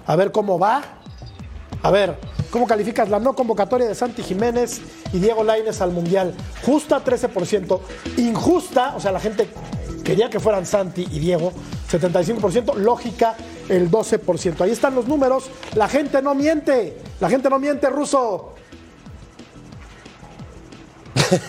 a 0.07 0.17
ver 0.17 0.33
cómo 0.33 0.59
va. 0.59 0.83
A 1.83 1.91
ver, 1.91 2.17
¿cómo 2.51 2.67
calificas 2.67 3.11
la 3.11 3.21
no 3.21 3.35
convocatoria 3.35 3.87
de 3.87 3.95
Santi 3.95 4.23
Jiménez 4.23 4.81
y 5.12 5.19
Diego 5.19 5.45
Lainez 5.45 5.83
al 5.83 5.91
Mundial? 5.91 6.35
Justa 6.65 7.05
13%, 7.05 7.81
injusta, 8.17 8.95
o 8.97 9.01
sea, 9.01 9.12
la 9.12 9.21
gente 9.21 9.47
quería 10.05 10.31
que 10.31 10.41
fueran 10.41 10.65
Santi 10.65 11.07
y 11.11 11.19
Diego, 11.19 11.53
75%, 11.92 12.74
lógica 12.76 13.37
el 13.68 13.90
12%. 13.90 14.61
Ahí 14.62 14.70
están 14.70 14.94
los 14.94 15.07
números, 15.07 15.50
la 15.74 15.88
gente 15.88 16.20
no 16.22 16.35
miente, 16.35 16.96
la 17.20 17.28
gente 17.28 17.48
no 17.50 17.59
miente, 17.59 17.88
Ruso. 17.90 18.55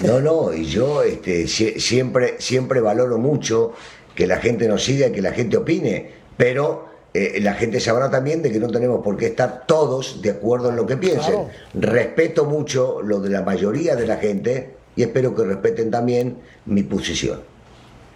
No, 0.04 0.20
no, 0.22 0.54
y 0.54 0.66
yo 0.66 1.04
este, 1.04 1.44
sie- 1.48 1.80
siempre, 1.80 2.36
siempre 2.40 2.80
valoro 2.82 3.18
mucho 3.18 3.74
que 4.16 4.28
la 4.28 4.38
gente 4.38 4.68
nos 4.68 4.84
siga 4.84 5.12
que 5.12 5.22
la 5.22 5.32
gente 5.32 5.58
opine, 5.58 6.12
pero 6.38 6.86
eh, 7.14 7.40
la 7.42 7.54
gente 7.54 7.80
sabrá 7.80 8.10
también 8.10 8.42
de 8.42 8.52
que 8.52 8.60
no 8.60 8.70
tenemos 8.70 9.04
por 9.04 9.18
qué 9.18 9.28
estar 9.28 9.66
todos 9.68 10.22
de 10.22 10.32
acuerdo 10.32 10.70
en 10.70 10.76
lo 10.76 10.86
que 10.86 10.98
piensen. 10.98 11.48
Respeto 11.74 12.46
mucho 12.46 13.02
lo 13.02 13.20
de 13.20 13.30
la 13.30 13.42
mayoría 13.42 13.96
de 13.96 14.08
la 14.08 14.18
gente 14.18 14.76
y 14.96 15.04
espero 15.04 15.36
que 15.36 15.44
respeten 15.44 15.92
también 15.92 16.38
mi 16.66 16.84
posición. 16.84 17.42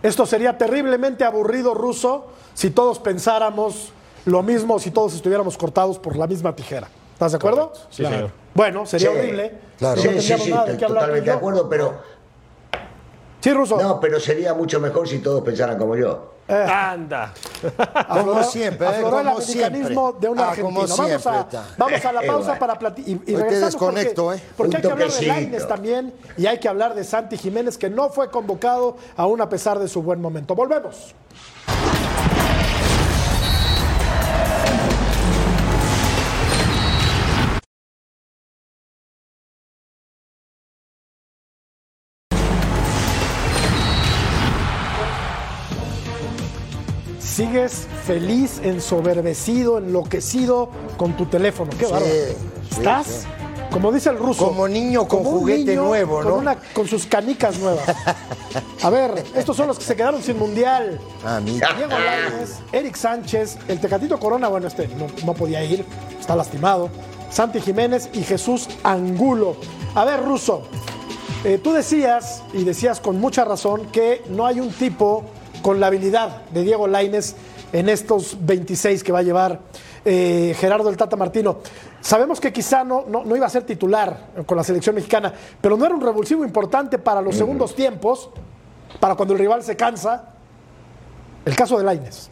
Esto 0.08 0.26
sería 0.26 0.58
terriblemente 0.58 1.26
aburrido, 1.26 1.74
Ruso, 1.74 2.28
si 2.54 2.70
todos 2.70 2.98
pensáramos 2.98 3.92
lo 4.24 4.42
mismo, 4.42 4.80
si 4.80 4.90
todos 4.90 5.14
estuviéramos 5.14 5.58
cortados 5.58 6.00
por 6.00 6.16
la 6.16 6.26
misma 6.28 6.56
tijera. 6.56 6.88
¿Estás 7.12 7.34
de 7.34 7.36
acuerdo? 7.36 7.74
Sí, 7.90 8.06
señor. 8.06 8.32
Bueno, 8.54 8.86
sería 8.86 9.12
Sí, 9.12 9.18
horrible. 9.18 9.54
claro. 9.78 10.02
No 10.02 10.02
Sí, 10.02 10.22
sí, 10.22 10.34
sí, 10.40 10.50
nada 10.52 10.66
de 10.66 10.78
totalmente 10.78 11.30
de 11.30 11.36
acuerdo, 11.36 11.68
pero 11.68 11.96
Sí, 13.42 13.52
Ruso. 13.52 13.78
no, 13.82 14.00
pero 14.00 14.18
sería 14.22 14.54
mucho 14.54 14.80
mejor 14.80 15.10
si 15.10 15.20
todos 15.20 15.42
pensaran 15.44 15.78
como 15.78 15.98
yo. 15.98 16.36
Anda. 16.48 17.34
Como 18.08 18.34
Afloró- 18.34 18.44
siempre, 18.44 18.88
¿eh? 18.88 18.90
afloró 18.90 19.20
el 19.20 19.26
como 19.28 19.38
americanismo 19.38 19.90
siempre. 20.12 20.20
de 20.22 20.30
un 20.30 20.40
Ah, 20.40 20.44
argentino. 20.44 20.66
como 20.68 20.80
vamos, 20.82 21.00
a, 21.00 21.06
siempre, 21.06 21.60
vamos 21.78 22.06
a 22.06 22.12
la 22.14 22.24
Eh, 22.24 22.28
pausa 22.28 22.46
bueno. 22.48 22.60
para 22.60 22.80
platicar. 22.80 23.10
Y, 23.10 23.12
y 23.12 23.16
Hoy 23.16 23.26
te 23.26 23.32
regresamos 23.36 23.74
desconecto, 23.74 24.24
porque, 24.26 24.38
¿eh? 24.40 24.44
porque 24.56 24.70
Un 24.70 24.76
hay 24.76 24.82
que 24.82 24.92
hablar 24.92 25.12
de. 25.12 25.28
Lainez 25.28 25.68
también 25.68 26.14
y 26.38 26.46
hay 26.46 26.60
que 26.60 26.68
hablar 26.70 26.96
de 26.96 27.04
Santi 27.04 27.38
Jiménez 27.38 27.78
que 27.78 27.90
no 27.90 28.10
fue 28.10 28.30
convocado 28.32 28.96
aún 29.18 29.42
a 29.42 29.50
pesar 29.50 29.80
de 29.80 29.88
su 29.88 30.02
buen 30.02 30.22
momento. 30.22 30.56
Volvemos. 30.56 31.14
Sigues 47.42 47.86
feliz, 48.08 48.60
ensoberbecido, 48.64 49.78
enloquecido 49.78 50.70
con 50.98 51.16
tu 51.16 51.28
teléfono. 51.28 51.70
Qué 51.78 51.86
Sí, 51.86 51.92
bárbaro. 51.92 52.12
sí, 52.12 52.78
¿Estás? 52.78 53.06
sí. 53.06 53.28
Como 53.70 53.92
dice 53.92 54.10
el 54.10 54.18
ruso. 54.18 54.48
Como 54.48 54.68
niño 54.68 55.08
con 55.08 55.20
como 55.24 55.38
juguete 55.38 55.72
niño 55.76 55.84
nuevo, 55.86 56.16
con 56.16 56.28
¿no? 56.30 56.36
una- 56.38 56.56
con 56.74 56.88
sus 56.88 57.06
canicas 57.06 57.60
nuevas. 57.60 57.84
A 58.82 58.90
ver, 58.90 59.24
estos 59.36 59.56
son 59.56 59.68
los 59.68 59.78
que 59.78 59.84
se 59.86 59.96
quedaron 59.96 60.24
sin 60.24 60.40
mundial. 60.40 61.00
Ah, 61.24 61.40
mi- 61.40 61.52
Diego 61.52 61.90
Lainez, 61.90 62.58
Eric 62.72 62.96
Sánchez, 62.96 63.58
el 63.68 63.80
Tecatito 63.80 64.18
Corona, 64.20 64.48
bueno, 64.48 64.66
este 64.68 64.88
no, 64.88 65.06
no 65.24 65.34
podía 65.36 65.64
ir, 65.64 65.86
está 66.20 66.36
lastimado. 66.36 66.90
Santi 67.30 67.62
Jiménez 67.62 68.10
y 68.14 68.24
Jesús 68.24 68.68
Angulo. 68.82 69.58
A 69.94 70.06
ver, 70.06 70.24
Ruso, 70.24 70.64
eh, 71.44 71.60
tú 71.64 71.72
decías, 71.72 72.42
y 72.54 72.64
decías 72.64 73.00
con 73.00 73.20
mucha 73.22 73.46
razón, 73.46 73.86
que 73.92 74.24
no 74.30 74.48
hay 74.48 74.60
un 74.60 74.72
tipo 74.72 75.24
con 75.62 75.80
la 75.80 75.88
habilidad 75.88 76.44
de 76.52 76.64
Diego 76.64 76.88
Lainez 76.88 77.36
en 77.74 77.90
estos 77.90 78.38
26 78.46 79.04
que 79.04 79.12
va 79.12 79.20
a 79.20 79.24
llevar 79.24 79.60
eh, 80.06 80.56
Gerardo 80.58 80.90
el 80.90 80.98
Tata 80.98 81.16
Martino. 81.18 81.58
Sabemos 82.02 82.40
que 82.40 82.54
quizá 82.54 82.84
no, 82.84 83.06
no, 83.08 83.26
no 83.26 83.36
iba 83.36 83.46
a 83.46 83.50
ser 83.50 83.64
titular 83.64 84.28
con 84.46 84.56
la 84.58 84.64
selección 84.64 84.96
mexicana, 84.96 85.34
pero 85.60 85.76
no 85.76 85.86
era 85.86 85.94
un 85.94 86.02
revulsivo 86.02 86.46
importante 86.46 86.98
para 86.98 87.22
los 87.22 87.36
segundos 87.36 87.76
tiempos, 87.76 88.30
para 89.00 89.16
cuando 89.16 89.34
el 89.34 89.40
rival 89.40 89.64
se 89.64 89.76
cansa. 89.76 90.30
El 91.46 91.56
caso 91.56 91.78
de 91.78 91.84
Lainez. 91.84 92.30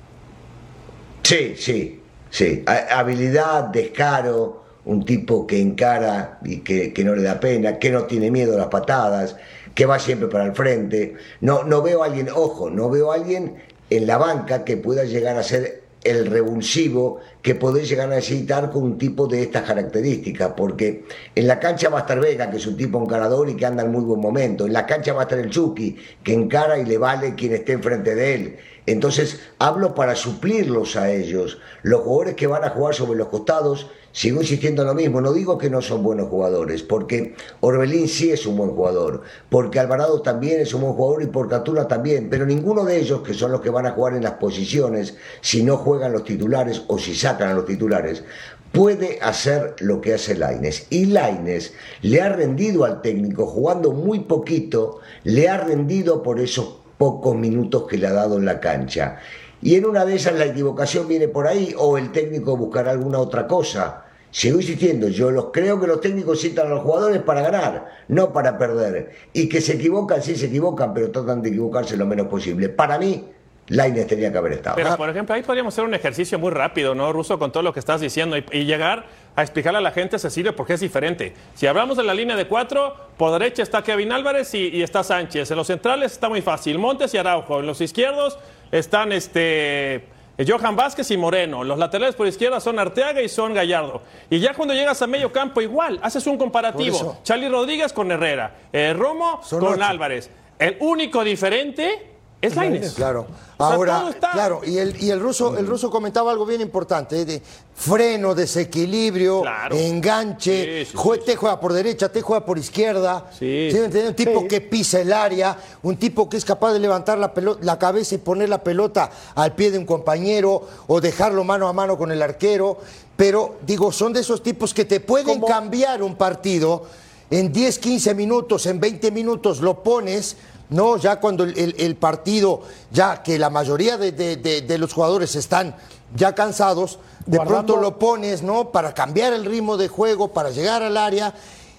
Sí, 1.24 1.56
sí, 1.58 2.02
sí. 2.30 2.64
Ha- 2.68 3.00
habilidad, 3.00 3.66
descaro, 3.66 4.65
un 4.86 5.04
tipo 5.04 5.46
que 5.46 5.60
encara 5.60 6.40
y 6.44 6.58
que, 6.60 6.94
que 6.94 7.04
no 7.04 7.16
le 7.16 7.24
da 7.24 7.40
pena, 7.40 7.80
que 7.80 7.92
no 7.92 8.04
tiene 8.04 8.32
miedo 8.32 8.56
a 8.56 8.58
las 8.58 8.68
patadas, 8.68 9.36
que 9.74 9.86
va 9.86 10.00
siempre 10.00 10.28
para 10.28 10.46
el 10.46 10.54
frente. 10.54 11.16
No, 11.42 11.64
no 11.64 11.82
veo 11.82 12.04
a 12.04 12.06
alguien, 12.06 12.30
ojo, 12.34 12.70
no 12.70 12.90
veo 12.90 13.12
a 13.12 13.16
alguien 13.16 13.56
en 13.90 14.08
la 14.08 14.18
banca 14.18 14.64
que 14.64 14.78
pueda 14.78 15.04
llegar 15.04 15.38
a 15.38 15.44
ser 15.44 15.86
el 16.06 16.28
revulsivo 16.28 17.20
que 17.42 17.56
podés 17.56 17.90
llegar 17.90 18.12
a 18.12 18.16
necesitar 18.16 18.72
con 18.72 18.84
un 18.84 18.98
tipo 18.98 19.28
de 19.28 19.42
estas 19.42 19.64
características, 19.64 20.54
porque 20.56 21.06
en 21.34 21.48
la 21.48 21.60
cancha 21.60 21.90
va 21.90 21.98
a 21.98 22.02
estar 22.02 22.20
Vega, 22.20 22.50
que 22.50 22.58
es 22.58 22.68
un 22.68 22.78
tipo 22.78 23.02
encarador 23.02 23.50
y 23.50 23.56
que 23.56 23.66
anda 23.66 23.84
en 23.84 23.92
muy 23.92 24.04
buen 24.04 24.22
momento, 24.22 24.68
en 24.68 24.74
la 24.74 24.86
cancha 24.86 25.14
va 25.14 25.22
a 25.22 25.24
estar 25.24 25.40
el 25.40 25.50
Chucky, 25.50 25.98
que 26.24 26.34
encara 26.34 26.78
y 26.78 26.86
le 26.86 27.00
vale 27.00 27.34
quien 27.34 27.54
esté 27.54 27.74
enfrente 27.74 28.14
de 28.14 28.36
él. 28.36 28.58
Entonces, 28.86 29.42
hablo 29.58 29.96
para 29.96 30.16
suplirlos 30.16 30.96
a 30.96 31.12
ellos. 31.12 31.58
Los 31.82 32.02
jugadores 32.02 32.36
que 32.36 32.46
van 32.46 32.64
a 32.64 32.70
jugar 32.70 32.94
sobre 32.94 33.18
los 33.18 33.30
costados, 33.30 33.90
sigo 34.16 34.40
insistiendo 34.40 34.82
en 34.82 34.88
lo 34.88 34.96
mismo, 34.96 35.20
no 35.20 35.34
digo 35.34 35.58
que 35.58 35.70
no 35.70 35.82
son 35.82 36.02
buenos 36.02 36.30
jugadores, 36.30 36.84
porque 36.84 37.36
Orbelín 37.60 38.08
sí 38.08 38.32
es 38.32 38.46
un 38.46 38.56
buen 38.56 38.70
jugador, 38.70 39.24
porque 39.50 39.78
Alvarado 39.78 40.22
también 40.22 40.62
es 40.62 40.74
un 40.74 40.84
buen 40.84 40.94
jugador 40.94 41.22
y 41.24 41.26
por 41.26 41.50
Catula 41.50 41.86
también, 41.86 42.30
pero 42.30 42.46
ninguno 42.46 42.86
de 42.86 42.98
ellos, 42.98 43.24
que 43.24 43.34
son 43.34 43.52
los 43.52 43.60
que 43.60 43.70
van 43.70 43.86
a 43.86 43.92
jugar 43.92 44.16
en 44.16 44.24
las 44.24 44.36
posiciones, 44.36 45.18
si 45.42 45.64
no 45.64 45.76
juegan 45.76 46.14
los 46.14 46.24
titulares 46.24 46.84
o 46.88 46.98
si 46.98 47.14
sacan 47.14 47.50
a 47.50 47.54
los 47.56 47.66
titulares, 47.66 48.24
puede 48.72 49.20
hacer 49.22 49.76
lo 49.80 50.00
que 50.00 50.14
hace 50.14 50.34
Laines. 50.36 50.88
Y 50.90 51.08
Laines 51.08 51.74
le 52.02 52.22
ha 52.22 52.30
rendido 52.30 52.86
al 52.86 53.02
técnico 53.02 53.46
jugando 53.46 53.92
muy 53.92 54.22
poquito, 54.22 55.02
le 55.26 55.50
ha 55.50 55.58
rendido 55.58 56.24
por 56.24 56.40
esos 56.40 56.78
pocos 56.98 57.36
minutos 57.36 57.86
que 57.86 57.98
le 57.98 58.08
ha 58.08 58.14
dado 58.14 58.38
en 58.38 58.46
la 58.46 58.62
cancha. 58.62 59.20
Y 59.62 59.76
en 59.76 59.86
una 59.86 60.06
de 60.06 60.16
esas 60.16 60.36
la 60.36 60.46
equivocación 60.46 61.10
viene 61.10 61.28
por 61.28 61.48
ahí 61.48 61.76
o 61.78 61.98
el 61.98 62.14
técnico 62.14 62.56
buscará 62.56 62.92
alguna 62.92 63.20
otra 63.20 63.46
cosa. 63.46 64.05
Sigo 64.36 64.60
insistiendo, 64.60 65.08
yo 65.08 65.32
los 65.32 65.46
creo 65.54 65.80
que 65.80 65.88
los 65.88 66.02
técnicos 66.02 66.42
citan 66.42 66.68
a 66.68 66.72
los 66.72 66.82
jugadores 66.82 67.22
para 67.22 67.42
ganar, 67.42 67.86
no 68.10 68.34
para 68.34 68.58
perder. 68.58 69.12
Y 69.32 69.48
que 69.48 69.62
se 69.62 69.76
equivocan, 69.76 70.22
sí 70.22 70.36
se 70.36 70.48
equivocan, 70.48 70.94
pero 70.94 71.10
tratan 71.10 71.42
de 71.42 71.48
equivocarse 71.48 71.96
lo 71.96 72.06
menos 72.06 72.28
posible. 72.28 72.68
Para 72.68 73.00
mí, 73.00 73.24
Laines 73.68 74.08
tenía 74.08 74.34
que 74.34 74.38
haber 74.38 74.52
estado. 74.52 74.76
Pero, 74.76 74.98
por 74.98 75.10
ejemplo, 75.10 75.34
ahí 75.34 75.42
podríamos 75.42 75.74
hacer 75.74 75.86
un 75.86 75.94
ejercicio 75.94 76.38
muy 76.38 76.52
rápido, 76.52 76.94
¿no, 76.94 77.14
Ruso? 77.14 77.40
Con 77.40 77.54
todo 77.54 77.64
lo 77.64 77.72
que 77.72 77.80
estás 77.80 78.02
diciendo 78.02 78.36
y, 78.36 78.66
llegar 78.66 79.06
a 79.38 79.42
explicarle 79.42 79.78
a 79.78 79.82
la 79.82 79.92
gente, 79.92 80.20
Cecilio, 80.20 80.54
por 80.54 80.68
qué 80.68 80.74
es 80.74 80.82
diferente. 80.82 81.34
Si 81.54 81.66
hablamos 81.66 81.96
de 81.96 82.04
la 82.04 82.14
línea 82.14 82.36
de 82.36 82.46
cuatro, 82.46 82.94
por 83.16 83.32
derecha 83.32 83.64
está 83.64 83.84
Kevin 83.84 84.12
Álvarez 84.12 84.54
y 84.54 84.84
está 84.84 85.02
Sánchez. 85.06 85.50
En 85.50 85.56
los 85.56 85.68
centrales 85.68 86.12
está 86.12 86.28
muy 86.28 86.42
fácil, 86.42 86.78
Montes 86.78 87.14
y 87.14 87.18
Araujo. 87.18 87.62
En 87.62 87.68
los 87.68 87.80
izquierdos 87.80 88.38
están 88.70 89.14
este, 89.14 90.04
Johan 90.44 90.76
Vázquez 90.76 91.10
y 91.12 91.18
Moreno. 91.18 91.64
Los 91.64 91.78
laterales 91.78 92.16
por 92.16 92.28
izquierda 92.28 92.60
son 92.60 92.80
Arteaga 92.80 93.22
y 93.22 93.30
son 93.30 93.54
Gallardo. 93.54 94.02
Y 94.30 94.40
ya 94.40 94.54
cuando 94.54 94.74
llegas 94.74 95.02
a 95.02 95.08
medio 95.08 95.32
campo, 95.32 95.62
igual, 95.62 96.00
haces 96.02 96.28
un 96.28 96.38
comparativo. 96.38 97.20
Charlie 97.24 97.50
Rodríguez 97.50 97.94
con 97.94 98.12
Herrera, 98.12 98.56
eh, 98.74 98.94
Romo 98.94 99.42
Son 99.44 99.60
con 99.60 99.74
ocho. 99.74 99.84
Álvarez. 99.84 100.30
El 100.60 100.78
único 100.80 101.24
diferente 101.24 102.15
es 102.42 102.56
Lainez. 102.56 102.94
Claro. 102.94 103.26
O 103.58 103.66
sea, 103.66 103.76
Ahora, 103.76 104.10
está- 104.10 104.32
claro, 104.32 104.62
y 104.66 104.78
el, 104.78 105.02
y 105.02 105.10
el 105.10 105.20
ruso, 105.20 105.58
el 105.58 105.66
ruso 105.66 105.90
comentaba 105.90 106.32
algo 106.32 106.46
bien 106.46 106.62
importante, 106.62 107.22
¿eh? 107.22 107.26
de 107.26 107.42
freno, 107.74 108.36
desequilibrio, 108.36 109.42
Claro. 109.42 109.76
enganche, 109.76 110.86
Sí, 110.86 110.92
sí, 110.92 110.98
jue- 110.98 111.20
sí, 111.20 111.24
te 111.26 111.36
juega 111.36 111.60
por 111.60 111.74
derecha, 111.74 112.10
te 112.12 112.22
juega 112.22 112.46
por 112.46 112.58
izquierda. 112.58 113.30
Sí. 113.38 113.70
Un 113.74 114.14
tipo 114.14 114.42
Sí. 114.42 114.48
que 114.48 114.62
pisa 114.62 115.00
el 115.00 115.14
área, 115.14 115.58
un 115.84 115.98
tipo 115.98 116.30
que 116.30 116.38
es 116.38 116.46
capaz 116.46 116.74
de 116.74 116.80
levantar 116.80 117.18
la, 117.18 117.34
pelo- 117.34 117.58
la 117.62 117.80
cabeza 117.80 118.16
y 118.16 118.18
poner 118.20 118.50
la 118.50 118.62
pelota 118.64 119.10
al 119.36 119.56
pie 119.56 119.72
de 119.72 119.78
un 119.78 119.86
compañero 119.86 120.68
o 120.88 121.00
dejarlo 121.02 121.44
mano 121.44 121.68
a 121.68 121.74
mano 121.74 121.98
con 121.98 122.12
el 122.12 122.22
arquero. 122.22 122.78
Pero 123.16 123.56
digo, 123.66 123.92
son 123.94 124.12
de 124.12 124.20
esos 124.20 124.44
tipos 124.44 124.74
que 124.74 124.84
te 124.84 125.00
pueden 125.00 125.40
cambiar 125.42 126.04
un 126.04 126.16
partido 126.16 126.84
en 127.32 127.52
10, 127.54 127.80
15 127.80 128.14
minutos, 128.14 128.66
en 128.66 128.80
20 128.80 129.10
minutos 129.12 129.62
lo 129.62 129.82
pones, 129.82 130.36
¿no? 130.70 130.98
Ya 130.98 131.20
cuando 131.20 131.44
el, 131.44 131.58
el- 131.58 131.76
el 131.78 131.96
partido, 131.96 132.62
ya 132.92 133.22
que 133.24 133.38
la 133.40 133.50
mayoría 133.50 133.98
de, 133.98 134.12
de- 134.12 134.38
de- 134.38 134.62
de 134.62 134.78
los 134.78 134.94
jugadores 134.94 135.36
están 135.36 135.76
ya 136.16 136.34
cansados, 136.36 137.00
de 137.26 137.38
Guardando- 137.38 137.74
pronto 137.74 137.78
lo 137.82 138.00
pones, 138.00 138.42
¿no? 138.44 138.72
Para 138.72 138.94
cambiar 138.94 139.34
el 139.34 139.46
ritmo 139.46 139.78
de 139.78 139.88
juego, 139.88 140.30
para 140.34 140.50
llegar 140.52 140.84
al 140.84 140.98
área. 140.98 141.34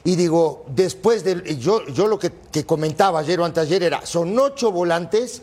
Y 0.05 0.15
digo, 0.15 0.65
después 0.69 1.25
de. 1.25 1.57
Yo, 1.59 1.85
yo 1.87 2.07
lo 2.07 2.17
que, 2.19 2.31
que 2.53 2.65
comentaba 2.65 3.19
ayer 3.21 3.41
o 3.41 3.45
anteayer 3.45 3.83
era: 3.83 4.07
son 4.07 4.39
ocho 4.39 4.71
volantes, 4.71 5.43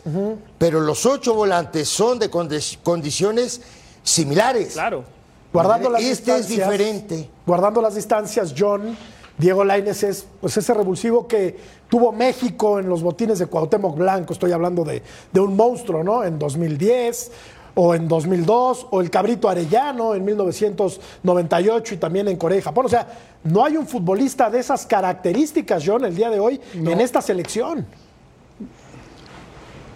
pero 0.56 0.80
los 0.80 1.04
ocho 1.04 1.34
volantes 1.34 1.86
son 1.88 2.18
de 2.18 2.30
condi- 2.30 2.78
condiciones 2.82 3.60
similares. 4.02 4.72
Claro. 4.72 5.04
Guardando 5.52 5.90
las 5.90 6.02
Este 6.02 6.36
es 6.36 6.48
diferente. 6.48 7.28
Guardando 7.46 7.80
las 7.82 7.94
distancias, 7.94 8.54
John, 8.56 8.96
Diego 9.36 9.64
Lainez 9.64 10.02
es 10.04 10.26
pues, 10.40 10.56
ese 10.56 10.74
revulsivo 10.74 11.26
que 11.26 11.56
tuvo 11.88 12.12
México 12.12 12.78
en 12.78 12.88
los 12.88 13.02
botines 13.02 13.38
de 13.38 13.46
Cuauhtémoc 13.46 13.96
Blanco. 13.96 14.32
Estoy 14.32 14.52
hablando 14.52 14.84
de, 14.84 15.02
de 15.32 15.40
un 15.40 15.56
monstruo, 15.56 16.04
¿no? 16.04 16.22
En 16.24 16.38
2010 16.38 17.32
o 17.76 17.94
en 17.94 18.06
2002, 18.06 18.86
o 18.90 19.00
el 19.00 19.10
Cabrito 19.10 19.48
Arellano 19.48 20.14
en 20.14 20.24
1998 20.24 21.94
y 21.94 21.96
también 21.96 22.28
en 22.28 22.36
Corea 22.36 22.58
y 22.58 22.62
Japón. 22.62 22.86
O 22.86 22.88
sea, 22.88 23.06
no 23.42 23.64
hay 23.64 23.76
un 23.76 23.86
futbolista 23.86 24.48
de 24.48 24.60
esas 24.60 24.86
características, 24.86 25.82
John, 25.84 26.04
el 26.04 26.14
día 26.14 26.30
de 26.30 26.38
hoy 26.38 26.60
en 26.72 27.00
esta 27.00 27.20
selección. 27.20 27.86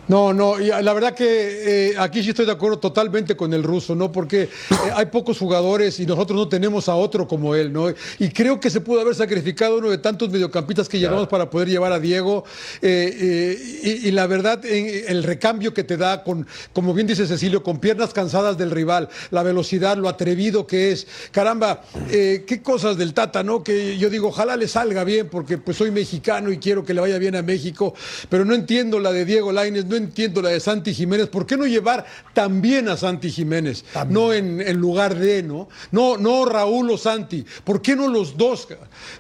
No, 0.08 0.32
no, 0.32 0.58
y 0.58 0.68
la 0.68 0.92
verdad 0.94 1.14
que 1.14 1.90
eh, 1.90 1.94
aquí 1.98 2.22
sí 2.22 2.30
estoy 2.30 2.46
de 2.46 2.52
acuerdo 2.52 2.78
totalmente 2.78 3.36
con 3.36 3.52
el 3.52 3.62
ruso, 3.62 3.94
¿no? 3.94 4.10
Porque 4.10 4.44
eh, 4.44 4.48
hay 4.94 5.06
pocos 5.06 5.38
jugadores 5.38 6.00
y 6.00 6.06
nosotros 6.06 6.34
no 6.34 6.48
tenemos 6.48 6.88
a 6.88 6.94
otro 6.94 7.28
como 7.28 7.54
él, 7.54 7.70
¿no? 7.70 7.92
Y 8.18 8.30
creo 8.30 8.58
que 8.58 8.70
se 8.70 8.80
pudo 8.80 9.02
haber 9.02 9.14
sacrificado 9.14 9.76
uno 9.76 9.90
de 9.90 9.98
tantos 9.98 10.30
mediocampistas 10.30 10.88
que 10.88 10.98
llevamos 10.98 11.28
para 11.28 11.50
poder 11.50 11.68
llevar 11.68 11.92
a 11.92 12.00
Diego. 12.00 12.44
eh, 12.80 13.58
y, 13.82 14.08
y 14.08 14.10
la 14.12 14.26
verdad, 14.26 14.64
el 14.64 15.22
recambio 15.24 15.74
que 15.74 15.84
te 15.84 15.98
da 15.98 16.24
con, 16.24 16.46
como 16.72 16.94
bien 16.94 17.06
dice 17.06 17.26
Cecilio, 17.26 17.62
con 17.62 17.78
piernas 17.78 18.14
cansadas 18.14 18.56
del 18.56 18.70
rival, 18.70 19.10
la 19.30 19.42
velocidad, 19.42 19.98
lo 19.98 20.08
atrevido 20.08 20.66
que 20.66 20.90
es. 20.90 21.06
Caramba, 21.32 21.82
qué 22.08 22.60
cosas 22.62 22.96
del 22.96 23.12
Tata, 23.12 23.42
¿no? 23.42 23.62
Que 23.62 23.98
yo 23.98 24.08
digo, 24.08 24.28
ojalá 24.28 24.56
le 24.56 24.68
salga 24.68 25.04
bien, 25.04 25.28
porque 25.28 25.58
pues 25.58 25.76
soy 25.76 25.90
mexicano 25.90 26.50
y 26.50 26.56
quiero 26.56 26.82
que 26.82 26.94
le 26.94 27.02
vaya 27.02 27.18
bien 27.18 27.36
a 27.36 27.42
México, 27.42 27.92
pero 28.30 28.46
no 28.46 28.54
entiendo 28.54 28.98
la 29.00 29.12
de 29.12 29.26
Diego 29.26 29.52
Lainez, 29.52 29.84
no 29.84 29.97
entiendo 29.98 30.40
la 30.40 30.48
de 30.48 30.60
Santi 30.60 30.94
Jiménez. 30.94 31.28
¿Por 31.28 31.44
qué 31.46 31.56
no 31.56 31.66
llevar 31.66 32.06
también 32.32 32.88
a 32.88 32.96
Santi 32.96 33.30
Jiménez? 33.30 33.84
No 34.08 34.32
en, 34.32 34.60
en 34.62 34.76
lugar 34.78 35.14
de, 35.18 35.42
¿no? 35.42 35.68
No, 35.92 36.16
no 36.16 36.44
Raúl 36.46 36.90
o 36.90 36.96
Santi. 36.96 37.44
¿Por 37.64 37.82
qué 37.82 37.94
no 37.94 38.08
los 38.08 38.36
dos? 38.36 38.66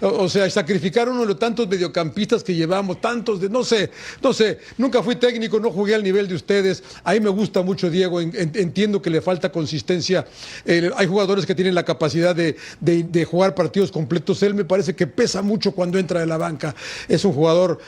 O, 0.00 0.06
o 0.24 0.28
sea, 0.28 0.48
sacrificar 0.48 1.08
uno 1.08 1.26
de 1.26 1.34
tantos 1.34 1.68
mediocampistas 1.68 2.42
que 2.42 2.54
llevamos, 2.54 3.00
tantos 3.00 3.40
de, 3.40 3.48
no 3.50 3.62
sé, 3.64 3.90
no 4.22 4.32
sé, 4.32 4.58
nunca 4.78 5.02
fui 5.02 5.16
técnico, 5.16 5.60
no 5.60 5.70
jugué 5.70 5.94
al 5.94 6.02
nivel 6.02 6.26
de 6.28 6.34
ustedes. 6.34 6.82
Ahí 7.04 7.20
me 7.20 7.28
gusta 7.30 7.62
mucho 7.62 7.90
Diego, 7.90 8.20
en- 8.20 8.32
en- 8.34 8.52
entiendo 8.54 9.02
que 9.02 9.10
le 9.10 9.20
falta 9.20 9.52
consistencia. 9.52 10.26
Eh, 10.64 10.90
hay 10.96 11.06
jugadores 11.06 11.44
que 11.44 11.54
tienen 11.54 11.74
la 11.74 11.84
capacidad 11.84 12.34
de, 12.34 12.56
de- 12.80 13.02
de 13.02 13.24
jugar 13.24 13.54
partidos 13.54 13.90
completos. 13.92 14.42
Él 14.42 14.54
me 14.54 14.64
parece 14.64 14.94
que 14.94 15.06
pesa 15.06 15.42
mucho 15.42 15.72
cuando 15.72 15.98
entra 15.98 16.20
de 16.20 16.26
la 16.26 16.36
banca. 16.38 16.74
Es 17.08 17.24
un 17.24 17.32
jugador 17.32 17.78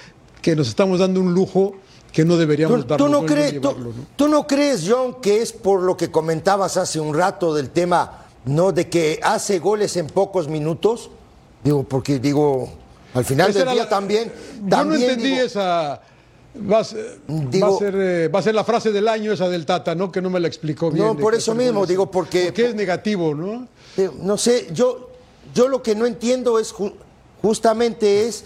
que 0.43 0.57
nos 0.57 0.69
estamos 0.69 0.99
dando 0.99 1.21
un 1.21 1.35
lujo 1.35 1.77
que 2.13 2.25
no 2.25 2.37
deberíamos 2.37 2.87
¿Tú, 2.87 2.97
tú 2.97 3.09
no 3.09 3.25
crees, 3.25 3.61
tú, 3.61 3.73
¿no? 3.79 3.93
tú 4.17 4.29
no 4.29 4.47
crees, 4.47 4.85
John, 4.89 5.21
que 5.21 5.43
es 5.43 5.53
por 5.53 5.81
lo 5.83 5.97
que 5.97 6.11
comentabas 6.11 6.77
hace 6.77 6.99
un 7.01 7.15
rato 7.15 7.55
del 7.55 7.71
tema, 7.71 8.27
¿no? 8.47 8.73
De 8.73 8.89
que 8.89 9.21
hace 9.23 9.59
goles 9.59 9.97
en 9.97 10.07
pocos 10.09 10.49
minutos? 10.49 11.11
Digo, 11.63 11.85
porque 11.85 12.19
digo, 12.19 12.69
al 13.15 13.25
final 13.25 13.53
del 13.53 13.65
día 13.65 13.75
la- 13.85 13.89
también. 13.89 14.33
Yo 14.67 14.85
no 14.85 14.95
entendí 14.95 15.31
digo, 15.31 15.43
esa. 15.43 16.01
Va 16.71 16.81
a, 16.81 16.85
ser, 16.85 17.21
va, 17.31 17.35
Digo- 17.51 17.77
a 17.77 17.79
ser, 17.79 17.95
eh, 17.97 18.29
va 18.29 18.41
a 18.41 18.43
ser 18.43 18.57
la 18.57 18.65
frase 18.65 18.91
del 18.91 19.07
año 19.07 19.31
esa 19.33 19.49
del 19.49 19.65
Tata, 19.65 19.95
¿no? 19.95 20.11
Que 20.11 20.21
no 20.21 20.31
me 20.31 20.41
la 20.41 20.49
explicó 20.49 20.91
bien. 20.91 21.07
No, 21.07 21.17
por 21.17 21.33
eso 21.37 21.55
mismo, 21.55 21.87
digo, 21.87 22.11
porque- 22.11 22.47
Porque 22.47 22.67
es 22.67 22.75
negativo, 22.75 23.35
¿no? 23.37 23.69
eh, 23.97 24.11
no 24.21 24.37
sé, 24.37 24.67
yo, 24.73 25.11
yo 25.55 25.69
lo 25.69 25.81
que 25.81 25.95
no 25.95 26.07
entiendo 26.07 26.59
es 26.59 26.75
ju- 26.75 26.93
justamente 27.41 28.27
es 28.27 28.45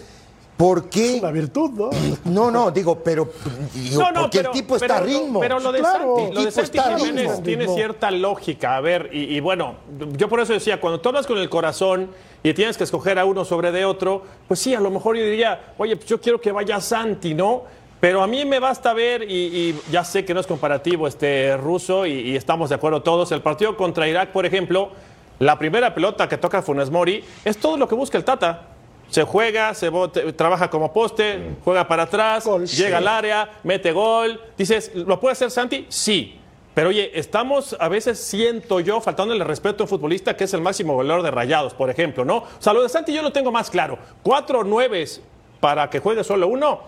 por 0.57 0.89
qué. 0.89 1.19
La 1.21 1.31
virtud, 1.31 1.71
¿no? 1.71 1.89
No, 2.25 2.49
no, 2.51 2.71
digo, 2.71 2.99
pero 3.03 3.29
digo, 3.73 4.01
No, 4.01 4.11
no, 4.11 4.21
porque 4.21 4.37
pero, 4.37 4.49
el 4.51 4.53
tipo 4.55 4.75
está 4.75 5.01
pero 5.01 5.05
ritmo. 5.05 5.39
Pero 5.39 5.59
lo 5.59 5.71
de 5.71 5.79
Claro, 5.79 6.15
Santi, 6.17 6.35
lo 6.35 6.43
de 6.45 6.51
Santi 6.51 6.79
Jiménez 6.79 7.29
ritmo. 7.31 7.43
tiene 7.43 7.67
cierta 7.67 8.11
lógica. 8.11 8.77
A 8.77 8.81
ver, 8.81 9.09
y, 9.13 9.35
y 9.35 9.39
bueno, 9.39 9.75
yo 10.17 10.29
por 10.29 10.39
eso 10.39 10.53
decía, 10.53 10.79
cuando 10.79 11.01
hablas 11.07 11.27
con 11.27 11.37
el 11.37 11.49
corazón 11.49 12.09
y 12.43 12.53
tienes 12.53 12.77
que 12.77 12.83
escoger 12.85 13.19
a 13.19 13.25
uno 13.25 13.43
sobre 13.43 13.71
de 13.71 13.85
otro, 13.85 14.23
pues 14.47 14.59
sí, 14.59 14.73
a 14.73 14.79
lo 14.79 14.91
mejor 14.91 15.17
yo 15.17 15.23
diría, 15.23 15.73
oye, 15.77 15.95
pues 15.95 16.07
yo 16.07 16.21
quiero 16.21 16.39
que 16.39 16.51
vaya 16.51 16.79
Santi, 16.79 17.33
¿no? 17.33 17.63
Pero 17.99 18.21
a 18.21 18.27
mí 18.27 18.45
me 18.45 18.59
basta 18.59 18.93
ver, 18.93 19.23
y, 19.23 19.33
y 19.33 19.79
ya 19.91 20.03
sé 20.03 20.25
que 20.25 20.33
no 20.33 20.39
es 20.39 20.45
comparativo 20.47 21.07
este 21.07 21.57
ruso, 21.57 22.05
y, 22.05 22.11
y 22.11 22.35
estamos 22.35 22.69
de 22.69 22.75
acuerdo 22.75 23.01
todos, 23.01 23.31
el 23.31 23.41
partido 23.41 23.75
contra 23.75 24.07
Irak, 24.07 24.31
por 24.31 24.45
ejemplo, 24.45 24.91
la 25.39 25.57
primera 25.57 25.95
pelota 25.95 26.29
que 26.29 26.37
toca 26.37 26.61
Funes 26.61 26.91
Mori 26.91 27.23
es 27.43 27.57
todo 27.57 27.77
lo 27.77 27.87
que 27.87 27.95
busca 27.95 28.17
el 28.17 28.23
Tata. 28.23 28.67
Se 29.09 29.23
juega, 29.23 29.73
se 29.73 29.89
bote- 29.89 30.33
trabaja 30.33 30.69
como 30.69 30.91
poste, 30.91 31.51
juega 31.63 31.87
para 31.87 32.03
atrás, 32.03 32.45
Gol. 32.45 32.65
llega 32.65 32.97
al 32.97 33.07
área, 33.07 33.49
mete 33.63 33.91
gol. 33.91 34.41
Dices, 34.57 34.91
¿lo 34.95 35.19
puede 35.19 35.33
hacer 35.33 35.51
Santi? 35.51 35.85
Sí. 35.89 36.39
Pero 36.73 36.89
oye, 36.89 37.11
estamos 37.17 37.77
a 37.79 37.87
veces, 37.87 38.19
siento 38.19 38.81
yo, 38.81 38.99
faltándole 38.99 39.43
respeto 39.45 39.83
a 39.83 39.85
un 39.85 39.87
futbolista 39.89 40.35
que 40.35 40.43
es 40.43 40.53
el 40.53 40.61
máximo 40.61 40.93
goleador 40.95 41.23
de 41.23 41.31
rayados, 41.31 41.73
por 41.73 41.89
ejemplo, 41.89 42.25
¿no? 42.25 42.37
O 42.39 42.47
sea, 42.59 42.73
lo 42.73 42.83
de 42.83 42.89
Santi 42.89 43.13
yo 43.13 43.21
lo 43.21 43.31
tengo 43.31 43.51
más 43.51 43.69
claro. 43.69 43.97
Cuatro 44.21 44.63
nueves 44.65 45.21
para 45.61 45.89
que 45.89 45.99
juegue 45.99 46.23
solo 46.25 46.47
uno, 46.49 46.81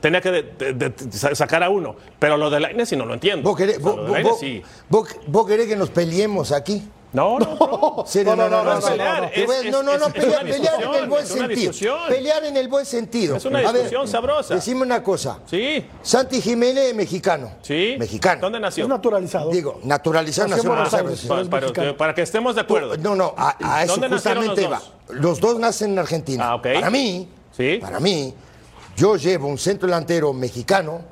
tenía 0.00 0.20
que 0.20 0.30
de- 0.30 0.42
de- 0.42 0.90
de- 0.90 1.12
sa- 1.12 1.34
sacar 1.34 1.62
a 1.62 1.70
uno. 1.70 1.96
Pero 2.18 2.36
lo 2.36 2.50
de 2.50 2.60
Lainez 2.60 2.90
sí 2.90 2.96
no 2.96 3.06
lo 3.06 3.14
entiendo. 3.14 3.48
¿Vos 3.48 3.56
querés, 3.56 3.78
O 3.78 3.80
sea, 3.80 3.90
vos- 3.92 3.96
lo 3.96 4.02
de 4.02 4.08
vos- 4.08 4.12
Lainez 4.12 4.30
vos- 4.32 4.40
sí. 4.40 4.62
vos- 4.90 5.16
vos 5.28 5.46
querés 5.46 5.66
que 5.66 5.76
nos 5.76 5.88
peleemos 5.88 6.52
aquí? 6.52 6.82
No, 7.22 7.38
no, 7.38 7.44
no. 7.44 8.04
No, 8.24 8.36
no, 8.36 8.48
no, 8.48 8.64
no, 8.64 8.74
no, 8.74 8.80
pelear, 8.80 9.30
es- 9.34 9.70
no, 9.70 9.82
no, 9.82 9.98
no, 9.98 10.06
es- 10.06 10.06
es 10.06 10.12
pelear, 10.14 10.44
pelear 10.46 10.82
en 10.82 10.94
el 10.94 11.08
buen 11.08 11.22
es 11.24 11.28
sentido. 11.28 11.72
Pelear 12.08 12.44
en 12.44 12.56
el 12.56 12.68
buen 12.68 12.86
sentido. 12.86 13.36
Es 13.36 13.44
una 13.44 13.58
ver, 13.60 13.72
discusión 13.72 14.08
sabrosa. 14.08 14.54
Decime 14.54 14.80
una 14.82 15.02
cosa. 15.02 15.38
Sí, 15.46 15.84
Santi 16.00 16.40
Jiménez, 16.40 16.94
mexicano. 16.94 17.52
sí. 17.60 17.96
Mexicano. 17.98 18.40
¿Dónde 18.40 18.60
nació? 18.60 18.84
Es 18.84 18.88
naturalizado. 18.88 19.50
Digo, 19.50 19.78
naturalizado 19.84 20.48
Nació 20.48 20.72
en 20.72 21.12
es 21.42 21.48
para, 21.48 21.96
para 21.98 22.14
que 22.14 22.22
estemos 22.22 22.54
de 22.54 22.62
acuerdo. 22.62 22.96
No, 22.96 23.14
no, 23.14 23.34
a, 23.36 23.56
a 23.62 23.82
eso 23.84 23.92
¿Dónde 23.92 24.08
nacieron 24.08 24.44
justamente 24.46 24.62
los 24.62 24.72
va. 24.72 24.78
dos? 25.08 25.16
Los 25.20 25.40
dos 25.40 25.58
nacen 25.58 25.90
en 25.92 25.98
Argentina. 25.98 26.48
Ah, 26.48 26.54
ok. 26.54 26.62
Para 26.74 26.88
mí, 26.90 27.28
Sí. 27.54 27.78
para 27.78 28.00
mí, 28.00 28.32
yo 28.96 29.16
llevo 29.16 29.48
un 29.48 29.58
centro 29.58 29.86
delantero 29.86 30.32
mexicano 30.32 31.02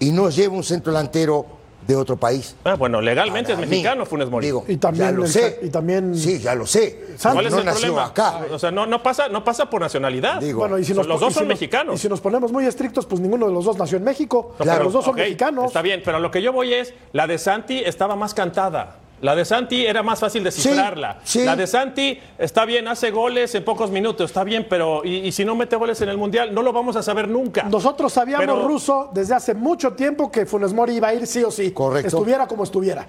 y 0.00 0.10
no 0.10 0.28
llevo 0.28 0.56
un 0.56 0.64
centro 0.64 0.92
delantero 0.92 1.46
de 1.86 1.96
otro 1.96 2.16
país. 2.16 2.54
Ah, 2.64 2.74
bueno, 2.74 3.00
legalmente 3.00 3.52
Para 3.52 3.64
es 3.64 3.68
mí, 3.68 3.76
mexicano 3.76 4.06
Funes 4.06 4.30
Mori. 4.30 4.46
Digo, 4.46 4.64
Y 4.68 4.76
también 4.76 5.06
ya 5.06 5.12
lo 5.12 5.24
el- 5.24 5.30
sé. 5.30 5.58
y 5.62 5.70
también- 5.70 6.14
Sí, 6.14 6.38
ya 6.38 6.54
lo 6.54 6.66
sé. 6.66 7.06
Santi- 7.16 7.34
¿Cuál 7.36 7.46
es 7.46 7.52
no 7.52 7.58
el 7.58 7.64
nació 7.64 7.80
problema? 7.94 8.06
acá. 8.06 8.40
O 8.52 8.58
sea, 8.58 8.70
no, 8.70 8.86
no, 8.86 9.02
pasa, 9.02 9.28
no 9.28 9.42
pasa 9.42 9.68
por 9.68 9.80
nacionalidad. 9.80 10.40
Digo, 10.40 10.60
Bueno, 10.60 10.78
y 10.78 10.84
si 10.84 10.94
nos, 10.94 11.06
los 11.06 11.18
dos 11.20 11.32
si 11.32 11.38
son 11.40 11.48
nos- 11.48 11.54
mexicanos. 11.54 11.94
Y 11.96 11.98
si 11.98 12.08
nos 12.08 12.20
ponemos 12.20 12.52
muy 12.52 12.64
estrictos, 12.66 13.06
pues 13.06 13.20
ninguno 13.20 13.46
de 13.48 13.52
los 13.52 13.64
dos 13.64 13.76
nació 13.78 13.98
en 13.98 14.04
México. 14.04 14.54
No, 14.58 14.64
Claro, 14.64 14.78
pero- 14.78 14.84
los 14.84 14.92
dos 14.92 15.04
son 15.04 15.16
mexicanos. 15.16 15.66
Está 15.66 15.82
bien, 15.82 16.02
pero 16.04 16.18
lo 16.20 16.30
que 16.30 16.42
yo 16.42 16.52
voy 16.52 16.72
es, 16.74 16.94
la 17.12 17.26
de 17.26 17.38
Santi 17.38 17.78
estaba 17.84 18.14
más 18.16 18.34
cantada. 18.34 18.96
La 19.22 19.34
de 19.36 19.44
Santi 19.44 19.84
era 19.84 20.02
más 20.02 20.18
fácil 20.18 20.42
descifrarla. 20.42 21.18
sí. 21.24 21.44
La 21.44 21.54
de 21.54 21.66
Santi 21.66 22.18
está 22.38 22.64
bien, 22.64 22.88
hace 22.88 23.10
goles 23.10 23.54
en 23.54 23.64
pocos 23.64 23.90
minutos, 23.90 24.30
está 24.30 24.44
bien, 24.44 24.66
pero 24.68 25.02
y, 25.04 25.16
y 25.26 25.32
si 25.32 25.44
no 25.44 25.54
mete 25.54 25.76
goles 25.76 26.00
en 26.00 26.08
el 26.08 26.16
Mundial, 26.16 26.54
no 26.54 26.62
lo 26.62 26.72
vamos 26.72 26.96
a 26.96 27.02
saber 27.02 27.28
nunca. 27.28 27.64
Nosotros 27.64 28.12
sabíamos, 28.12 28.46
Pero- 28.46 28.66
Ruso, 28.66 29.10
desde 29.12 29.34
hace 29.34 29.52
mucho 29.54 29.92
tiempo 29.92 30.30
que 30.32 30.46
Funes 30.46 30.72
Mori 30.72 30.94
iba 30.96 31.08
a 31.08 31.14
ir 31.14 31.26
sí 31.26 31.42
o 31.44 31.50
sí. 31.50 31.70
Correcto. 31.72 32.08
Estuviera 32.08 32.46
como 32.46 32.64
estuviera. 32.64 33.06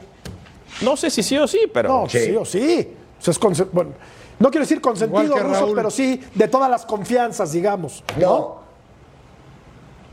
No 0.82 0.98
sé 0.98 1.10
si 1.10 1.24
sí 1.24 1.38
o 1.38 1.48
sí, 1.48 1.60
pero... 1.74 1.90
No, 1.90 2.10
sí, 2.10 2.20
Sí. 2.26 2.36
o 2.36 2.44
sí. 2.46 2.88
O 3.20 3.24
sea, 3.24 3.32
es 3.32 3.40
conse- 3.40 3.68
bueno, 3.72 3.92
no 4.40 4.50
quiero 4.50 4.64
decir 4.64 4.82
consentido, 4.82 5.38
Ruso, 5.38 5.60
Raúl. 5.62 5.76
pero 5.76 5.92
sí 5.92 6.20
de 6.34 6.48
todas 6.48 6.70
las 6.70 6.86
confianzas, 6.86 7.52
digamos. 7.52 8.04
¿no? 8.20 8.28
No. 8.28 8.61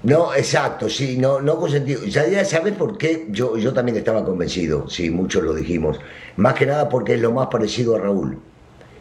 No, 0.03 0.33
exacto, 0.33 0.89
sí, 0.89 1.17
no, 1.19 1.41
no 1.41 1.59
consentido. 1.59 2.05
Ya, 2.05 2.27
ya 2.29 2.45
sabes 2.45 2.75
por 2.75 2.97
qué 2.97 3.27
yo, 3.31 3.57
yo 3.57 3.73
también 3.73 3.99
estaba 3.99 4.25
convencido, 4.25 4.89
sí, 4.89 5.11
muchos 5.11 5.43
lo 5.43 5.55
dijimos. 5.55 5.99
Más 6.37 6.55
que 6.55 6.67
nada 6.67 6.89
porque 6.89 7.15
es 7.15 7.21
lo 7.21 7.33
más 7.33 7.49
parecido 7.49 7.97
a 7.97 7.99
Raúl. 7.99 8.39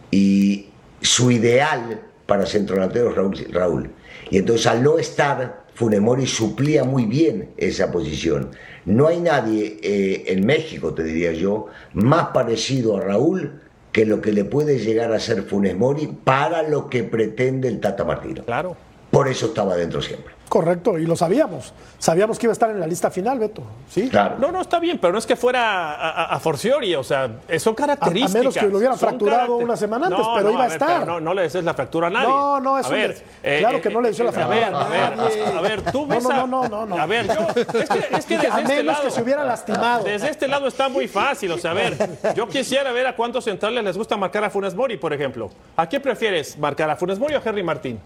Y 0.10 0.68
su 1.02 1.30
ideal 1.30 2.02
para 2.26 2.46
centrodelantero 2.46 3.12
es 3.12 3.16
Raúl, 3.16 3.48
Raúl. 3.52 3.90
Y 4.32 4.40
entonces 4.40 4.66
al 4.66 4.82
no 4.82 4.98
estar, 4.98 5.66
Funemori 5.76 6.26
suplía 6.26 6.84
muy 6.84 7.06
bien 7.06 7.52
esa 7.58 7.92
posición. 7.92 8.50
No 8.86 9.08
hay 9.08 9.20
nadie 9.20 9.78
eh, 9.84 10.24
en 10.28 10.46
México, 10.46 10.94
te 10.96 11.04
diría 11.04 11.32
yo, 11.34 11.68
más 11.94 12.30
parecido 12.30 12.98
a 12.98 13.02
Raúl 13.02 13.62
que 13.92 14.06
lo 14.06 14.22
que 14.22 14.32
le 14.32 14.46
puede 14.46 14.80
llegar 14.80 15.14
a 15.14 15.20
ser 15.20 15.44
Funes 15.44 15.76
Mori 15.76 16.08
para 16.24 16.64
lo 16.64 16.90
que 16.90 17.04
pretende 17.04 17.68
el 17.68 17.80
Tata 17.80 18.04
Martino. 18.04 18.44
Claro. 18.46 18.76
Por 19.18 19.28
eso 19.28 19.48
estaba 19.48 19.76
dentro 19.76 20.00
siempre. 20.00 20.36
Correcto, 20.48 20.98
y 21.00 21.08
lo 21.08 21.16
sabíamos. 21.16 21.74
Sabíamos 21.98 22.38
que 22.38 22.46
iba 22.46 22.52
a 22.52 22.54
estar 22.54 22.70
en 22.70 22.80
la 22.80 22.86
lista 22.86 23.10
final, 23.10 23.40
Beto. 23.40 23.64
¿Sí? 23.90 24.10
Claro. 24.10 24.36
No, 24.38 24.52
no, 24.52 24.62
está 24.62 24.80
bien, 24.80 25.00
pero 25.00 25.12
no 25.12 25.18
es 25.18 25.26
que 25.26 25.36
fuera 25.36 25.92
a, 25.96 26.12
a- 26.12 26.36
a 26.36 26.40
forciori, 26.40 26.94
o 26.94 27.04
sea, 27.04 27.28
eh, 27.48 27.60
son 27.60 27.74
características. 27.74 28.36
A- 28.36 28.38
a 28.38 28.42
menos 28.42 28.54
que 28.58 28.68
lo 28.68 28.78
hubieran 28.78 28.98
fracturado 29.00 29.58
una 29.58 29.76
semana 29.76 30.06
antes, 30.06 30.20
No, 30.20 30.34
pero 30.36 30.46
no, 30.50 30.52
iba 30.54 30.64
a 30.64 30.68
ver, 30.68 30.74
estar. 30.74 31.00
pero 31.00 31.14
No, 31.14 31.20
no 31.20 31.34
le 31.34 31.42
desees 31.42 31.66
la 31.66 31.74
fractura 31.74 32.08
a 32.08 32.10
nadie. 32.12 32.28
No, 32.30 32.60
no, 32.60 32.78
eso 32.78 32.90
a 32.90 32.92
ver, 32.92 33.24
le- 33.44 33.60
claro 33.60 33.82
que 33.82 33.90
no 33.90 34.02
le 34.02 34.10
deseo 34.10 34.26
la 34.26 34.30
A 34.44 34.48
ver, 34.48 34.60
fractura 34.60 34.80
a 34.80 34.86
a 34.86 34.90
ver, 34.90 35.18
nadie. 35.18 35.46
a 35.58 35.62
ver, 35.62 35.82
tú 35.92 36.06
ves 36.08 36.24
no, 36.24 36.30
a- 36.30 36.34
no, 36.36 36.48
no, 36.48 36.68
no, 36.70 36.86
no. 36.86 36.98
A 37.02 37.06
ver, 37.08 37.26
yo, 37.26 37.48
es 37.80 37.90
que, 37.90 38.16
es 38.18 38.26
que 38.28 38.38
desde 38.38 38.52
A 38.52 38.60
este 38.62 38.76
menos 38.76 38.86
lado, 38.86 39.04
que 39.04 39.12
se 39.12 39.22
hubiera 39.24 39.44
lastimado. 39.44 40.04
Desde 40.04 40.30
este 40.30 40.48
lado 40.48 40.68
está 40.68 40.88
muy 40.90 41.08
fácil, 41.08 41.52
o 41.52 41.58
sea, 41.58 41.72
a 41.72 41.74
ver, 41.74 41.98
yo 42.36 42.48
quisiera 42.48 42.92
ver 42.92 43.08
a 43.08 43.16
cuántos 43.16 43.44
centrales 43.44 43.84
les 43.84 43.98
gusta 43.98 44.16
marcar 44.16 44.44
a 44.44 44.52
Funes 44.52 44.76
Mori, 44.76 44.96
por 44.98 45.12
ejemplo. 45.12 45.50
¿A 45.76 45.88
quién 45.88 46.04
prefieres, 46.04 46.56
marcar 46.60 46.90
a 46.92 46.96
Funes 46.96 47.18
Mori 47.18 47.34
o 47.34 47.40
a 47.40 47.42
Henry 47.44 47.64
Martín? 47.64 48.00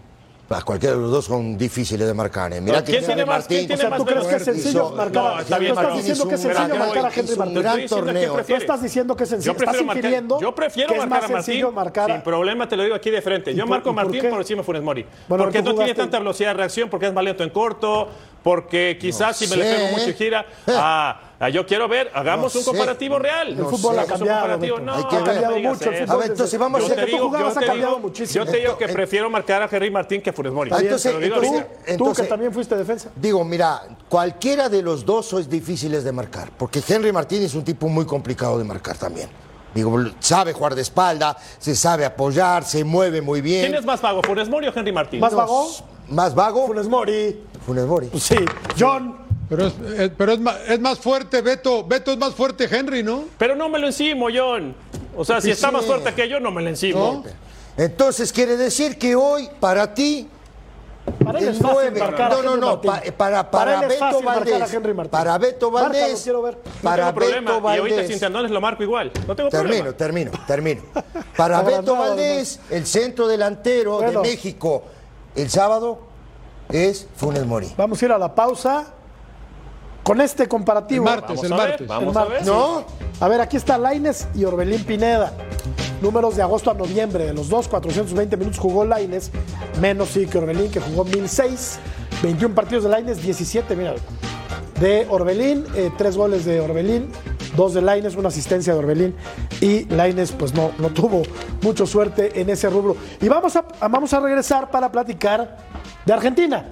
A 0.54 0.62
cualquiera 0.62 0.94
de 0.96 1.00
los 1.00 1.10
dos 1.10 1.24
son 1.24 1.56
difíciles 1.56 2.06
de 2.06 2.14
marcar. 2.14 2.52
¿eh? 2.52 2.56
Que 2.56 2.62
¿quién 2.62 2.76
Henry 2.96 3.06
tiene 3.06 3.24
más- 3.24 3.46
quién 3.46 3.60
Martín- 3.62 3.66
tiene 3.68 3.74
O 3.74 3.88
sea, 3.88 3.96
¿tú 3.96 4.04
crees 4.04 4.26
que 4.26 4.34
es 4.36 4.42
Hizo- 4.42 4.52
sencillo 4.52 4.90
marcar 4.90 5.12
No, 5.22 5.40
está 5.40 5.56
Tú 5.56 5.60
bien, 5.60 5.72
estás 5.72 5.84
pero- 5.86 5.96
diciendo 5.96 6.28
que 6.28 6.34
es 6.34 6.40
hizo 6.40 6.48
un 6.48 6.54
sencillo 6.54 6.68
gran- 6.74 6.78
marcar 6.78 7.04
a 7.04 7.08
hizo 7.10 7.20
Henry 7.20 7.32
un 7.32 7.38
Martín. 7.38 7.54
gran 7.54 7.66
Estoy 7.66 7.82
diciendo 7.82 8.04
torneo. 8.06 8.34
quién 8.34 8.46
Tú 8.46 8.54
estás 8.62 8.82
diciendo 8.82 9.16
que 9.16 9.22
es 9.24 9.28
sencillo. 9.30 9.46
Yo 9.46 9.52
Estás 9.52 9.64
prefiero, 9.66 9.86
marcar, 9.86 10.04
infiriendo 10.04 10.40
yo 10.40 10.54
prefiero 10.54 10.92
que 10.92 10.98
marcar 10.98 11.24
a 11.24 11.28
Martín. 11.32 11.64
Sin 12.06 12.22
problema, 12.22 12.68
te 12.68 12.76
lo 12.76 12.82
digo 12.82 12.94
aquí 12.94 13.10
de 13.10 13.22
frente. 13.22 13.54
Yo 13.54 13.66
marco 13.66 13.90
a 13.90 13.92
Martín 13.92 14.20
por 14.30 14.40
encima 14.40 14.58
de 14.60 14.64
Funes 14.64 14.82
Mori. 14.82 15.06
Porque 15.28 15.62
tú 15.62 15.70
no 15.70 15.74
tiene 15.76 15.94
tanta 15.94 16.18
velocidad 16.18 16.50
de 16.50 16.54
reacción, 16.54 16.88
porque 16.90 17.06
es 17.06 17.12
más 17.12 17.24
lento 17.24 17.42
en 17.42 17.50
corto, 17.50 18.08
porque 18.42 18.98
quizás 19.00 19.36
si 19.36 19.46
me 19.46 19.56
le 19.56 19.64
pego 19.64 19.88
mucho 19.92 20.10
y 20.10 20.14
gira, 20.14 20.46
ah, 20.68 21.20
ah, 21.38 21.48
yo 21.48 21.64
quiero 21.66 21.86
ver, 21.88 22.10
hagamos 22.14 22.52
No 22.54 22.58
un 22.60 22.64
sé. 22.64 22.70
comparativo 22.70 23.18
real. 23.18 23.56
No 23.56 23.64
El 23.64 23.70
fútbol 23.76 23.98
ha 23.98 24.04
cambiado. 24.04 24.40
comparativo. 24.40 24.76
Beto. 24.76 24.86
No, 24.86 24.94
Hay 24.94 25.04
que 25.04 25.16
no 25.16 25.24
ver. 25.24 25.34
me 25.34 25.40
cambiado 25.42 25.68
mucho 25.74 25.90
el 25.90 25.96
fútbol. 25.98 26.10
A 26.10 26.16
ver, 26.16 26.30
entonces 26.30 26.58
vamos 26.60 26.80
Yo 26.88 26.92
a 26.92 27.06
tú 27.06 27.18
jugabas 27.18 27.56
ha 27.56 27.60
cambiado 27.60 27.98
muchísimo. 27.98 28.44
yo 28.44 28.50
te 28.50 28.56
digo 28.58 28.76
que 28.78 28.88
prefiero 28.88 29.30
marcar 29.30 29.62
a 29.62 29.68
Henry 29.70 29.90
Martín 29.90 30.20
que 30.20 30.30
a 30.30 30.32
Funes 30.32 30.52
Mori. 30.52 30.70
Ah, 30.72 30.78
entonces- 30.80 31.12
Te 31.12 31.18
lo 31.18 31.20
digo 31.24 31.36
entonces-. 31.86 31.96
Tú 31.98 32.12
que 32.12 32.22
también 32.28 32.52
fuiste 32.52 32.76
defensa. 32.76 33.10
Digo, 33.16 33.44
mira, 33.44 33.82
cualquiera 34.08 34.68
de 34.68 34.82
los 34.82 35.04
dos 35.04 35.26
son 35.26 35.48
difíciles 35.48 36.04
de 36.04 36.12
marcar, 36.12 36.50
porque 36.56 36.82
Henry 36.86 37.12
Martín 37.12 37.42
es 37.42 37.54
un 37.54 37.64
tipo 37.64 37.88
muy 37.88 38.04
complicado 38.06 38.58
de 38.58 38.64
marcar 38.64 38.96
también. 38.96 39.28
Digo, 39.74 39.96
sabe 40.18 40.52
jugar 40.52 40.74
de 40.74 40.82
espalda, 40.82 41.34
se 41.58 41.74
sabe 41.74 42.04
apoyar, 42.04 42.62
se 42.62 42.84
mueve 42.84 43.22
muy 43.22 43.40
bien. 43.40 43.62
¿Quién 43.62 43.74
es 43.76 43.86
más 43.86 44.02
vago, 44.02 44.22
Funes 44.22 44.48
Mori 44.50 44.66
o 44.66 44.72
Henry 44.74 44.92
Martín? 44.92 45.18
¿Más 45.20 45.32
vago? 45.34 45.66
Más 46.08 46.34
vago, 46.34 46.66
Funes 46.66 46.88
Mori. 46.88 47.40
Funes 47.66 47.86
Mori. 47.86 48.10
Sí. 48.18 48.36
John. 48.78 49.18
Pero, 49.48 49.66
es, 49.66 49.74
es- 49.98 50.10
pero 50.16 50.32
es, 50.32 50.40
más, 50.40 50.56
es 50.68 50.80
más 50.80 50.98
fuerte, 50.98 51.42
Beto. 51.42 51.84
Beto 51.84 52.10
es 52.12 52.18
más 52.18 52.34
fuerte 52.34 52.68
Henry, 52.70 53.02
¿no? 53.02 53.24
Pero 53.38 53.54
no 53.54 53.68
me 53.68 53.78
lo 53.78 53.86
encimo, 53.88 54.28
John. 54.34 54.74
O 55.16 55.24
sea, 55.24 55.40
si 55.40 55.50
está 55.50 55.68
sí. 55.68 55.74
más 55.74 55.84
fuerte 55.84 56.14
que 56.14 56.28
yo, 56.28 56.40
no 56.40 56.50
me 56.50 56.62
lo 56.62 56.68
encimo. 56.70 57.22
¿No? 57.24 57.82
Entonces 57.82 58.32
quiere 58.32 58.56
decir 58.56 58.98
que 58.98 59.14
hoy, 59.14 59.48
para 59.60 59.92
ti, 59.94 60.28
Para 61.24 61.38
él 61.38 61.48
el 61.48 61.50
es 61.54 61.58
fácil 61.58 61.74
9. 61.74 62.00
marcar 62.00 62.32
a 62.32 62.34
No, 62.36 62.42
no, 62.42 62.52
Henry 62.54 62.60
no. 62.60 62.80
Pa- 62.80 63.02
para, 63.50 63.80
Beto 63.80 63.98
fácil 63.98 64.24
Valdés. 64.24 64.62
a 64.62 64.76
Henry 64.76 64.94
Martín. 64.94 65.10
Para 65.10 65.38
Beto 65.38 65.70
Valdés. 65.70 66.20
quiero 66.22 66.42
ver. 66.42 66.54
No 66.64 66.70
Para 66.82 67.14
problema. 67.14 67.50
Beto 67.58 67.74
Y 67.74 67.78
ahorita 67.78 67.88
sin 67.88 67.96
Valdés. 68.04 68.20
tendones 68.20 68.50
lo 68.50 68.60
marco 68.60 68.82
igual. 68.82 69.12
No 69.26 69.36
tengo 69.36 69.50
Termino, 69.50 69.76
problema. 69.92 69.96
termino, 69.96 70.30
termino. 70.46 70.82
Para 71.36 71.62
Beto 71.62 71.94
Valdés, 71.96 72.58
el 72.70 72.86
centro 72.86 73.26
delantero 73.28 73.98
Bueno. 73.98 74.22
de 74.22 74.28
México 74.28 74.84
el 75.34 75.48
sábado 75.50 76.11
es 76.72 77.06
Funes 77.16 77.46
Mori. 77.46 77.72
Vamos 77.76 78.00
a 78.02 78.04
ir 78.04 78.12
a 78.12 78.18
la 78.18 78.34
pausa 78.34 78.86
con 80.02 80.20
este 80.20 80.44
El 80.44 80.48
comparativo. 80.48 81.04
martes, 81.04 81.36
Vamos 81.36 81.44
el 81.44 81.52
a 81.52 81.56
ver, 81.56 81.68
martes. 81.68 81.86
vamos 81.88 82.16
El 82.16 82.22
a 82.22 82.24
martes. 82.24 82.46
ver. 82.46 82.54
¿No? 82.54 82.84
A 83.20 83.28
ver, 83.28 83.40
aquí 83.40 83.56
está 83.56 83.78
Laines 83.78 84.26
y 84.34 84.44
Orbelín 84.44 84.84
Pineda. 84.84 85.32
Números 86.00 86.34
de 86.36 86.42
agosto 86.42 86.70
a 86.70 86.74
noviembre. 86.74 87.24
De 87.26 87.32
los 87.34 87.48
dos, 87.48 87.68
420 87.68 88.36
minutos 88.36 88.58
jugó 88.58 88.84
Laines. 88.84 89.30
Menos 89.80 90.08
sí 90.08 90.26
que 90.26 90.38
Orbelín, 90.38 90.70
que 90.70 90.80
jugó 90.80 91.04
1006. 91.04 91.78
21 92.22 92.54
partidos 92.54 92.84
de 92.84 92.90
Laines, 92.90 93.22
17, 93.22 93.76
mira. 93.76 93.94
De 94.80 95.06
Orbelín, 95.10 95.64
eh, 95.76 95.90
tres 95.96 96.16
goles 96.16 96.44
de 96.44 96.60
Orbelín, 96.60 97.08
dos 97.56 97.72
de 97.74 97.82
Laines, 97.82 98.16
una 98.16 98.28
asistencia 98.28 98.72
de 98.72 98.78
Orbelín. 98.80 99.14
Y 99.60 99.84
Laines, 99.84 100.32
pues 100.32 100.52
no, 100.54 100.72
no 100.78 100.88
tuvo 100.88 101.22
mucha 101.62 101.86
suerte 101.86 102.40
en 102.40 102.50
ese 102.50 102.68
rubro. 102.68 102.96
Y 103.20 103.28
vamos 103.28 103.54
a, 103.54 103.64
vamos 103.88 104.12
a 104.12 104.18
regresar 104.20 104.70
para 104.72 104.90
platicar 104.90 105.56
de 106.04 106.12
Argentina. 106.12 106.64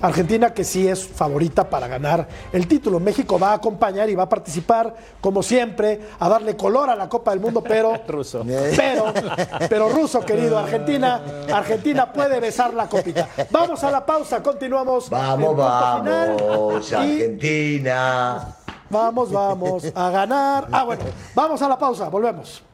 Argentina 0.00 0.54
que 0.54 0.62
sí 0.62 0.86
es 0.86 1.06
favorita 1.06 1.68
para 1.68 1.88
ganar 1.88 2.28
el 2.52 2.68
título. 2.68 3.00
México 3.00 3.38
va 3.38 3.50
a 3.50 3.54
acompañar 3.54 4.08
y 4.08 4.14
va 4.14 4.24
a 4.24 4.28
participar, 4.28 4.94
como 5.20 5.42
siempre, 5.42 6.00
a 6.20 6.28
darle 6.28 6.56
color 6.56 6.88
a 6.88 6.94
la 6.94 7.08
Copa 7.08 7.32
del 7.32 7.40
Mundo, 7.40 7.62
pero. 7.62 7.94
Ruso. 8.08 8.44
Pero, 8.44 9.12
pero 9.68 9.88
ruso, 9.88 10.20
querido, 10.20 10.58
Argentina, 10.58 11.20
Argentina 11.52 12.12
puede 12.12 12.38
besar 12.38 12.74
la 12.74 12.88
copita. 12.88 13.28
Vamos 13.50 13.82
a 13.82 13.90
la 13.90 14.06
pausa, 14.06 14.42
continuamos. 14.42 15.10
Vamos, 15.10 15.56
vamos, 15.56 16.92
Argentina. 16.92 18.54
Vamos, 18.90 19.32
vamos 19.32 19.84
a 19.94 20.10
ganar. 20.10 20.68
Ah, 20.70 20.84
bueno, 20.84 21.02
vamos 21.34 21.60
a 21.60 21.68
la 21.68 21.78
pausa, 21.78 22.08
volvemos. 22.08 22.67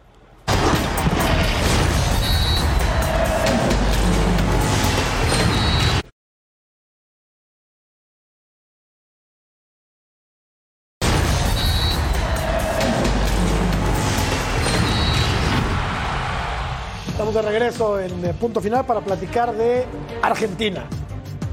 Estamos 17.35 17.51
de 17.53 17.59
regreso 17.59 17.99
en 17.99 18.25
eh, 18.27 18.33
punto 18.33 18.61
final 18.61 18.87
para 18.87 19.01
platicar 19.01 19.53
de 19.57 19.85
Argentina. 20.23 20.85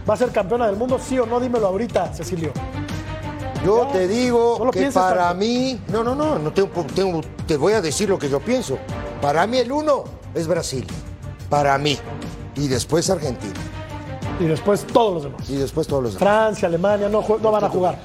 ¿Va 0.08 0.14
a 0.14 0.18
ser 0.18 0.30
campeona 0.32 0.68
del 0.68 0.76
mundo? 0.76 1.00
Sí 1.00 1.18
o 1.18 1.26
no, 1.26 1.40
dímelo 1.40 1.66
ahorita, 1.66 2.14
Cecilio. 2.14 2.52
Yo 3.66 3.88
te 3.92 4.08
digo 4.08 4.62
no 4.64 4.70
que 4.70 4.92
para 4.92 5.30
tanto. 5.30 5.40
mí, 5.40 5.82
no, 5.88 6.04
no, 6.04 6.14
no, 6.14 6.38
no 6.38 6.54
tengo, 6.54 6.70
tengo- 6.94 7.22
te 7.48 7.58
voy 7.58 7.74
a 7.74 7.82
decir 7.82 8.08
lo 8.10 8.20
que 8.20 8.30
yo 8.30 8.40
pienso. 8.40 8.78
Para 9.24 9.48
mí 9.48 9.58
el 9.58 9.72
uno 9.72 10.04
es 10.36 10.46
Brasil, 10.48 10.86
para 11.50 11.76
mí, 11.80 11.98
y 12.56 12.68
después 12.68 13.10
Argentina, 13.10 13.54
Y 14.40 14.44
después 14.46 14.86
todos 14.86 15.16
los 15.16 15.24
demás. 15.24 15.50
y 15.50 15.56
después 15.56 15.88
todos 15.88 16.04
los 16.04 16.14
demás. 16.14 16.30
Francia, 16.32 16.68
Alemania, 16.68 17.10
no, 17.10 17.24
no 17.42 17.52
van 17.52 17.64
a 17.64 17.70
jugar. 17.70 17.98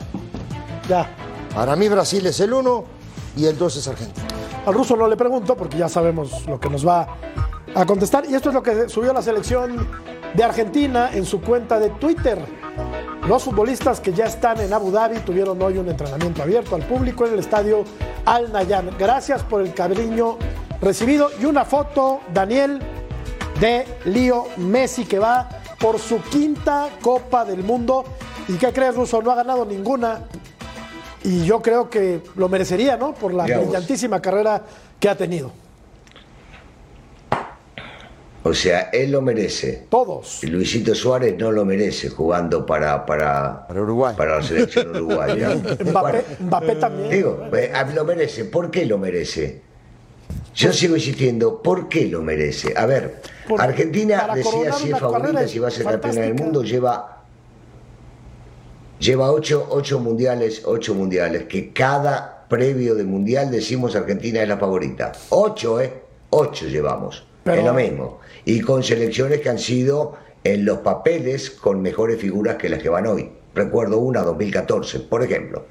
Ya. 0.88 1.06
Para 1.54 1.76
mí 1.76 1.88
Brasil 1.90 2.24
es 2.24 2.40
el 2.40 2.54
uno 2.54 2.84
y 3.36 3.44
el 3.44 3.58
dos 3.58 3.76
es 3.76 3.86
Argentina. 3.86 4.26
Al 4.64 4.72
ruso 4.72 4.96
no 4.96 5.06
le 5.08 5.16
pregunto 5.16 5.54
porque 5.56 5.76
ya 5.76 5.90
sabemos 5.90 6.46
lo 6.46 6.58
que 6.58 6.68
nos 6.70 6.86
va 6.86 7.06
a 7.76 7.84
contestar. 7.84 8.24
Y 8.28 8.34
esto 8.34 8.48
es 8.48 8.54
lo 8.54 8.62
que 8.62 8.88
subió 8.88 9.12
la 9.12 9.22
selección 9.22 9.86
de 10.34 10.42
Argentina 10.42 11.10
en 11.12 11.24
su 11.24 11.40
cuenta 11.40 11.78
de 11.78 11.90
Twitter. 11.90 12.38
Los 13.28 13.44
futbolistas 13.44 14.00
que 14.00 14.12
ya 14.12 14.24
están 14.24 14.60
en 14.60 14.72
Abu 14.72 14.90
Dhabi 14.90 15.18
tuvieron 15.20 15.60
hoy 15.60 15.78
un 15.78 15.88
entrenamiento 15.88 16.42
abierto 16.42 16.74
al 16.74 16.82
público 16.82 17.26
en 17.26 17.34
el 17.34 17.38
estadio 17.40 17.84
Al 18.24 18.52
Nayan. 18.52 18.90
Gracias 18.98 19.42
por 19.42 19.60
el 19.60 19.74
cariño 19.74 20.38
recibido 20.80 21.30
y 21.40 21.44
una 21.44 21.64
foto, 21.64 22.20
Daniel, 22.32 22.80
de 23.60 23.84
Lío 24.06 24.46
Messi 24.56 25.04
que 25.04 25.18
va 25.18 25.48
por 25.78 25.98
su 25.98 26.20
quinta 26.22 26.88
Copa 27.02 27.44
del 27.44 27.62
Mundo. 27.62 28.04
¿Y 28.48 28.54
qué 28.54 28.72
crees, 28.72 28.94
Ruso? 28.94 29.20
No 29.20 29.32
ha 29.32 29.34
ganado 29.34 29.66
ninguna. 29.66 30.20
Y 31.24 31.44
yo 31.44 31.60
creo 31.60 31.90
que 31.90 32.22
lo 32.36 32.48
merecería, 32.48 32.96
¿no? 32.96 33.12
Por 33.12 33.34
la 33.34 33.44
brillantísima 33.44 34.22
carrera 34.22 34.62
que 35.00 35.08
ha 35.08 35.16
tenido. 35.16 35.65
O 38.48 38.54
sea, 38.54 38.90
él 38.92 39.10
lo 39.10 39.22
merece. 39.22 39.86
Todos. 39.88 40.44
Y 40.44 40.46
Luisito 40.46 40.94
Suárez 40.94 41.34
no 41.36 41.50
lo 41.50 41.64
merece 41.64 42.10
jugando 42.10 42.64
para, 42.64 43.04
para, 43.04 43.66
Para 43.66 43.82
Uruguay. 43.82 44.14
para 44.16 44.36
la 44.36 44.42
selección 44.42 44.90
uruguaya. 44.94 45.48
Mbappé, 45.84 46.24
Mbappé 46.38 46.76
también. 46.76 47.10
digo, 47.10 47.48
eh, 47.52 47.72
ah, 47.74 47.82
lo 47.92 48.04
merece. 48.04 48.44
¿Por 48.44 48.70
qué 48.70 48.86
lo 48.86 48.98
merece? 48.98 49.62
Yo 50.54 50.72
sigo 50.72 50.94
insistiendo, 50.94 51.60
¿por 51.60 51.88
qué 51.88 52.06
lo 52.06 52.22
merece? 52.22 52.72
A 52.76 52.86
ver, 52.86 53.20
Argentina 53.58 54.28
decía 54.32 54.72
si 54.74 54.92
es 54.92 54.98
favorita, 55.00 55.48
si 55.48 55.58
va 55.58 55.66
a 55.66 55.70
ser 55.72 55.84
campeona 55.84 56.20
del 56.20 56.34
mundo, 56.34 56.62
lleva, 56.62 57.24
lleva 59.00 59.32
ocho, 59.32 59.66
ocho 59.70 59.98
mundiales, 59.98 60.62
ocho 60.64 60.94
mundiales, 60.94 61.46
que 61.46 61.72
cada 61.72 62.46
previo 62.48 62.94
de 62.94 63.02
mundial 63.02 63.50
decimos 63.50 63.96
Argentina 63.96 64.40
es 64.40 64.48
la 64.48 64.56
favorita. 64.56 65.10
Ocho, 65.30 65.80
¿eh? 65.80 65.92
Ocho 66.30 66.66
llevamos. 66.66 67.26
Pero- 67.42 67.58
Es 67.60 67.64
lo 67.66 67.74
mismo. 67.74 68.20
Y 68.46 68.60
con 68.60 68.82
selecciones 68.82 69.40
que 69.40 69.50
han 69.50 69.58
sido 69.58 70.16
en 70.42 70.64
los 70.64 70.78
papeles 70.78 71.50
con 71.50 71.82
mejores 71.82 72.18
figuras 72.20 72.56
que 72.56 72.68
las 72.70 72.80
que 72.80 72.88
van 72.88 73.06
hoy. 73.06 73.28
Recuerdo 73.54 73.98
una 73.98 74.22
2014, 74.22 75.00
por 75.00 75.22
ejemplo. 75.22 75.66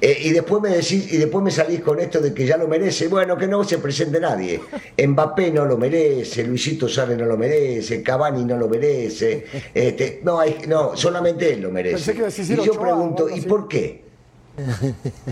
Eh, 0.00 0.18
y 0.24 0.30
después 0.30 0.60
me 0.60 0.70
decís, 0.70 1.12
y 1.12 1.16
después 1.16 1.44
me 1.44 1.50
salís 1.52 1.80
con 1.80 2.00
esto 2.00 2.20
de 2.20 2.34
que 2.34 2.44
ya 2.44 2.56
lo 2.56 2.66
merece. 2.66 3.06
Bueno, 3.06 3.36
que 3.36 3.46
no 3.46 3.62
se 3.62 3.78
presente 3.78 4.18
nadie. 4.20 4.60
Mbappé 4.98 5.52
no 5.52 5.64
lo 5.64 5.78
merece, 5.78 6.42
Luisito 6.44 6.88
Suárez 6.88 7.16
no 7.16 7.24
lo 7.24 7.36
merece, 7.38 8.02
Cavani 8.02 8.44
no 8.44 8.56
lo 8.56 8.68
merece. 8.68 9.46
Este, 9.72 10.20
no, 10.24 10.40
hay, 10.40 10.58
no, 10.66 10.96
solamente 10.96 11.52
él 11.52 11.60
lo 11.62 11.70
merece. 11.70 12.12
Y 12.12 12.56
yo 12.56 12.62
Ochoa 12.62 12.80
pregunto, 12.82 13.28
¿y 13.30 13.40
por 13.42 13.68
qué? 13.68 14.02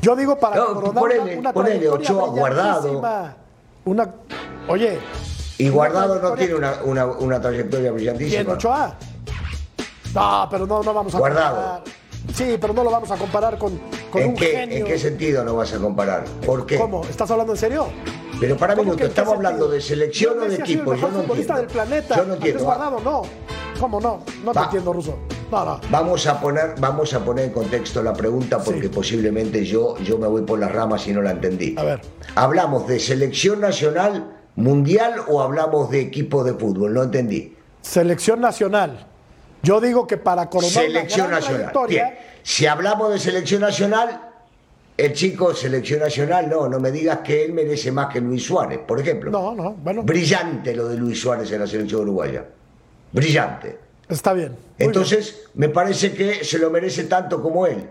Yo 0.01 0.17
digo 0.17 0.39
para 0.39 0.57
No, 0.57 0.81
ponele- 0.95 1.21
una, 1.33 1.39
una 1.41 1.53
ponele 1.53 1.89
Ochoa 1.89 2.29
guardado. 2.29 3.35
Una, 3.85 4.15
oye, 4.69 4.99
Y 5.61 5.69
Guardado 5.69 6.21
no 6.21 6.33
tiene 6.35 6.55
una, 6.55 6.75
una, 6.85 7.07
una 7.07 7.41
trayectoria 7.41 7.93
brillantísima. 7.93 8.57
No, 10.15 10.49
pero 10.51 10.67
no, 10.67 10.83
no 10.83 10.95
vamos 10.95 11.15
a 11.15 11.19
Guardado. 11.19 11.55
comparar. 11.57 11.83
Sí, 12.35 12.57
pero 12.61 12.73
no 12.73 12.85
lo 12.85 12.91
vamos 12.91 13.11
a 13.11 13.17
comparar 13.17 13.59
con, 13.59 13.79
con 14.11 14.23
¿En 14.23 14.29
un 14.31 14.35
qué, 14.37 14.47
genio. 14.47 14.79
¿En 14.79 14.85
qué 14.85 14.99
sentido 14.99 15.45
no 15.45 15.57
vas 15.57 15.73
a 15.73 15.79
comparar? 15.79 16.25
¿Por 16.45 16.67
qué? 16.67 16.77
¿Cómo? 16.79 17.03
¿Estás 17.05 17.31
hablando 17.31 17.53
en 17.53 17.59
serio? 17.59 17.87
Pero 18.39 18.57
para 18.57 18.75
¿Cómo 18.75 18.85
minuto, 18.85 18.99
que 18.99 19.05
en 19.05 19.09
qué 19.09 19.13
estamos 19.21 19.35
hablando 19.35 19.69
de 19.69 19.81
selección 19.81 20.39
o 20.41 20.45
de 20.47 20.57
equipo. 20.57 20.93
El 20.93 21.01
Yo 21.01 21.09
no 21.09 21.21
futbolista 21.21 21.55
entiendo. 21.55 21.57
del 21.61 21.67
planeta. 21.67 22.17
Yo 22.17 22.25
no 22.25 22.35
entiendo. 22.35 22.65
Guardado, 22.65 23.01
no. 23.01 23.23
¿Cómo 23.79 24.01
no? 24.01 24.23
No 24.45 24.53
te 24.53 24.59
entiendo, 24.61 24.93
Ruso. 24.93 25.19
No, 25.51 25.65
no. 25.65 25.81
Vamos 25.91 26.27
a 26.27 26.41
poner, 26.41 26.75
vamos 26.79 27.13
a 27.15 27.25
poner 27.25 27.47
en 27.47 27.53
contexto 27.53 28.03
la 28.03 28.13
pregunta 28.13 28.59
porque 28.59 28.83
Sí. 28.83 28.89
posiblemente 28.89 29.65
yo, 29.65 29.97
yo 29.99 30.19
me 30.19 30.27
voy 30.27 30.43
por 30.43 30.59
las 30.59 30.71
ramas 30.73 31.07
y 31.09 31.13
no 31.13 31.23
la 31.23 31.33
entendí. 31.33 31.75
A 31.79 31.83
ver. 31.85 32.01
¿Hablamos 32.35 32.87
de 32.87 32.99
selección 33.01 33.61
nacional 33.61 34.40
mundial 34.61 35.15
o 35.29 35.41
hablamos 35.41 35.91
de 35.91 36.01
equipo 36.01 36.45
de 36.45 36.55
fútbol? 36.55 36.95
No 36.95 37.03
entendí. 37.03 37.57
Selección 37.83 38.41
nacional. 38.41 39.07
Yo 39.63 39.81
digo 39.81 40.07
que 40.07 40.17
para 40.17 40.49
coronar 40.49 40.73
Selección 40.73 41.29
una 41.29 41.41
gran 41.41 41.61
nacional. 41.63 41.87
Bien. 41.89 42.15
Si 42.43 42.67
hablamos 42.67 43.13
de 43.13 43.19
selección 43.19 43.61
nacional, 43.61 44.31
el 44.97 45.13
chico 45.13 45.55
selección 45.55 46.01
nacional, 46.01 46.49
no, 46.49 46.69
no 46.69 46.81
me 46.81 46.91
digas 46.91 47.19
que 47.19 47.45
él 47.45 47.53
merece 47.53 47.93
más 47.93 48.13
que 48.13 48.21
Luis 48.21 48.45
Suárez, 48.45 48.81
por 48.87 49.01
ejemplo. 49.01 49.31
No, 49.31 49.55
no, 49.55 49.73
bueno. 49.73 50.03
Brillante 50.03 50.75
lo 50.75 50.89
de 50.89 50.97
Luis 50.97 51.21
Suárez 51.21 51.51
en 51.53 51.61
la 51.61 51.67
selección 51.67 52.03
uruguaya. 52.03 52.45
Brillante. 53.13 53.79
Está 54.09 54.33
bien. 54.33 54.57
Entonces, 54.79 55.49
me 55.55 55.69
parece 55.69 56.13
que 56.13 56.45
se 56.45 56.59
lo 56.59 56.71
merece 56.71 57.05
tanto 57.05 57.43
como 57.43 57.67
él. 57.67 57.87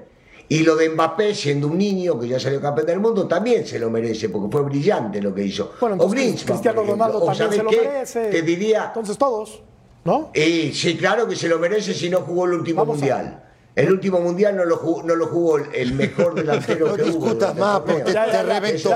Y 0.52 0.64
lo 0.64 0.76
de 0.76 0.89
Mbappé, 0.89 1.36
siendo 1.36 1.68
un 1.68 1.78
niño 1.78 2.20
que 2.20 2.28
ya 2.28 2.39
salió 2.39 2.60
campeón 2.60 2.88
del 2.88 3.00
mundo, 3.00 3.28
también 3.28 3.68
se 3.68 3.78
lo 3.78 3.89
merece, 3.91 4.30
porque 4.30 4.52
fue 4.52 4.64
brillante 4.64 5.22
lo 5.22 5.34
que 5.34 5.43
hizo. 5.43 5.74
Bueno, 5.80 5.95
o 6.00 6.10
Griezmann, 6.10 6.45
Cristiano. 6.58 6.84
Ronaldo 6.84 7.18
O 7.20 7.26
también 7.26 7.38
¿sabes 7.38 7.56
se 7.58 7.64
lo 7.64 7.70
qué? 7.70 7.78
merece. 7.88 8.26
Te 8.30 8.41
diría, 8.41 8.86
Entonces 8.88 9.16
todos, 9.18 9.62
¿no? 10.06 10.32
y 10.34 10.72
sí, 10.74 10.97
claro 10.97 11.28
que 11.28 11.36
se 11.36 11.47
lo 11.47 11.60
merece 11.60 11.93
si 11.93 12.10
no 12.10 12.22
jugó 12.22 12.45
el 12.45 12.54
último 12.54 12.82
Vamos 12.82 12.97
mundial. 12.97 13.43
El 13.76 13.91
último 13.93 14.20
mundial 14.20 14.58
no 14.58 14.66
lo 14.66 14.78
jugó, 14.78 15.04
no 15.04 15.16
lo 15.16 15.28
jugó 15.28 15.58
el- 15.60 15.93
mejor 15.93 16.34
delantero 16.36 16.88
No 16.88 16.95
que 16.95 17.04
hubo. 17.04 17.10
discutas 17.12 17.56
durante 17.56 17.60
el 17.60 17.60
más, 17.60 17.80
porque 17.82 18.12
Ya, 18.12 18.32
te 18.32 18.43
reventó. 18.43 18.89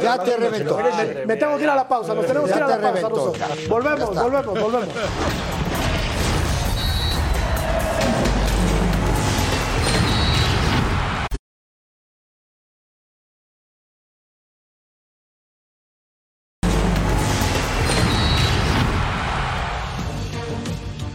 ya, 0.00 0.22
te 0.24 0.36
reventó. 0.36 0.78
Me 1.26 1.36
tengo 1.36 1.56
que 1.56 1.62
ir 1.64 1.68
a 1.70 1.74
la 1.74 1.88
pausa, 1.88 2.14
nos 2.14 2.24
tenemos 2.26 2.48
que 2.50 2.56
ir 2.56 2.62
a 2.62 2.68
la 2.68 2.80
pausa, 2.80 3.08
Volvemos, 3.68 4.14
volvemos, 4.14 4.60
volvemos. 4.60 4.88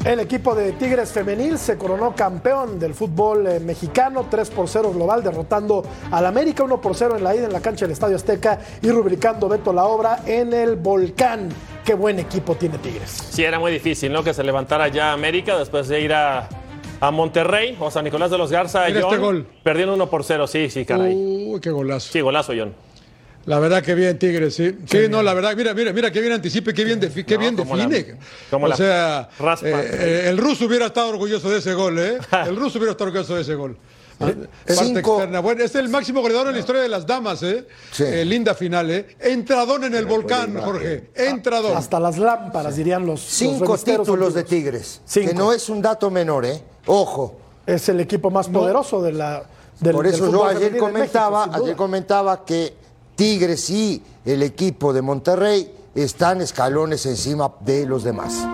El 0.09 0.19
equipo 0.19 0.55
de 0.55 0.71
Tigres 0.71 1.11
Femenil 1.11 1.59
se 1.59 1.77
coronó 1.77 2.15
campeón 2.15 2.79
del 2.79 2.95
fútbol 2.95 3.45
eh, 3.45 3.59
mexicano, 3.59 4.25
3 4.27 4.49
por 4.49 4.67
0 4.67 4.91
global, 4.91 5.21
derrotando 5.21 5.83
al 6.09 6.25
América 6.25 6.63
1 6.63 6.81
por 6.81 6.95
0 6.95 7.17
en 7.17 7.23
la 7.23 7.35
ida 7.35 7.45
en 7.45 7.53
la 7.53 7.61
cancha 7.61 7.85
del 7.85 7.91
Estadio 7.91 8.15
Azteca 8.15 8.59
y 8.81 8.89
rubricando 8.89 9.47
Beto 9.47 9.71
la 9.71 9.85
obra 9.85 10.23
en 10.25 10.51
el 10.51 10.77
Volcán. 10.77 11.49
Qué 11.85 11.93
buen 11.93 12.17
equipo 12.17 12.55
tiene 12.55 12.79
Tigres. 12.79 13.11
Sí, 13.29 13.43
era 13.43 13.59
muy 13.59 13.71
difícil, 13.71 14.11
¿no? 14.11 14.23
Que 14.23 14.33
se 14.33 14.43
levantara 14.43 14.87
ya 14.87 15.13
América 15.13 15.55
después 15.55 15.87
de 15.87 16.01
ir 16.01 16.11
a, 16.11 16.49
a 16.99 17.11
Monterrey 17.11 17.77
o 17.79 17.91
San 17.91 18.03
Nicolás 18.03 18.31
de 18.31 18.39
los 18.39 18.51
Garza. 18.51 18.87
Mira 18.87 19.01
John, 19.01 19.13
este 19.13 19.23
gol. 19.23 19.47
Perdiendo 19.61 19.93
1 19.93 20.09
por 20.09 20.23
0, 20.23 20.47
sí, 20.47 20.71
sí, 20.71 20.85
caray. 20.85 21.13
Uy, 21.13 21.59
qué 21.61 21.69
golazo. 21.69 22.11
Sí, 22.11 22.19
golazo, 22.21 22.53
John. 22.57 22.73
La 23.45 23.57
verdad 23.59 23.81
que 23.81 23.95
bien, 23.95 24.19
Tigres, 24.19 24.53
sí. 24.55 24.77
Sí, 24.85 25.07
no, 25.09 25.23
la 25.23 25.33
verdad, 25.33 25.55
mira, 25.55 25.73
mira, 25.73 25.91
mira 25.91 26.11
qué 26.11 26.21
bien 26.21 26.33
anticipe, 26.33 26.73
qué 26.73 26.83
bien, 26.83 27.01
defi- 27.01 27.25
qué 27.25 27.35
No, 27.35 27.39
bien 27.41 27.55
como 27.55 27.75
la- 27.75 27.87
define. 27.87 28.17
como 28.51 28.65
o 28.65 28.69
la 28.69 28.75
sea, 28.77 29.29
raspa. 29.39 29.67
eh, 29.67 29.73
eh, 29.91 30.25
el 30.27 30.37
ruso 30.37 30.65
hubiera 30.65 30.87
estado 30.87 31.09
orgulloso 31.09 31.49
de 31.49 31.57
ese 31.59 31.73
gol, 31.73 31.97
¿eh? 31.99 32.17
El 32.47 32.55
ruso 32.55 32.77
hubiera 32.77 32.91
estado 32.91 33.09
orgulloso 33.09 33.35
de 33.35 33.41
ese 33.41 33.55
gol. 33.55 33.77
Parte 34.19 34.49
cinco- 34.67 35.13
externa. 35.15 35.39
Bueno, 35.39 35.63
es 35.63 35.73
el 35.75 35.87
máximo 35.87 36.19
goleador 36.21 36.47
en 36.47 36.53
la 36.53 36.59
historia 36.59 36.81
de 36.81 36.89
las 36.89 37.07
damas, 37.07 37.41
¿eh? 37.41 37.65
Sí. 37.91 38.03
Eh, 38.05 38.25
linda 38.25 38.53
final, 38.53 38.91
¿eh? 38.91 39.15
Entradón 39.17 39.85
en 39.85 39.95
el 39.95 40.05
volcán, 40.05 40.55
Jorge. 40.59 41.09
Entradón. 41.15 41.77
Hasta 41.77 41.99
las 42.01 42.17
lámparas, 42.17 42.75
dirían 42.75 43.05
los. 43.05 43.21
Cinco 43.21 43.77
títulos 43.77 44.33
de. 44.33 44.43
Tigres. 44.43 45.01
Cinco. 45.05 45.29
Que 45.29 45.33
no 45.33 45.53
es 45.53 45.69
un 45.69 45.81
dato 45.81 46.11
menor, 46.11 46.45
¿eh? 46.45 46.61
Ojo. 46.85 47.39
Es 47.65 47.87
el 47.87 48.01
equipo 48.01 48.29
más 48.29 48.49
poderoso 48.49 49.01
de 49.01 49.13
la. 49.13 49.43
Del, 49.79 49.93
Por 49.93 50.05
del 50.05 50.13
eso 50.15 50.29
yo 50.29 50.43
ayer 50.45 50.75
comentaba, 50.77 51.45
México, 51.47 51.63
ayer 51.63 51.75
comentaba 51.77 52.43
que 52.43 52.73
Tigres 53.19 53.69
y 53.69 54.01
el 54.23 54.41
equipo 54.43 54.93
de 54.93 55.01
Monterrey 55.01 55.69
están 55.93 56.39
escalones 56.39 57.05
encima 57.05 57.51
de 57.59 57.85
los 57.85 58.05
demás. 58.05 58.47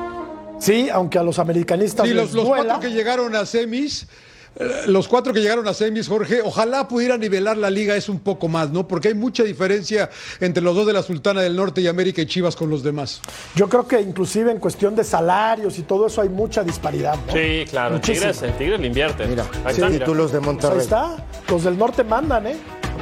Sí, 0.60 0.90
aunque 0.90 1.20
a 1.20 1.24
los 1.24 1.38
americanistas 1.38 2.08
Sí, 2.08 2.16
les 2.16 2.24
los, 2.26 2.34
los 2.34 2.46
duela. 2.48 2.64
cuatro 2.74 2.90
que 2.90 2.96
llegaron 2.96 3.36
a 3.36 3.46
semis, 3.46 4.08
eh, 4.56 4.68
los 4.88 5.08
cuatro 5.08 5.34
que 5.34 5.42
llegaron 5.42 5.68
a 5.68 5.74
semis, 5.76 6.08
Jorge, 6.08 6.42
ojalá 6.44 6.88
pudiera 6.88 7.16
nivelar 7.16 7.58
la 7.58 7.70
liga 7.70 7.96
es 7.96 8.10
un 8.10 8.20
poco 8.20 8.48
más, 8.48 8.72
¿no? 8.72 8.88
Porque 8.88 9.10
hay 9.10 9.14
mucha 9.14 9.44
diferencia 9.44 10.10
entre 10.40 10.64
los 10.64 10.76
dos 10.76 10.88
de 10.88 10.94
la 10.94 11.04
Sultana 11.04 11.42
del 11.44 11.56
Norte 11.56 11.82
y 11.82 11.88
América 11.88 12.24
y 12.24 12.26
Chivas 12.26 12.56
con 12.56 12.68
los 12.72 12.82
demás. 12.82 13.22
Yo 13.56 13.70
creo 13.70 13.88
que 13.88 14.02
inclusive 14.02 14.50
en 14.52 14.58
cuestión 14.58 14.96
de 14.96 15.04
salarios 15.04 15.78
y 15.78 15.84
todo 15.84 16.08
eso 16.08 16.22
hay 16.22 16.30
mucha 16.30 16.64
disparidad. 16.64 17.18
¿no? 17.28 17.34
Sí, 17.34 17.66
claro. 17.70 17.90
El 17.90 18.02
Muchísimo. 18.02 18.32
Tigres, 18.32 18.42
el 18.42 18.58
Tigres 18.58 18.80
le 18.80 18.88
invierte. 18.88 19.28
Mira, 19.28 19.46
Ahí 19.64 19.74
está, 19.76 19.90
mira. 19.90 20.00
títulos 20.06 20.32
de 20.32 20.40
Pues 20.40 20.48
ahí 20.48 20.54
Monterrey. 20.54 20.80
está. 20.80 21.18
Los 21.50 21.64
del 21.66 21.78
norte 21.78 22.04
mandan, 22.04 22.48
¿eh? 22.48 22.56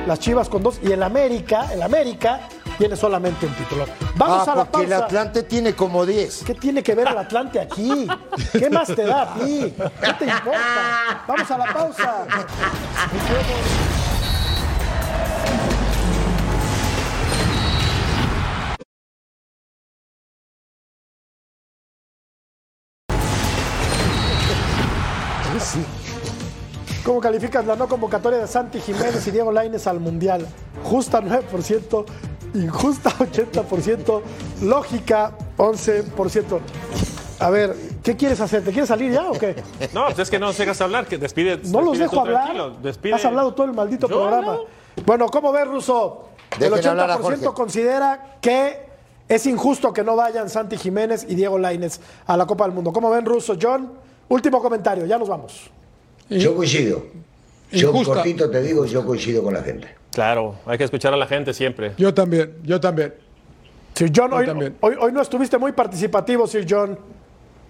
Las 0.07 0.19
Chivas 0.19 0.49
con 0.49 0.63
dos. 0.63 0.79
Y 0.83 0.91
el 0.91 1.01
América, 1.03 1.67
el 1.73 1.81
América 1.81 2.41
tiene 2.77 2.95
solamente 2.95 3.45
un 3.45 3.53
título. 3.53 3.85
Vamos 4.15 4.47
Ah, 4.47 4.51
a 4.51 4.55
la 4.55 4.65
porque 4.65 4.85
el. 4.87 4.93
Atlante 4.93 5.43
tiene 5.43 5.73
como 5.73 6.05
10. 6.05 6.43
¿Qué 6.45 6.55
tiene 6.55 6.81
que 6.83 6.95
ver 6.95 7.07
el 7.07 7.17
Atlante 7.17 7.59
aquí? 7.59 8.07
¿Qué 8.51 8.69
más 8.69 8.87
te 8.87 9.03
da 9.05 9.21
a 9.23 9.33
ti? 9.35 9.73
¿Qué 10.01 10.13
te 10.19 10.25
importa? 10.25 11.23
Vamos 11.27 11.51
a 11.51 11.57
la 11.57 11.73
pausa. 11.73 12.25
¿Cómo 27.03 27.19
calificas 27.19 27.65
la 27.65 27.75
no 27.75 27.87
convocatoria 27.89 28.39
de 28.39 28.47
Santi 28.47 28.79
Jiménez 28.79 29.27
y 29.27 29.31
Diego 29.31 29.51
Lainez 29.51 29.87
al 29.87 29.99
Mundial? 29.99 30.47
Justa 30.83 31.21
9%, 31.21 32.05
injusta 32.53 33.09
80%, 33.09 34.21
lógica 34.61 35.33
11%. 35.57 36.59
A 37.39 37.49
ver, 37.49 37.75
¿qué 38.03 38.15
quieres 38.15 38.39
hacer? 38.39 38.63
¿Te 38.63 38.71
quieres 38.71 38.87
salir 38.87 39.11
ya 39.11 39.29
o 39.29 39.33
qué? 39.33 39.55
No, 39.93 40.05
pues 40.05 40.19
es 40.19 40.29
que 40.29 40.39
no 40.39 40.45
nos 40.47 40.57
dejas 40.57 40.79
hablar, 40.79 41.05
que 41.05 41.17
despide. 41.17 41.59
No 41.65 41.81
los 41.81 41.97
dejo 41.99 42.21
hablar. 42.21 42.77
despide. 42.81 43.15
Has 43.15 43.25
hablado 43.25 43.53
todo 43.53 43.67
el 43.67 43.73
maldito 43.73 44.07
Yo 44.07 44.21
programa. 44.21 44.53
no. 44.53 45.03
Bueno, 45.05 45.27
¿cómo 45.27 45.51
ves, 45.51 45.67
Russo? 45.67 46.29
El 46.53 46.71
Dejen 46.71 46.87
hablar 46.91 47.11
a 47.11 47.17
80% 47.17 47.21
Jorge. 47.21 47.45
considera 47.53 48.37
que 48.39 48.79
es 49.27 49.45
injusto 49.45 49.91
que 49.91 50.03
no 50.03 50.15
vayan 50.15 50.49
Santi 50.49 50.77
Jiménez 50.77 51.25
y 51.27 51.35
Diego 51.35 51.57
Lainez 51.57 51.99
a 52.27 52.37
la 52.37 52.45
Copa 52.45 52.63
del 52.65 52.73
Mundo. 52.73 52.93
¿Cómo 52.93 53.09
ven, 53.09 53.25
Russo? 53.25 53.57
John, 53.61 53.91
último 54.29 54.61
comentario, 54.61 55.05
ya 55.05 55.17
nos 55.17 55.27
vamos. 55.27 55.69
Yo 56.29 56.55
coincido. 56.55 57.05
Yo 57.71 57.89
Injusta. 57.89 58.13
cortito 58.15 58.49
te 58.49 58.61
digo, 58.61 58.85
yo 58.85 59.05
coincido 59.05 59.43
con 59.43 59.53
la 59.53 59.63
gente. 59.63 59.87
Claro, 60.11 60.55
hay 60.65 60.77
que 60.77 60.83
escuchar 60.83 61.13
a 61.13 61.17
la 61.17 61.25
gente 61.25 61.53
siempre. 61.53 61.93
Yo 61.97 62.13
también, 62.13 62.55
yo 62.63 62.79
también. 62.79 63.13
Sir 63.95 64.11
John, 64.15 64.33
hoy, 64.33 64.45
también. 64.45 64.75
hoy, 64.81 64.95
hoy 64.99 65.11
no 65.11 65.21
estuviste 65.21 65.57
muy 65.57 65.71
participativo, 65.71 66.45
Sir 66.47 66.65
John. 66.69 66.97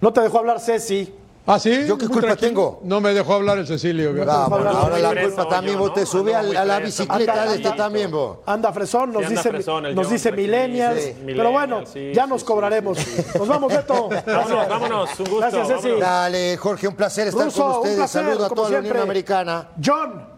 No 0.00 0.12
te 0.12 0.20
dejó 0.20 0.38
hablar 0.38 0.60
Ceci. 0.60 1.12
¿Ah, 1.46 1.58
sí? 1.58 1.84
¿Yo 1.86 1.98
qué 1.98 2.06
Muy 2.06 2.14
culpa 2.14 2.28
tranquilo. 2.28 2.48
tengo? 2.48 2.80
No 2.84 3.02
me 3.02 3.12
dejó 3.12 3.34
hablar 3.34 3.58
el 3.58 3.66
Cecilio. 3.66 4.14
¿verdad? 4.14 4.48
Vamos, 4.48 4.58
hablar 4.60 4.76
ahora 4.76 4.98
la 4.98 5.22
culpa 5.22 5.46
también 5.48 5.78
vos 5.78 5.88
¿no? 5.88 5.94
te 5.94 6.06
sube 6.06 6.34
a, 6.34 6.42
la 6.42 6.78
bicicleta 6.78 7.32
Anda, 7.32 7.46
de 7.50 7.56
este 7.56 7.68
anda. 7.68 7.84
también, 7.84 8.10
vos. 8.10 8.38
Anda 8.46 8.72
fresón, 8.72 9.12
nos, 9.12 9.24
anda 9.24 9.28
dice, 9.28 9.50
fresón 9.50 9.82
nos 9.94 10.06
John, 10.06 10.14
dice 10.14 10.32
millennials. 10.32 11.02
Sí, 11.02 11.14
pero 11.26 11.50
bueno, 11.50 11.84
sí, 11.84 12.12
ya 12.14 12.24
sí, 12.24 12.30
nos 12.30 12.40
sí, 12.40 12.46
cobraremos. 12.46 12.98
Nos 13.38 13.46
vamos, 13.48 13.72
Beto. 13.72 14.08
Vámonos, 14.26 14.68
vámonos, 14.68 15.10
un 15.20 15.26
gusto. 15.26 15.38
Gracias, 15.40 15.68
Ceci. 15.68 16.00
Dale, 16.00 16.56
Jorge, 16.56 16.88
un 16.88 16.94
placer 16.96 17.28
estar 17.28 17.44
Russo, 17.44 17.60
con 17.62 17.70
un 17.70 17.76
ustedes. 17.78 17.96
placer, 17.96 18.24
Saludo 18.24 18.46
a 18.46 18.48
toda 18.48 18.70
la 18.70 18.78
Unión. 18.78 18.96
Americana. 18.96 19.68
John, 19.84 20.33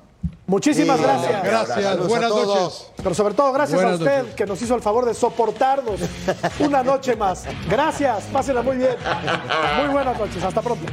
muchísimas 0.46 0.98
Sí, 0.98 1.02
gracias. 1.04 1.42
Gracias, 1.44 2.08
buenas 2.08 2.30
noches. 2.30 2.86
Pero 2.96 3.14
sobre 3.14 3.34
todo 3.34 3.52
gracias 3.52 3.76
Buenas 3.80 4.00
a 4.00 4.02
usted 4.02 4.18
noches. 4.18 4.34
que 4.34 4.46
nos 4.46 4.62
hizo 4.62 4.74
el 4.74 4.82
favor 4.82 5.04
de 5.04 5.14
soportarnos 5.14 6.00
una 6.60 6.82
noche 6.82 7.16
más. 7.16 7.44
Gracias, 7.68 8.24
pásenla 8.32 8.62
muy 8.62 8.76
bien. 8.76 8.96
Muy 9.78 9.88
buenas 9.92 10.18
noches, 10.18 10.42
hasta 10.42 10.62
pronto. 10.62 10.86